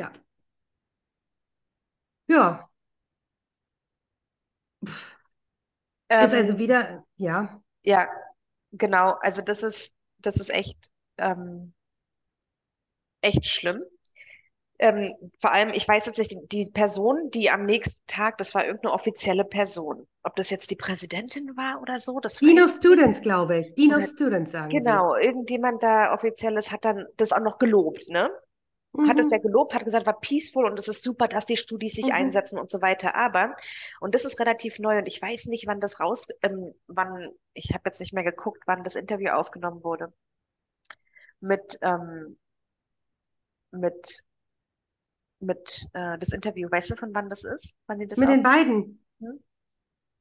Ja. 0.00 0.12
Ja. 2.28 2.70
Ähm, 6.08 6.26
ist 6.28 6.34
also 6.34 6.58
wieder, 6.58 7.04
ja. 7.16 7.62
Ja, 7.82 8.08
genau. 8.72 9.12
Also 9.22 9.42
das 9.42 9.62
ist, 9.62 9.94
das 10.18 10.36
ist 10.36 10.50
echt, 10.50 10.78
ähm, 11.18 11.74
echt 13.22 13.46
schlimm. 13.46 13.82
Ähm, 14.78 15.14
vor 15.40 15.52
allem, 15.52 15.70
ich 15.74 15.86
weiß 15.86 16.06
jetzt 16.06 16.18
nicht, 16.18 16.32
die, 16.32 16.64
die 16.66 16.70
Person, 16.70 17.30
die 17.32 17.50
am 17.50 17.66
nächsten 17.66 18.04
Tag, 18.06 18.38
das 18.38 18.54
war 18.54 18.64
irgendeine 18.64 18.94
offizielle 18.94 19.44
Person. 19.44 20.06
Ob 20.22 20.36
das 20.36 20.50
jetzt 20.50 20.70
die 20.70 20.76
Präsidentin 20.76 21.56
war 21.56 21.82
oder 21.82 21.98
so, 21.98 22.20
das 22.20 22.38
Dean 22.38 22.62
of 22.64 22.70
Students, 22.70 23.20
glaube 23.20 23.58
ich. 23.58 23.74
Dean 23.74 23.92
of 23.94 24.06
Students, 24.06 24.52
sagen 24.52 24.70
Genau, 24.70 25.14
sie. 25.14 25.26
irgendjemand 25.26 25.82
da 25.82 26.14
offizielles 26.14 26.70
hat 26.70 26.84
dann 26.84 27.06
das 27.16 27.32
auch 27.32 27.40
noch 27.40 27.58
gelobt, 27.58 28.08
ne? 28.08 28.30
Mhm. 28.92 29.08
hat 29.08 29.20
es 29.20 29.30
ja 29.30 29.38
gelobt, 29.38 29.74
hat 29.74 29.84
gesagt, 29.84 30.06
war 30.06 30.18
peaceful 30.20 30.66
und 30.66 30.78
es 30.78 30.88
ist 30.88 31.02
super, 31.02 31.28
dass 31.28 31.46
die 31.46 31.56
Studis 31.56 31.94
sich 31.94 32.06
mhm. 32.06 32.12
einsetzen 32.12 32.58
und 32.58 32.70
so 32.70 32.80
weiter. 32.80 33.14
Aber, 33.14 33.54
und 34.00 34.14
das 34.14 34.24
ist 34.24 34.40
relativ 34.40 34.78
neu 34.78 34.98
und 34.98 35.06
ich 35.06 35.20
weiß 35.20 35.46
nicht, 35.46 35.66
wann 35.66 35.80
das 35.80 36.00
raus, 36.00 36.28
ähm, 36.42 36.74
wann, 36.86 37.30
ich 37.54 37.72
habe 37.72 37.82
jetzt 37.86 38.00
nicht 38.00 38.12
mehr 38.12 38.24
geguckt, 38.24 38.62
wann 38.66 38.84
das 38.84 38.96
Interview 38.96 39.30
aufgenommen 39.30 39.84
wurde. 39.84 40.12
Mit, 41.40 41.78
ähm, 41.82 42.38
mit, 43.70 44.22
mit, 45.38 45.88
äh, 45.94 46.18
das 46.18 46.32
Interview, 46.32 46.70
weißt 46.70 46.90
du, 46.90 46.96
von 46.96 47.14
wann 47.14 47.30
das 47.30 47.44
ist? 47.44 47.76
Wann 47.86 48.06
das 48.06 48.18
mit 48.18 48.28
den 48.28 48.42
beiden? 48.42 49.04
Hm? 49.20 49.42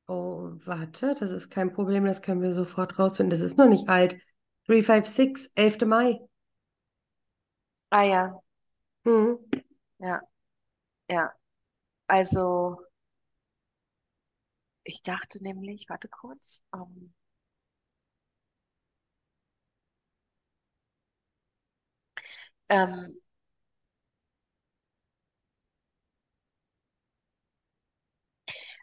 Oh, 0.08 0.51
warte, 0.65 1.13
das 1.19 1.29
ist 1.29 1.49
kein 1.49 1.71
Problem, 1.71 2.05
das 2.05 2.21
können 2.21 2.41
wir 2.41 2.51
sofort 2.51 2.97
rausfinden. 2.97 3.29
Das 3.29 3.41
ist 3.41 3.58
noch 3.58 3.67
nicht 3.67 3.89
alt. 3.89 4.19
356, 4.65 5.51
11. 5.55 5.86
Mai. 5.86 6.19
Ah 7.91 8.03
ja, 8.03 8.39
Mhm. 9.05 9.39
Ja, 9.99 10.21
ja. 11.09 11.33
Also, 12.07 12.79
ich 14.83 15.03
dachte 15.03 15.41
nämlich, 15.41 15.88
warte 15.88 16.09
kurz. 16.09 16.65
Ähm, 16.75 17.13
ähm, 22.69 23.15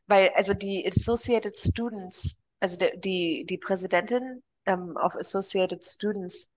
weil, 0.06 0.30
also 0.34 0.54
die 0.54 0.84
Associated 0.86 1.56
Students, 1.58 2.40
also 2.60 2.78
der, 2.78 2.96
die, 2.96 3.44
die 3.48 3.58
Präsidentin 3.58 4.42
ähm, 4.66 4.96
of 4.96 5.14
Associated 5.16 5.84
Students 5.84 6.48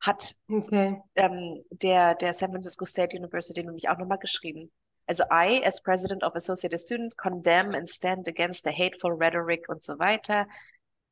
hat 0.00 0.34
okay. 0.48 1.00
ähm, 1.16 1.64
der, 1.70 2.14
der 2.14 2.32
San 2.32 2.50
Francisco 2.50 2.84
State 2.84 3.16
University 3.16 3.62
nämlich 3.62 3.88
auch 3.88 3.98
nochmal 3.98 4.18
geschrieben. 4.18 4.70
Also 5.06 5.24
I, 5.30 5.64
as 5.64 5.82
President 5.82 6.22
of 6.22 6.34
Associated 6.34 6.78
Students, 6.80 7.16
condemn 7.16 7.74
and 7.74 7.88
stand 7.88 8.28
against 8.28 8.64
the 8.64 8.70
hateful 8.70 9.12
rhetoric 9.12 9.68
und 9.68 9.82
so 9.82 9.98
weiter 9.98 10.46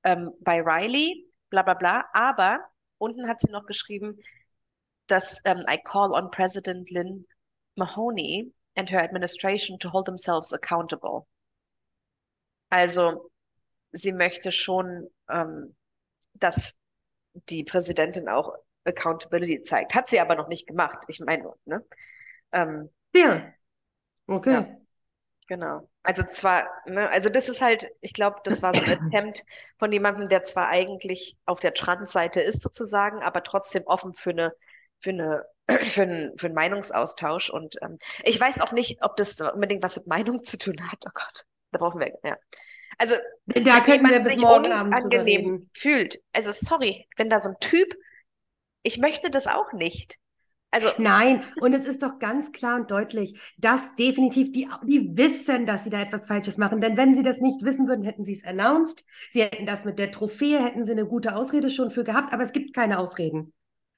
ähm, 0.05 0.33
bei 0.41 0.61
Riley, 0.61 1.27
bla 1.51 1.63
bla 1.63 1.75
bla. 1.75 2.05
Aber 2.13 2.61
unten 2.99 3.29
hat 3.29 3.41
sie 3.41 3.51
noch 3.51 3.67
geschrieben, 3.67 4.19
dass 5.07 5.41
ähm, 5.45 5.65
I 5.69 5.79
call 5.83 6.13
on 6.13 6.31
President 6.31 6.91
Lynn 6.91 7.27
Mahoney 7.77 8.53
and 8.77 8.91
her 8.91 9.03
administration 9.03 9.79
to 9.79 9.91
hold 9.91 10.07
themselves 10.07 10.53
accountable. 10.53 11.27
Also 12.69 13.31
sie 13.93 14.13
möchte 14.13 14.53
schon, 14.53 15.09
ähm, 15.29 15.75
dass 16.35 16.79
die 17.49 17.65
Präsidentin 17.65 18.29
auch 18.29 18.53
Accountability 18.87 19.63
zeigt. 19.63 19.95
Hat 19.95 20.09
sie 20.09 20.21
aber 20.21 20.35
noch 20.35 20.49
nicht 20.49 20.67
gemacht. 20.67 21.05
Ich 21.09 21.21
meine, 21.21 21.53
ne? 21.65 21.85
Ähm, 22.53 22.91
ja. 23.15 23.53
Okay. 24.27 24.53
Ja, 24.53 24.67
genau. 25.49 25.89
Also 26.03 26.23
zwar, 26.23 26.69
ne, 26.87 27.09
also 27.11 27.29
das 27.29 27.49
ist 27.49 27.61
halt, 27.61 27.89
ich 28.01 28.13
glaube, 28.13 28.41
das 28.45 28.63
war 28.63 28.75
so 28.75 28.83
ein 28.83 28.99
Attempt 29.13 29.45
von 29.79 29.93
jemandem, 29.93 30.29
der 30.29 30.43
zwar 30.43 30.69
eigentlich 30.69 31.37
auf 31.47 31.61
der 31.61 31.75
Trans-Seite 31.75 32.41
ist 32.41 32.61
sozusagen, 32.63 33.23
aber 33.23 33.43
trotzdem 33.43 33.85
offen 33.87 34.15
für 34.15 34.31
eine, 34.31 34.53
für 35.01 35.11
eine, 35.11 35.45
für 35.83 36.03
einen, 36.03 36.39
für 36.39 36.47
einen 36.47 36.55
Meinungsaustausch. 36.55 37.51
Und 37.51 37.77
ähm, 37.83 37.99
ich 38.25 38.41
weiß 38.41 38.61
auch 38.61 38.73
nicht, 38.73 39.03
ob 39.03 39.17
das 39.17 39.41
unbedingt 39.41 39.83
was 39.83 39.97
mit 39.97 40.07
Meinung 40.07 40.45
zu 40.45 40.59
tun 40.59 40.77
hat. 40.91 40.99
Oh 41.07 41.13
Gott, 41.15 41.45
da 41.73 41.79
brauchen 41.79 42.01
wir, 42.01 42.13
ja. 42.23 42.37
Also, 42.99 43.15
da 43.47 43.81
können 43.81 44.09
wir 44.09 44.21
bis 44.21 44.37
morgen 44.37 44.73
Abend 44.73 44.95
angenehm 44.95 45.69
fühlt. 45.75 46.19
Also, 46.33 46.51
sorry, 46.53 47.07
wenn 47.17 47.29
da 47.29 47.41
so 47.41 47.51
ein 47.51 47.57
Typ 47.61 47.95
ich 48.87 48.99
möchte 48.99 49.31
das 49.31 49.47
auch 49.47 49.73
nicht. 49.73 50.19
Also, 50.71 50.89
Nein, 50.99 51.43
und 51.61 51.73
es 51.73 51.87
ist 51.87 52.03
doch 52.03 52.19
ganz 52.19 52.53
klar 52.53 52.81
und 52.81 52.91
deutlich, 52.91 53.41
dass 53.57 53.95
definitiv 53.97 54.53
die, 54.53 54.69
die 54.85 55.17
wissen, 55.17 55.65
dass 55.65 55.85
sie 55.85 55.91
da 55.91 56.01
etwas 56.01 56.27
Falsches 56.27 56.59
machen. 56.59 56.81
Denn 56.81 56.97
wenn 56.97 57.15
sie 57.15 57.23
das 57.23 57.41
nicht 57.41 57.63
wissen 57.63 57.89
würden, 57.89 58.05
hätten 58.05 58.25
sie 58.25 58.37
es 58.37 58.45
announced. 58.45 59.05
Sie 59.31 59.43
hätten 59.43 59.65
das 59.65 59.85
mit 59.85 59.99
der 59.99 60.11
Trophäe, 60.11 60.63
hätten 60.63 60.85
sie 60.85 60.93
eine 60.93 61.07
gute 61.07 61.35
Ausrede 61.35 61.71
schon 61.71 61.91
für 61.91 62.05
gehabt, 62.05 62.33
aber 62.33 62.43
es 62.43 62.53
gibt 62.53 62.75
keine 62.75 62.99
Ausreden. 62.99 63.53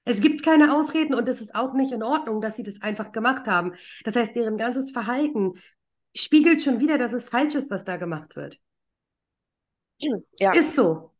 Es 0.05 0.21
gibt 0.21 0.43
keine 0.45 0.75
Ausreden 0.75 1.15
und 1.15 1.29
es 1.29 1.41
ist 1.41 1.55
auch 1.55 1.75
nicht 1.75 1.93
in 1.93 2.03
Ordnung, 2.03 2.41
dass 2.41 2.57
sie 2.57 2.63
das 2.63 2.81
einfach 2.81 3.13
gemacht 3.13 3.47
haben. 3.47 3.75
Das 4.05 4.15
heißt, 4.17 4.35
deren 4.35 4.57
ganzes 4.57 4.91
Verhalten 4.91 5.55
spiegelt 6.17 6.63
schon 6.63 6.81
wieder, 6.81 6.97
dass 6.97 7.13
es 7.13 7.29
falsch 7.29 7.55
ist, 7.57 7.71
was 7.71 7.85
da 7.85 7.97
gemacht 7.97 8.37
wird. 8.37 8.59
ja, 10.39 10.53
Ist 10.53 10.77
so. 10.77 11.13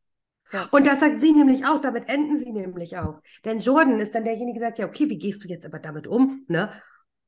Ja. 0.53 0.67
Und 0.71 0.87
das 0.87 1.01
sagt 1.01 1.21
sie 1.21 1.33
nämlich 1.33 1.67
auch, 1.67 1.81
damit 1.81 2.09
enden 2.09 2.39
sie 2.39 2.53
nämlich 2.53 2.97
auch. 2.97 3.21
Denn 3.45 3.61
Jordan 3.61 3.99
ist 3.99 4.15
dann 4.15 4.25
derjenige, 4.25 4.61
der 4.61 4.69
sagt, 4.69 4.79
ja, 4.79 4.87
okay, 4.87 5.09
wie 5.11 5.19
gehst 5.19 5.45
du 5.45 5.49
jetzt 5.49 5.67
aber 5.67 5.79
damit 5.79 6.07
um? 6.07 6.45
Ne? 6.49 6.73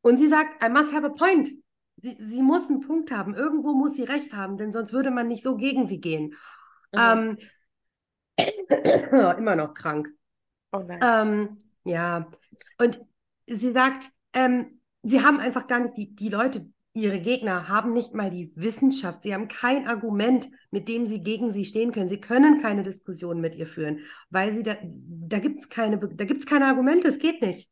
Und 0.01 0.17
sie 0.17 0.29
sagt, 0.29 0.65
I 0.65 0.71
must 0.71 0.93
have 0.93 1.07
a 1.07 1.11
point. 1.11 1.51
Sie, 1.97 2.17
sie 2.19 2.43
muss 2.43 2.69
einen 2.71 2.81
Punkt 2.81 3.11
haben. 3.11 3.35
Irgendwo 3.35 3.75
muss 3.75 3.95
sie 3.95 4.05
recht 4.05 4.35
haben, 4.35 4.57
denn 4.57 4.73
sonst 4.73 4.93
würde 4.93 5.11
man 5.11 5.29
nicht 5.29 5.43
so 5.43 5.57
gegen 5.57 5.87
sie 5.87 6.01
gehen. 6.01 6.35
Mhm. 6.93 7.39
Ähm, 8.39 8.47
immer 9.39 9.57
noch 9.57 9.75
krank. 9.75 10.09
oh 10.73 10.79
nein. 10.79 11.01
Ähm, 11.03 11.63
ja, 11.85 12.31
und 12.79 13.05
sie 13.47 13.71
sagt, 13.71 14.11
ähm, 14.33 14.81
sie 15.03 15.23
haben 15.23 15.41
einfach 15.41 15.67
gar 15.67 15.81
nicht, 15.81 15.97
die, 15.97 16.15
die 16.15 16.29
Leute, 16.29 16.71
ihre 16.93 17.21
Gegner 17.21 17.69
haben 17.69 17.93
nicht 17.93 18.15
mal 18.15 18.31
die 18.31 18.53
Wissenschaft, 18.57 19.23
sie 19.23 19.33
haben 19.33 19.49
kein 19.49 19.87
Argument, 19.87 20.49
mit 20.71 20.89
dem 20.89 21.07
sie 21.07 21.23
gegen 21.23 21.53
sie 21.53 21.65
stehen 21.65 21.93
können. 21.93 22.09
Sie 22.09 22.21
können 22.21 22.61
keine 22.61 22.83
Diskussion 22.83 23.41
mit 23.41 23.55
ihr 23.55 23.67
führen, 23.67 24.01
weil 24.31 24.53
sie 24.53 24.63
da, 24.63 24.77
da 24.83 25.39
gibt 25.39 25.61
es 25.61 25.69
keine, 25.69 25.99
da 25.99 26.25
gibt's 26.25 26.47
keine 26.47 26.67
Argumente, 26.67 27.09
es 27.09 27.19
geht 27.19 27.43
nicht. 27.43 27.69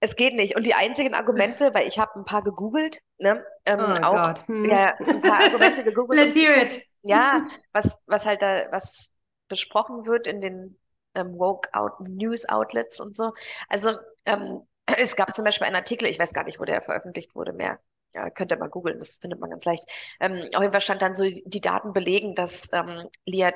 Es 0.00 0.14
geht 0.14 0.34
nicht. 0.34 0.56
Und 0.56 0.66
die 0.66 0.74
einzigen 0.74 1.14
Argumente, 1.14 1.72
weil 1.72 1.88
ich 1.88 1.98
habe 1.98 2.18
ein 2.18 2.24
paar 2.24 2.42
gegoogelt, 2.42 3.00
ne? 3.18 3.44
Ähm, 3.64 3.80
Oh 3.80 4.04
auch, 4.04 4.12
Gott. 4.12 4.46
Hm. 4.46 4.66
ja, 4.66 4.94
ein 4.98 5.22
paar 5.22 5.42
Argumente 5.42 5.84
gegoogelt. 5.84 6.20
Let's 6.24 6.36
hear 6.36 6.56
it. 6.56 6.82
Ja, 7.08 7.44
was, 7.72 8.00
was 8.06 8.26
halt 8.26 8.42
da, 8.42 8.64
was 8.72 9.14
besprochen 9.46 10.06
wird 10.06 10.26
in 10.26 10.40
den 10.40 10.76
ähm, 11.14 11.38
Woke 11.38 11.72
Out 11.72 12.00
News 12.00 12.48
Outlets 12.48 13.00
und 13.00 13.14
so. 13.14 13.32
Also 13.68 13.92
ähm, 14.24 14.66
es 14.98 15.14
gab 15.14 15.32
zum 15.36 15.44
Beispiel 15.44 15.68
einen 15.68 15.76
Artikel, 15.76 16.08
ich 16.08 16.18
weiß 16.18 16.32
gar 16.34 16.42
nicht, 16.42 16.58
wo 16.58 16.64
der 16.64 16.82
veröffentlicht 16.82 17.36
wurde 17.36 17.52
mehr. 17.52 17.78
Ja, 18.16 18.30
könnt 18.30 18.50
ihr 18.52 18.58
mal 18.58 18.68
googeln, 18.70 18.98
das 18.98 19.18
findet 19.18 19.40
man 19.40 19.50
ganz 19.50 19.64
leicht. 19.66 19.84
Ähm, 20.20 20.48
auf 20.54 20.62
jeden 20.62 20.72
Fall 20.72 20.80
stand 20.80 21.02
dann 21.02 21.14
so, 21.14 21.24
die 21.26 21.60
Daten 21.60 21.92
belegen, 21.92 22.34
dass 22.34 22.70
ähm, 22.72 23.08
Leah, 23.26 23.52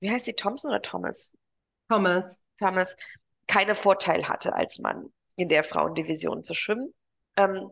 wie 0.00 0.10
heißt 0.10 0.26
sie, 0.26 0.34
Thompson 0.34 0.70
oder 0.70 0.82
Thomas? 0.82 1.36
Thomas. 1.88 2.42
Thomas 2.58 2.96
keine 3.48 3.74
Vorteil 3.76 4.28
hatte 4.28 4.54
als 4.54 4.78
Mann 4.80 5.12
in 5.36 5.48
der 5.48 5.64
Frauendivision 5.64 6.44
zu 6.44 6.54
schwimmen. 6.54 6.94
Ähm, 7.36 7.70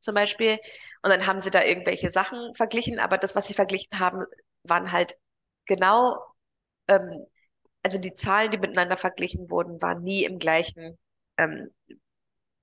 zum 0.00 0.14
Beispiel. 0.14 0.58
Und 1.02 1.10
dann 1.10 1.26
haben 1.26 1.40
sie 1.40 1.50
da 1.50 1.64
irgendwelche 1.64 2.10
Sachen 2.10 2.54
verglichen, 2.54 2.98
aber 3.00 3.18
das, 3.18 3.36
was 3.36 3.46
sie 3.48 3.54
verglichen 3.54 3.98
haben, 4.00 4.24
waren 4.64 4.92
halt 4.92 5.16
genau, 5.66 6.18
ähm, 6.88 7.26
also 7.82 7.98
die 7.98 8.14
Zahlen, 8.14 8.50
die 8.52 8.58
miteinander 8.58 8.96
verglichen 8.96 9.50
wurden, 9.50 9.82
waren 9.82 10.02
nie 10.02 10.24
im 10.24 10.38
gleichen, 10.38 10.98
ähm, 11.38 11.70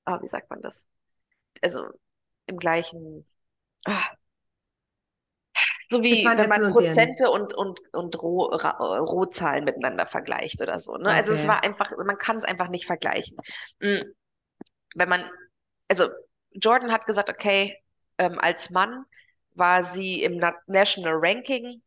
ah, 0.06 0.22
wie 0.22 0.28
sagt 0.28 0.50
man 0.50 0.62
das? 0.62 0.88
Also 1.62 1.88
im 2.48 2.58
gleichen, 2.58 3.26
ah, 3.86 4.06
so 5.89 6.04
wie 6.04 6.36
wenn 6.38 6.48
man. 6.50 6.62
Prozente 6.68 7.30
und, 7.30 7.54
und, 7.54 7.80
und 7.94 8.22
Roh, 8.22 8.46
Ra- 8.46 8.98
Rohzahlen 9.00 9.64
miteinander 9.66 10.06
vergleicht 10.06 10.62
oder 10.62 10.80
so. 10.80 10.96
Ne? 10.98 11.12
Also 11.14 11.32
es 11.34 11.46
Okay. 11.46 11.48
war 11.48 11.64
einfach, 11.64 11.91
man 11.98 12.18
kann 12.18 12.38
es 12.38 12.46
einfach 12.46 12.70
nicht 12.70 12.86
vergleichen. 12.86 13.38
Mm, 13.80 14.02
Wenn 14.96 15.10
man, 15.10 15.30
also 15.89 16.10
Jordan 16.54 16.91
hat 16.91 17.06
gesagt, 17.06 17.30
okay, 17.30 17.78
ähm, 18.18 18.39
als 18.39 18.70
Mann 18.72 19.06
war 19.56 19.84
sie 19.84 20.24
im 20.24 20.38
Na 20.38 20.54
National 20.68 21.16
Ranking, 21.16 21.82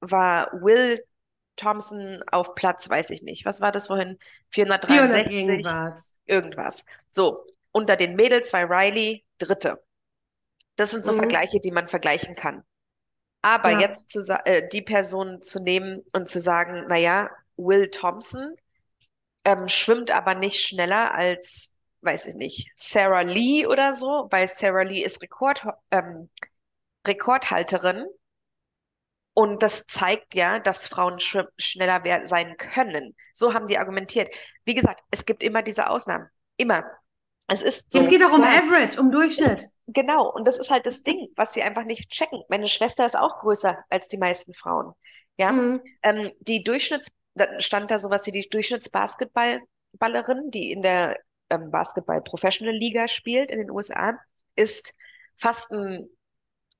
war 0.00 0.50
Will 0.62 1.04
Thompson 1.56 2.22
auf 2.32 2.54
Platz, 2.54 2.88
weiß 2.90 3.10
ich 3.10 3.22
nicht. 3.22 3.44
Was 3.46 3.60
war 3.60 3.72
das 3.72 3.88
vorhin? 3.88 4.18
400 4.50 4.86
463, 4.86 5.78
irgendwas. 5.78 6.14
irgendwas. 6.26 6.84
So, 7.08 7.46
unter 7.72 7.96
den 7.96 8.16
Mädels 8.16 8.52
war 8.52 8.70
Riley 8.70 9.24
Dritte. 9.38 9.82
Das 10.80 10.90
sind 10.92 11.04
so 11.04 11.12
Mhm. 11.12 11.18
Vergleiche, 11.18 11.60
die 11.60 11.72
man 11.72 11.88
vergleichen 11.88 12.34
kann. 12.34 12.64
Aber 13.42 13.70
Ja. 13.70 13.80
jetzt 13.80 14.10
zu, 14.10 14.20
äh, 14.46 14.68
die 14.68 14.82
Person 14.82 15.42
zu 15.42 15.62
nehmen 15.62 16.02
und 16.14 16.28
zu 16.28 16.40
sagen, 16.40 16.86
naja, 16.88 17.30
Will 17.56 17.90
Thompson 17.90 18.56
ähm, 19.44 19.68
schwimmt 19.68 20.10
aber 20.10 20.34
nicht 20.34 20.60
schneller 20.60 21.14
als, 21.14 21.78
weiß 22.02 22.26
ich 22.26 22.34
nicht, 22.34 22.70
Sarah 22.76 23.22
Lee 23.22 23.66
oder 23.66 23.94
so, 23.94 24.28
weil 24.30 24.48
Sarah 24.48 24.82
Lee 24.82 25.02
ist 25.02 25.22
Rekord, 25.22 25.62
ähm, 25.90 26.30
Rekordhalterin. 27.06 28.06
Und 29.34 29.62
das 29.62 29.86
zeigt 29.86 30.34
ja, 30.34 30.58
dass 30.58 30.88
Frauen 30.88 31.18
schneller 31.20 32.02
sein 32.24 32.56
können. 32.58 33.14
So 33.32 33.54
haben 33.54 33.66
die 33.66 33.78
argumentiert. 33.78 34.34
Wie 34.64 34.74
gesagt, 34.74 35.02
es 35.10 35.24
gibt 35.24 35.42
immer 35.42 35.62
diese 35.62 35.88
Ausnahmen. 35.88 36.28
Immer. 36.56 36.84
Es 37.48 37.62
ist 37.62 37.92
so. 37.92 38.00
Es 38.00 38.08
geht 38.08 38.24
auch 38.24 38.32
um. 38.32 38.42
Average, 38.42 39.00
um 39.00 39.10
Durchschnitt. 39.10 39.68
Genau, 39.92 40.28
und 40.30 40.46
das 40.46 40.58
ist 40.58 40.70
halt 40.70 40.86
das 40.86 41.02
Ding, 41.02 41.28
was 41.36 41.52
sie 41.54 41.62
einfach 41.62 41.84
nicht 41.84 42.10
checken. 42.10 42.42
Meine 42.48 42.68
Schwester 42.68 43.06
ist 43.06 43.18
auch 43.18 43.38
größer 43.38 43.78
als 43.88 44.08
die 44.08 44.18
meisten 44.18 44.54
Frauen. 44.54 44.92
Ja, 45.38 45.52
Mhm. 45.52 45.80
ähm, 46.02 46.30
die 46.40 46.62
Durchschnitts, 46.62 47.10
da 47.34 47.58
stand 47.60 47.90
da 47.90 47.98
sowas 47.98 48.26
wie 48.26 48.32
die 48.32 48.48
Durchschnittsbasketballerin, 48.48 50.50
die 50.50 50.70
in 50.70 50.82
der 50.82 51.18
ähm, 51.48 51.70
Basketball-Professional-Liga 51.70 53.08
spielt 53.08 53.50
in 53.50 53.58
den 53.58 53.70
USA, 53.70 54.18
ist 54.54 54.94
fast 55.36 55.72
ein, 55.72 56.08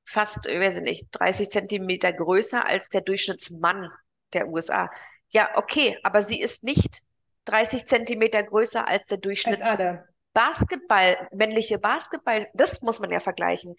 fast, 0.04 0.46
weiß 0.46 0.76
ich 0.76 0.82
nicht, 0.82 1.06
30 1.12 1.48
Zentimeter 1.50 2.12
größer 2.12 2.66
als 2.66 2.88
der 2.90 3.00
Durchschnittsmann 3.02 3.90
der 4.34 4.48
USA. 4.48 4.90
Ja, 5.30 5.56
okay, 5.56 5.98
aber 6.02 6.22
sie 6.22 6.40
ist 6.40 6.64
nicht 6.64 7.00
30 7.46 7.86
Zentimeter 7.86 8.42
größer 8.42 8.86
als 8.86 9.06
der 9.06 9.18
Als 9.42 9.58
Durchschnitts 9.58 9.60
alle. 9.60 10.08
Basketball, 10.32 11.28
männliche 11.32 11.78
Basketball, 11.78 12.48
das 12.54 12.82
muss 12.82 13.00
man 13.00 13.10
ja 13.10 13.20
vergleichen. 13.20 13.74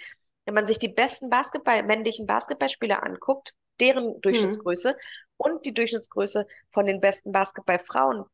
Wenn 0.45 0.53
man 0.55 0.67
sich 0.67 0.79
die 0.79 0.89
besten 0.89 1.29
Basketball, 1.29 1.83
männlichen 1.83 2.25
Basketballspieler 2.27 3.03
anguckt, 3.03 3.53
deren 3.79 4.19
Durchschnittsgröße 4.21 4.97
und 5.37 5.65
die 5.65 5.73
Durchschnittsgröße 5.73 6.47
von 6.71 6.85
den 6.85 6.99
besten 6.99 7.31
Basketballfrauen, 7.31 8.25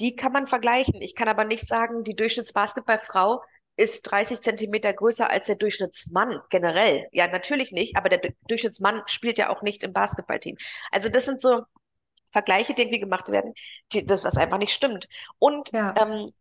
die 0.00 0.16
kann 0.16 0.32
man 0.32 0.46
vergleichen. 0.46 1.00
Ich 1.00 1.14
kann 1.14 1.28
aber 1.28 1.44
nicht 1.44 1.66
sagen, 1.66 2.04
die 2.04 2.16
Durchschnittsbasketballfrau 2.16 3.42
ist 3.76 4.02
30 4.02 4.40
Zentimeter 4.42 4.92
größer 4.92 5.30
als 5.30 5.46
der 5.46 5.56
Durchschnittsmann 5.56 6.40
generell. 6.50 7.08
Ja, 7.12 7.26
natürlich 7.28 7.72
nicht, 7.72 7.96
aber 7.96 8.08
der 8.08 8.18
Du- 8.18 8.34
Durchschnittsmann 8.48 9.02
spielt 9.06 9.38
ja 9.38 9.48
auch 9.48 9.62
nicht 9.62 9.82
im 9.82 9.92
Basketballteam. 9.92 10.56
Also 10.90 11.08
das 11.08 11.24
sind 11.24 11.40
so 11.40 11.62
Vergleiche, 12.32 12.74
die 12.74 12.82
irgendwie 12.82 13.00
gemacht 13.00 13.30
werden, 13.30 13.54
die, 13.92 14.06
das 14.06 14.24
was 14.24 14.36
einfach 14.36 14.58
nicht 14.58 14.72
stimmt. 14.72 15.08
Und 15.38 15.72
Ja. 15.72 15.92
ähm, 15.94 16.32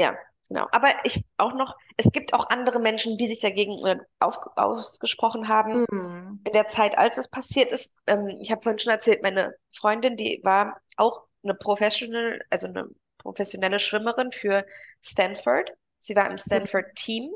ja, 0.00 0.16
genau. 0.48 0.66
Aber 0.72 0.88
ich 1.04 1.24
auch 1.36 1.54
noch, 1.54 1.76
es 1.96 2.10
gibt 2.12 2.34
auch 2.34 2.48
andere 2.50 2.78
Menschen, 2.80 3.16
die 3.18 3.26
sich 3.26 3.40
dagegen 3.40 3.84
äh, 3.86 3.98
auf, 4.20 4.38
ausgesprochen 4.56 5.48
haben 5.48 5.84
Mhm. 5.92 6.40
in 6.44 6.52
der 6.52 6.66
Zeit, 6.68 6.98
als 6.98 7.18
es 7.18 7.28
passiert 7.28 7.72
ist. 7.72 7.94
Ähm, 8.06 8.28
ich 8.40 8.50
habe 8.50 8.62
vorhin 8.62 8.78
schon 8.78 8.92
erzählt, 8.92 9.22
meine 9.22 9.54
Freundin, 9.72 10.16
die 10.16 10.40
war 10.44 10.80
auch 10.96 11.22
eine 11.44 11.54
Professional, 11.54 12.40
also 12.50 12.68
eine 12.68 12.88
professionelle 13.18 13.78
Schwimmerin 13.78 14.32
für 14.32 14.66
Stanford. 15.02 15.72
Sie 15.98 16.16
war 16.16 16.30
im 16.30 16.38
Stanford-Team. 16.38 17.32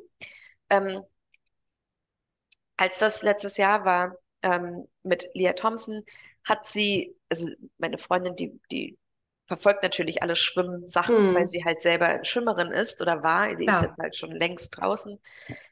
Ähm, 0.70 1.04
als 2.76 2.98
das 2.98 3.22
letztes 3.22 3.56
Jahr 3.56 3.84
war 3.84 4.16
ähm, 4.42 4.86
mit 5.02 5.28
Leah 5.34 5.52
Thompson, 5.54 6.04
hat 6.44 6.66
sie, 6.66 7.16
also 7.28 7.50
meine 7.78 7.98
Freundin, 7.98 8.36
die, 8.36 8.60
die 8.70 8.98
verfolgt 9.52 9.82
natürlich 9.82 10.22
alle 10.22 10.36
Schwimmsachen, 10.36 11.24
Hm. 11.24 11.34
weil 11.34 11.46
sie 11.46 11.64
halt 11.64 11.82
selber 11.82 12.24
Schwimmerin 12.24 12.72
ist 12.72 13.02
oder 13.02 13.22
war. 13.22 13.56
Sie 13.58 13.68
ist 13.68 13.80
Ja. 13.80 13.82
jetzt 13.82 13.98
halt 13.98 14.16
schon 14.18 14.32
längst 14.32 14.76
draußen. 14.78 15.18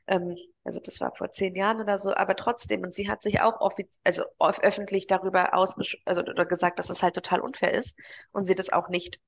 Ähm, 0.07 0.37
also 0.64 0.81
das 0.81 1.01
war 1.01 1.14
vor 1.16 1.31
zehn 1.33 1.57
Jahren 1.57 1.81
oder 1.81 1.99
so, 1.99 2.14
aber 2.14 2.37
trotzdem. 2.37 2.83
Und 2.83 2.95
sie 2.95 3.11
hat 3.11 3.22
sich 3.22 3.41
auch 3.41 3.61
also 4.05 4.24
öffentlich 4.62 5.07
darüber 5.09 5.55
ausgesch 5.55 5.99
also 6.05 6.22
oder 6.22 6.47
gesagt, 6.47 6.78
dass 6.78 6.91
es 6.91 7.03
halt 7.03 7.14
total 7.14 7.41
unfair 7.41 7.74
ist 7.74 7.99
und 8.33 8.47
sie 8.47 8.55
das 8.55 8.70
auch 8.70 8.89
nicht 8.89 9.20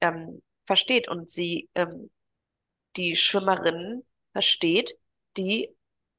ähm, 0.00 0.42
versteht 0.66 1.08
und 1.08 1.30
sie 1.30 1.70
ähm, 1.74 2.10
die 2.96 3.16
Schwimmerinnen 3.16 4.04
versteht, 4.32 4.98
die 5.36 5.74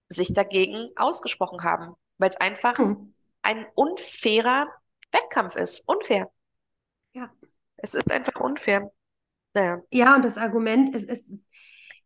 sich 0.10 0.34
dagegen 0.34 0.90
ausgesprochen 0.98 1.64
haben, 1.64 1.96
weil 2.20 2.30
es 2.30 2.38
einfach 2.38 2.78
Hm. 2.78 3.14
ein 3.44 3.66
unfairer 3.76 4.68
Wettkampf 5.12 5.56
ist. 5.56 5.88
Unfair. 5.88 6.32
Ja. 7.84 7.90
Es 7.90 7.94
ist 7.94 8.12
einfach 8.12 8.40
unfair. 8.40 8.92
Naja. 9.54 9.82
Ja, 9.92 10.16
und 10.16 10.26
das 10.26 10.38
Argument 10.38 10.96
ist, 10.96 11.10
ist 11.10 11.44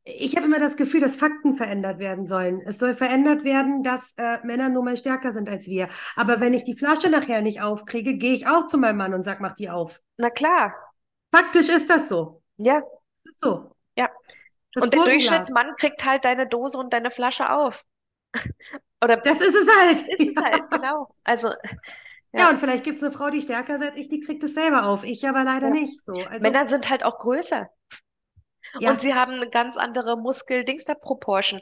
ich 0.09 0.35
habe 0.37 0.45
immer 0.45 0.59
das 0.59 0.77
Gefühl, 0.77 1.01
dass 1.01 1.17
Fakten 1.17 1.55
verändert 1.55 1.99
werden 1.99 2.25
sollen. 2.25 2.61
Es 2.65 2.79
soll 2.79 2.95
verändert 2.95 3.43
werden, 3.43 3.83
dass 3.83 4.13
äh, 4.17 4.39
Männer 4.43 4.69
nun 4.69 4.85
mal 4.85 4.95
stärker 4.95 5.33
sind 5.33 5.49
als 5.49 5.67
wir. 5.67 5.89
Aber 6.15 6.39
wenn 6.39 6.53
ich 6.53 6.63
die 6.63 6.77
Flasche 6.77 7.09
nachher 7.09 7.41
nicht 7.41 7.61
aufkriege, 7.61 8.15
gehe 8.15 8.33
ich 8.33 8.47
auch 8.47 8.67
zu 8.67 8.77
meinem 8.77 8.97
Mann 8.97 9.13
und 9.13 9.23
sag, 9.23 9.41
mach 9.41 9.53
die 9.53 9.69
auf. 9.69 10.01
Na 10.15 10.29
klar. 10.29 10.73
Faktisch 11.35 11.67
ist 11.67 11.89
das 11.89 12.07
so. 12.07 12.41
Ja. 12.55 12.81
Das 13.25 13.33
ist 13.33 13.41
so. 13.41 13.75
Ja. 13.97 14.09
Das 14.73 14.83
Und 14.83 14.93
der. 14.93 15.03
Durchschnittsmann 15.03 15.75
kriegt 15.75 16.05
halt 16.05 16.23
deine 16.23 16.47
Dose 16.47 16.77
und 16.77 16.93
deine 16.93 17.11
Flasche 17.11 17.51
auf. 17.51 17.83
Oder 19.03 19.17
Das 19.17 19.39
ist 19.39 19.55
es 19.55 19.77
halt. 19.77 20.01
ist 20.07 20.29
es 20.37 20.43
halt, 20.43 20.61
genau. 20.71 21.09
Also, 21.25 21.49
Ja, 22.33 22.49
ja. 22.49 22.49
und 22.49 22.59
vielleicht 22.59 22.83
gibt 22.83 22.97
es 22.97 23.03
eine 23.03 23.11
Frau, 23.13 23.29
die 23.29 23.41
stärker 23.41 23.75
ist 23.75 23.81
als 23.83 23.95
ich, 23.97 24.09
die 24.09 24.19
kriegt 24.21 24.43
es 24.43 24.53
selber 24.53 24.85
auf. 24.87 25.03
Ich 25.03 25.27
aber 25.27 25.43
leider 25.43 25.69
Ja. 25.69 25.71
nicht 25.71 26.03
so. 26.05 26.25
Also, 26.25 26.43
Männer 26.43 26.69
sind 26.69 26.89
halt 26.89 27.03
auch 27.03 27.19
größer. 27.19 27.69
ja, 28.77 28.91
Und 28.91 29.01
sie 29.01 29.13
haben 29.13 29.33
eine 29.33 29.49
ganz 29.49 29.77
andere 29.77 30.17
Muskel-Dingster-Proportion. 30.17 31.61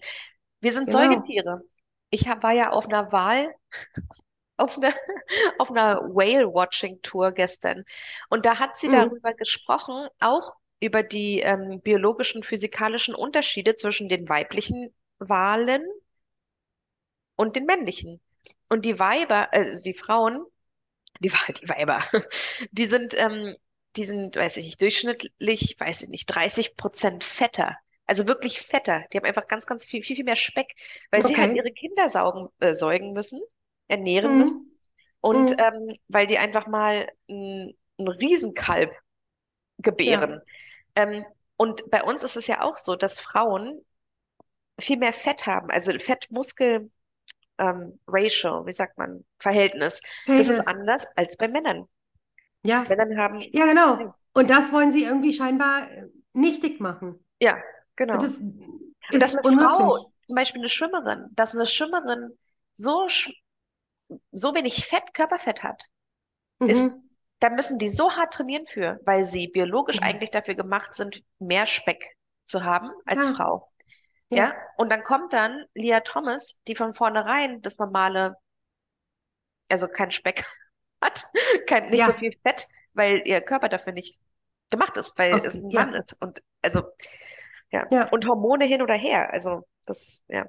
Wir 0.61 0.71
sind 0.71 0.87
Genau. 0.87 0.91
Säugetiere. 0.91 1.61
Ich 2.09 2.27
hab, 2.27 2.43
war 2.43 2.53
ja 2.53 2.71
auf 2.71 2.87
einer 2.87 3.11
Wal, 3.11 3.53
auf 4.57 4.77
einer, 4.77 4.93
auf 5.59 5.71
einer 5.71 6.01
Whale-Watching-Tour 6.01 7.31
gestern. 7.33 7.85
Und 8.29 8.45
da 8.45 8.59
hat 8.59 8.77
sie 8.77 8.89
Mhm. 8.89 8.91
darüber 8.91 9.33
gesprochen, 9.33 10.07
auch 10.19 10.53
über 10.79 11.03
die 11.03 11.41
ähm, 11.41 11.81
biologischen, 11.81 12.43
physikalischen 12.43 13.15
Unterschiede 13.15 13.75
zwischen 13.75 14.09
den 14.09 14.29
weiblichen 14.29 14.93
Walen 15.19 15.83
und 17.35 17.55
den 17.55 17.65
männlichen. 17.65 18.21
Und 18.69 18.85
die 18.85 18.99
Weiber, 18.99 19.53
also 19.53 19.83
die 19.83 19.93
Frauen, 19.93 20.45
die, 21.19 21.29
die 21.29 21.69
Weiber, 21.69 21.99
die 22.71 22.85
sind, 22.85 23.15
ähm, 23.17 23.55
die 23.95 24.03
sind, 24.03 24.35
weiß 24.35 24.57
ich 24.57 24.65
nicht, 24.65 24.81
durchschnittlich, 24.81 25.75
weiß 25.79 26.03
ich 26.03 26.09
nicht, 26.09 26.25
30 26.27 26.75
Prozent 26.75 27.23
fetter. 27.23 27.77
Also 28.07 28.27
wirklich 28.27 28.61
fetter. 28.61 29.03
Die 29.11 29.17
haben 29.17 29.25
einfach 29.25 29.47
ganz, 29.47 29.65
ganz 29.65 29.85
viel, 29.85 30.03
viel, 30.03 30.15
viel 30.17 30.25
mehr 30.25 30.35
Speck, 30.35 30.75
weil 31.11 31.23
sie 31.23 31.37
halt 31.39 31.53
Okay. 31.53 31.55
ihre 31.55 31.71
Kinder 31.71 32.09
saugen, 32.09 32.49
äh, 32.59 32.73
säugen 32.75 33.13
müssen, 33.13 33.41
ernähren 33.87 34.35
müssen. 34.37 34.61
Mhm. 34.61 34.67
Und 35.21 35.51
Mhm. 35.51 35.59
ähm, 35.59 35.97
weil 36.07 36.27
die 36.27 36.37
einfach 36.37 36.67
mal 36.67 37.09
ein, 37.29 37.75
ein 37.99 38.07
Riesenkalb 38.07 38.91
gebären. 39.79 40.41
Ähm, 40.95 41.25
und 41.57 41.89
bei 41.91 42.03
uns 42.03 42.23
ist 42.23 42.37
es 42.37 42.47
ja 42.47 42.61
auch 42.61 42.77
so, 42.77 42.95
dass 42.95 43.19
Frauen 43.19 43.85
viel 44.79 44.97
mehr 44.97 45.13
Fett 45.13 45.45
haben, 45.47 45.69
also 45.71 45.91
Fett-Muskel, 45.99 46.89
ähm, 47.57 47.99
Ratio, 48.07 48.65
wie 48.65 48.73
sagt 48.73 48.97
man, 48.97 49.25
Verhältnis. 49.39 50.01
Das 50.35 50.47
ist 50.49 50.61
Verhältnis. 50.63 50.67
anders 50.67 51.07
als 51.15 51.37
bei 51.37 51.47
Männern. 51.47 51.87
Ja, 52.63 52.83
Männern 52.87 53.17
haben, 53.17 53.39
ja, 53.39 53.65
genau. 53.65 54.15
Und 54.33 54.49
das 54.49 54.71
wollen 54.71 54.91
sie 54.91 55.03
irgendwie 55.03 55.33
scheinbar 55.33 55.89
äh, 55.91 56.07
nichtig 56.33 56.79
machen. 56.79 57.19
ja, 57.39 57.57
genau. 57.95 58.17
Das 58.17 58.31
Und 59.11 59.21
ist 59.21 59.21
dass 59.21 59.33
eine 59.35 59.43
unmöglich. 59.43 59.77
Frau, 59.77 60.11
zum 60.27 60.35
Beispiel 60.35 60.61
eine 60.61 60.69
Schwimmerin, 60.69 61.27
dass 61.33 61.53
eine 61.53 61.65
Schwimmerin 61.65 62.37
so, 62.73 63.07
so 64.31 64.53
wenig 64.53 64.85
Fett, 64.85 65.13
Körperfett 65.13 65.63
hat, 65.63 65.83
ist, 66.65 66.97
Mhm. 66.97 67.09
da 67.39 67.49
müssen 67.49 67.79
die 67.79 67.89
so 67.89 68.11
hart 68.13 68.33
trainieren 68.33 68.65
für, 68.67 68.99
weil 69.05 69.25
sie 69.25 69.47
biologisch 69.47 69.99
Ja. 69.99 70.03
eigentlich 70.03 70.31
dafür 70.31 70.55
gemacht 70.55 70.95
sind, 70.95 71.23
mehr 71.39 71.65
Speck 71.65 72.17
zu 72.45 72.63
haben 72.63 72.91
als 73.05 73.27
Ja. 73.27 73.33
Frau. 73.35 73.71
Ja. 74.35 74.49
Ja, 74.49 74.55
und 74.77 74.89
dann 74.91 75.03
kommt 75.03 75.33
dann 75.33 75.65
Lia 75.73 76.01
Thomas, 76.01 76.61
die 76.67 76.75
von 76.75 76.93
vornherein 76.93 77.61
das 77.61 77.77
normale, 77.77 78.37
also 79.69 79.87
kein 79.87 80.11
Speck 80.11 80.45
hat, 81.01 81.25
kein, 81.67 81.89
nicht 81.89 82.05
so 82.05 82.11
Ja. 82.11 82.17
viel 82.17 82.37
Fett, 82.45 82.67
weil 82.93 83.21
ihr 83.25 83.41
Körper 83.41 83.69
dafür 83.69 83.93
nicht 83.93 84.19
gemacht 84.69 84.97
ist, 84.97 85.17
weil 85.17 85.33
Aus- 85.33 85.45
es 85.45 85.55
ein 85.55 85.69
ja. 85.69 85.85
Mann 85.85 85.93
ist. 85.95 86.15
Und 86.21 86.41
also, 86.61 86.83
ja. 87.71 87.87
Ja. 87.91 88.09
Und 88.09 88.27
Hormone 88.27 88.65
hin 88.65 88.81
oder 88.81 88.95
her. 88.95 89.31
Also, 89.33 89.67
das, 89.85 90.23
ja. 90.27 90.45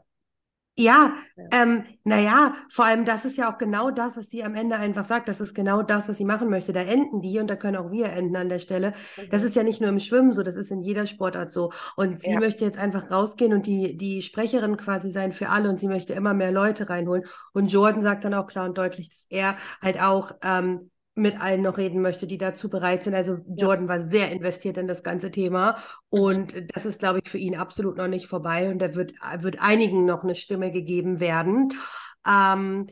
Ja, 0.78 1.14
Ja. 1.36 1.44
ähm, 1.52 1.84
naja, 2.04 2.54
vor 2.70 2.84
allem 2.84 3.04
das 3.06 3.24
ist 3.24 3.38
ja 3.38 3.50
auch 3.52 3.56
genau 3.56 3.90
das, 3.90 4.16
was 4.16 4.28
sie 4.28 4.44
am 4.44 4.54
Ende 4.54 4.76
einfach 4.76 5.06
sagt. 5.06 5.28
Das 5.28 5.40
ist 5.40 5.54
genau 5.54 5.82
das, 5.82 6.06
was 6.08 6.18
sie 6.18 6.24
machen 6.26 6.50
möchte. 6.50 6.72
Da 6.74 6.80
enden 6.80 7.20
die 7.22 7.38
und 7.38 7.46
da 7.48 7.56
können 7.56 7.76
auch 7.76 7.90
wir 7.90 8.10
enden 8.12 8.36
an 8.36 8.48
der 8.50 8.58
Stelle. 8.58 8.92
Das 9.30 9.42
Mhm. 9.42 9.46
ist 9.46 9.56
ja 9.56 9.62
nicht 9.62 9.80
nur 9.80 9.88
im 9.88 10.00
Schwimmen 10.00 10.32
so, 10.34 10.42
das 10.42 10.56
ist 10.56 10.70
in 10.70 10.82
jeder 10.82 11.06
Sportart 11.06 11.50
so. 11.50 11.72
Und 11.96 12.20
sie 12.20 12.32
Ja. 12.32 12.40
möchte 12.40 12.64
jetzt 12.64 12.78
einfach 12.78 13.10
rausgehen 13.10 13.54
und 13.54 13.64
die, 13.66 13.96
die 13.96 14.20
Sprecherin 14.22 14.76
quasi 14.76 15.10
sein 15.10 15.32
für 15.32 15.48
alle 15.48 15.70
und 15.70 15.78
sie 15.78 15.88
möchte 15.88 16.12
immer 16.12 16.34
mehr 16.34 16.52
Leute 16.52 16.90
reinholen. 16.90 17.24
Und 17.54 17.68
Jordan 17.72 18.02
sagt 18.02 18.24
dann 18.24 18.34
auch 18.34 18.46
klar 18.46 18.66
und 18.66 18.76
deutlich, 18.76 19.08
dass 19.08 19.26
er 19.30 19.56
halt 19.80 20.00
auch 20.02 20.32
ähm, 20.42 20.90
mit 21.16 21.40
allen 21.40 21.62
noch 21.62 21.78
reden 21.78 22.02
möchte, 22.02 22.26
die 22.26 22.38
dazu 22.38 22.68
bereit 22.68 23.02
sind. 23.02 23.14
Also 23.14 23.38
Jordan 23.48 23.88
war 23.88 24.08
sehr 24.08 24.30
investiert 24.30 24.78
in 24.78 24.86
das 24.86 25.02
ganze 25.02 25.30
Thema 25.30 25.78
und 26.08 26.54
das 26.74 26.86
ist, 26.86 27.00
glaube 27.00 27.20
ich, 27.24 27.30
für 27.30 27.38
ihn 27.38 27.56
absolut 27.56 27.96
noch 27.96 28.08
nicht 28.08 28.26
vorbei 28.26 28.70
und 28.70 28.78
da 28.78 28.94
wird, 28.94 29.14
wird 29.38 29.60
einigen 29.60 30.04
noch 30.04 30.22
eine 30.22 30.34
Stimme 30.34 30.70
gegeben 30.70 31.18
werden. 31.18 31.72
Ähm, 32.26 32.86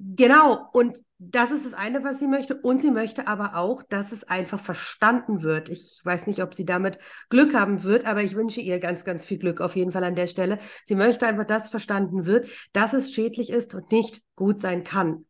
Genau, 0.00 0.68
und 0.72 1.02
das 1.18 1.50
ist 1.50 1.66
das 1.66 1.74
eine, 1.74 2.04
was 2.04 2.20
sie 2.20 2.28
möchte. 2.28 2.54
Und 2.54 2.80
sie 2.82 2.92
möchte 2.92 3.26
aber 3.26 3.56
auch, 3.56 3.82
dass 3.82 4.12
es 4.12 4.22
einfach 4.22 4.60
verstanden 4.60 5.42
wird. 5.42 5.68
Ich 5.68 6.00
weiß 6.04 6.28
nicht, 6.28 6.40
ob 6.40 6.54
sie 6.54 6.64
damit 6.64 6.98
Glück 7.30 7.52
haben 7.52 7.82
wird, 7.82 8.06
aber 8.06 8.22
ich 8.22 8.36
wünsche 8.36 8.60
ihr 8.60 8.78
ganz, 8.78 9.02
ganz 9.02 9.24
viel 9.24 9.38
Glück 9.38 9.60
auf 9.60 9.74
jeden 9.74 9.90
Fall 9.90 10.04
an 10.04 10.14
der 10.14 10.28
Stelle. 10.28 10.60
Sie 10.84 10.94
möchte 10.94 11.26
einfach, 11.26 11.46
dass 11.46 11.68
verstanden 11.68 12.26
wird, 12.26 12.48
dass 12.72 12.92
es 12.92 13.12
schädlich 13.12 13.50
ist 13.50 13.74
und 13.74 13.90
nicht 13.90 14.22
gut 14.36 14.60
sein 14.60 14.84
kann. 14.84 15.24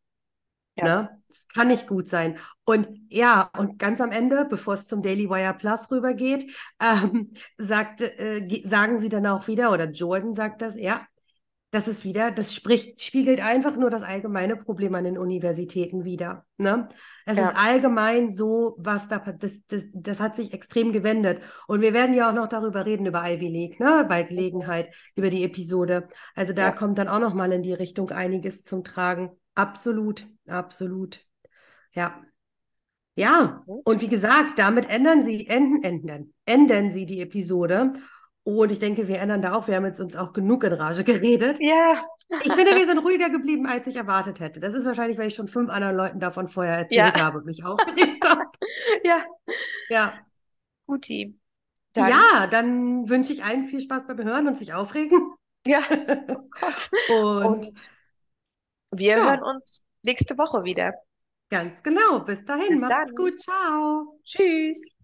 Ja. 0.76 0.84
Ne? 0.84 1.17
Es 1.30 1.46
kann 1.48 1.68
nicht 1.68 1.86
gut 1.86 2.08
sein. 2.08 2.38
Und 2.64 2.88
ja, 3.08 3.50
und 3.58 3.78
ganz 3.78 4.00
am 4.00 4.10
Ende, 4.12 4.46
bevor 4.48 4.74
es 4.74 4.86
zum 4.86 5.02
Daily 5.02 5.28
Wire 5.28 5.54
Plus 5.54 5.90
rübergeht, 5.90 6.50
ähm, 6.82 7.32
sagt, 7.58 8.00
äh, 8.02 8.40
ge- 8.42 8.66
sagen 8.66 8.98
sie 8.98 9.08
dann 9.08 9.26
auch 9.26 9.46
wieder, 9.48 9.72
oder 9.72 9.90
Jordan 9.90 10.34
sagt 10.34 10.62
das, 10.62 10.74
ja, 10.76 11.06
das 11.70 11.86
ist 11.86 12.02
wieder, 12.02 12.30
das 12.30 12.54
spricht, 12.54 13.02
spiegelt 13.02 13.44
einfach 13.44 13.76
nur 13.76 13.90
das 13.90 14.02
allgemeine 14.02 14.56
Problem 14.56 14.94
an 14.94 15.04
den 15.04 15.18
Universitäten 15.18 16.02
wider. 16.04 16.46
Ne? 16.56 16.88
Es 17.26 17.36
Ja. 17.36 17.50
ist 17.50 17.56
allgemein 17.58 18.32
so, 18.32 18.74
was 18.78 19.08
da, 19.08 19.18
das, 19.18 19.52
das, 19.68 19.82
das 19.92 20.18
hat 20.20 20.34
sich 20.36 20.54
extrem 20.54 20.92
gewendet. 20.92 21.42
Und 21.66 21.82
wir 21.82 21.92
werden 21.92 22.14
ja 22.14 22.30
auch 22.30 22.34
noch 22.34 22.48
darüber 22.48 22.86
reden, 22.86 23.04
über 23.04 23.22
Ivy 23.30 23.48
League, 23.48 23.80
ne? 23.80 24.06
bei 24.08 24.22
Gelegenheit, 24.22 24.94
über 25.14 25.28
die 25.28 25.44
Episode. 25.44 26.08
Also 26.34 26.54
da 26.54 26.62
Ja. 26.62 26.72
kommt 26.72 26.96
dann 26.96 27.08
auch 27.08 27.20
noch 27.20 27.34
mal 27.34 27.52
in 27.52 27.62
die 27.62 27.74
Richtung 27.74 28.10
einiges 28.10 28.64
zum 28.64 28.82
Tragen. 28.82 29.30
Absolut, 29.58 30.24
absolut. 30.46 31.20
Ja. 31.92 32.22
Ja, 33.16 33.64
und 33.66 34.00
wie 34.00 34.08
gesagt, 34.08 34.60
damit 34.60 34.88
ändern 34.88 35.24
sie, 35.24 35.48
enden, 35.48 35.82
enden, 35.82 36.34
enden 36.46 36.92
sie 36.92 37.04
die 37.06 37.20
Episode. 37.20 37.92
Und 38.44 38.70
ich 38.70 38.78
denke, 38.78 39.08
wir 39.08 39.18
ändern 39.18 39.42
da 39.42 39.54
auch. 39.54 39.66
Wir 39.66 39.74
haben 39.74 39.84
jetzt 39.84 39.98
uns 39.98 40.14
auch 40.14 40.32
genug 40.32 40.62
in 40.62 40.72
Rage 40.72 41.02
geredet. 41.04 41.58
Ja, 41.60 42.00
Ich 42.44 42.52
finde, 42.52 42.76
wir 42.76 42.86
sind 42.86 42.98
ruhiger 42.98 43.28
geblieben, 43.30 43.66
als 43.66 43.88
ich 43.88 43.96
erwartet 43.96 44.38
hätte. 44.38 44.60
Das 44.60 44.74
ist 44.74 44.86
wahrscheinlich, 44.86 45.18
weil 45.18 45.26
ich 45.26 45.34
schon 45.34 45.48
fünf 45.48 45.68
anderen 45.70 45.96
Leuten 45.96 46.20
davon 46.20 46.46
vorher 46.46 46.78
erzählt 46.78 47.16
Ja. 47.16 47.24
habe 47.24 47.38
und 47.38 47.46
mich 47.46 47.64
aufgeregt 47.64 48.24
habe. 48.28 48.44
ja, 49.04 49.24
Ja. 49.90 50.14
guti. 50.86 51.36
Dann, 51.94 52.10
Ja, 52.10 52.46
dann 52.46 53.08
wünsche 53.08 53.32
ich 53.32 53.42
allen 53.42 53.66
viel 53.66 53.80
Spaß 53.80 54.06
beim 54.06 54.22
Hören 54.22 54.46
und 54.46 54.56
sich 54.56 54.74
aufregen. 54.74 55.32
ja, 55.66 55.82
oh. 57.10 57.14
Und 57.44 57.66
Und 57.66 57.88
wir 58.92 59.16
Ja. 59.16 59.24
hören 59.24 59.42
uns 59.42 59.82
nächste 60.04 60.36
Woche 60.38 60.64
wieder. 60.64 60.92
ganz 61.50 61.82
genau, 61.82 62.20
bis 62.20 62.44
dahin, 62.44 62.80
Bis 62.80 62.80
macht's 62.80 63.12
dann. 63.12 63.16
gut, 63.16 63.40
ciao. 63.40 64.20
Tschüss. 64.24 64.97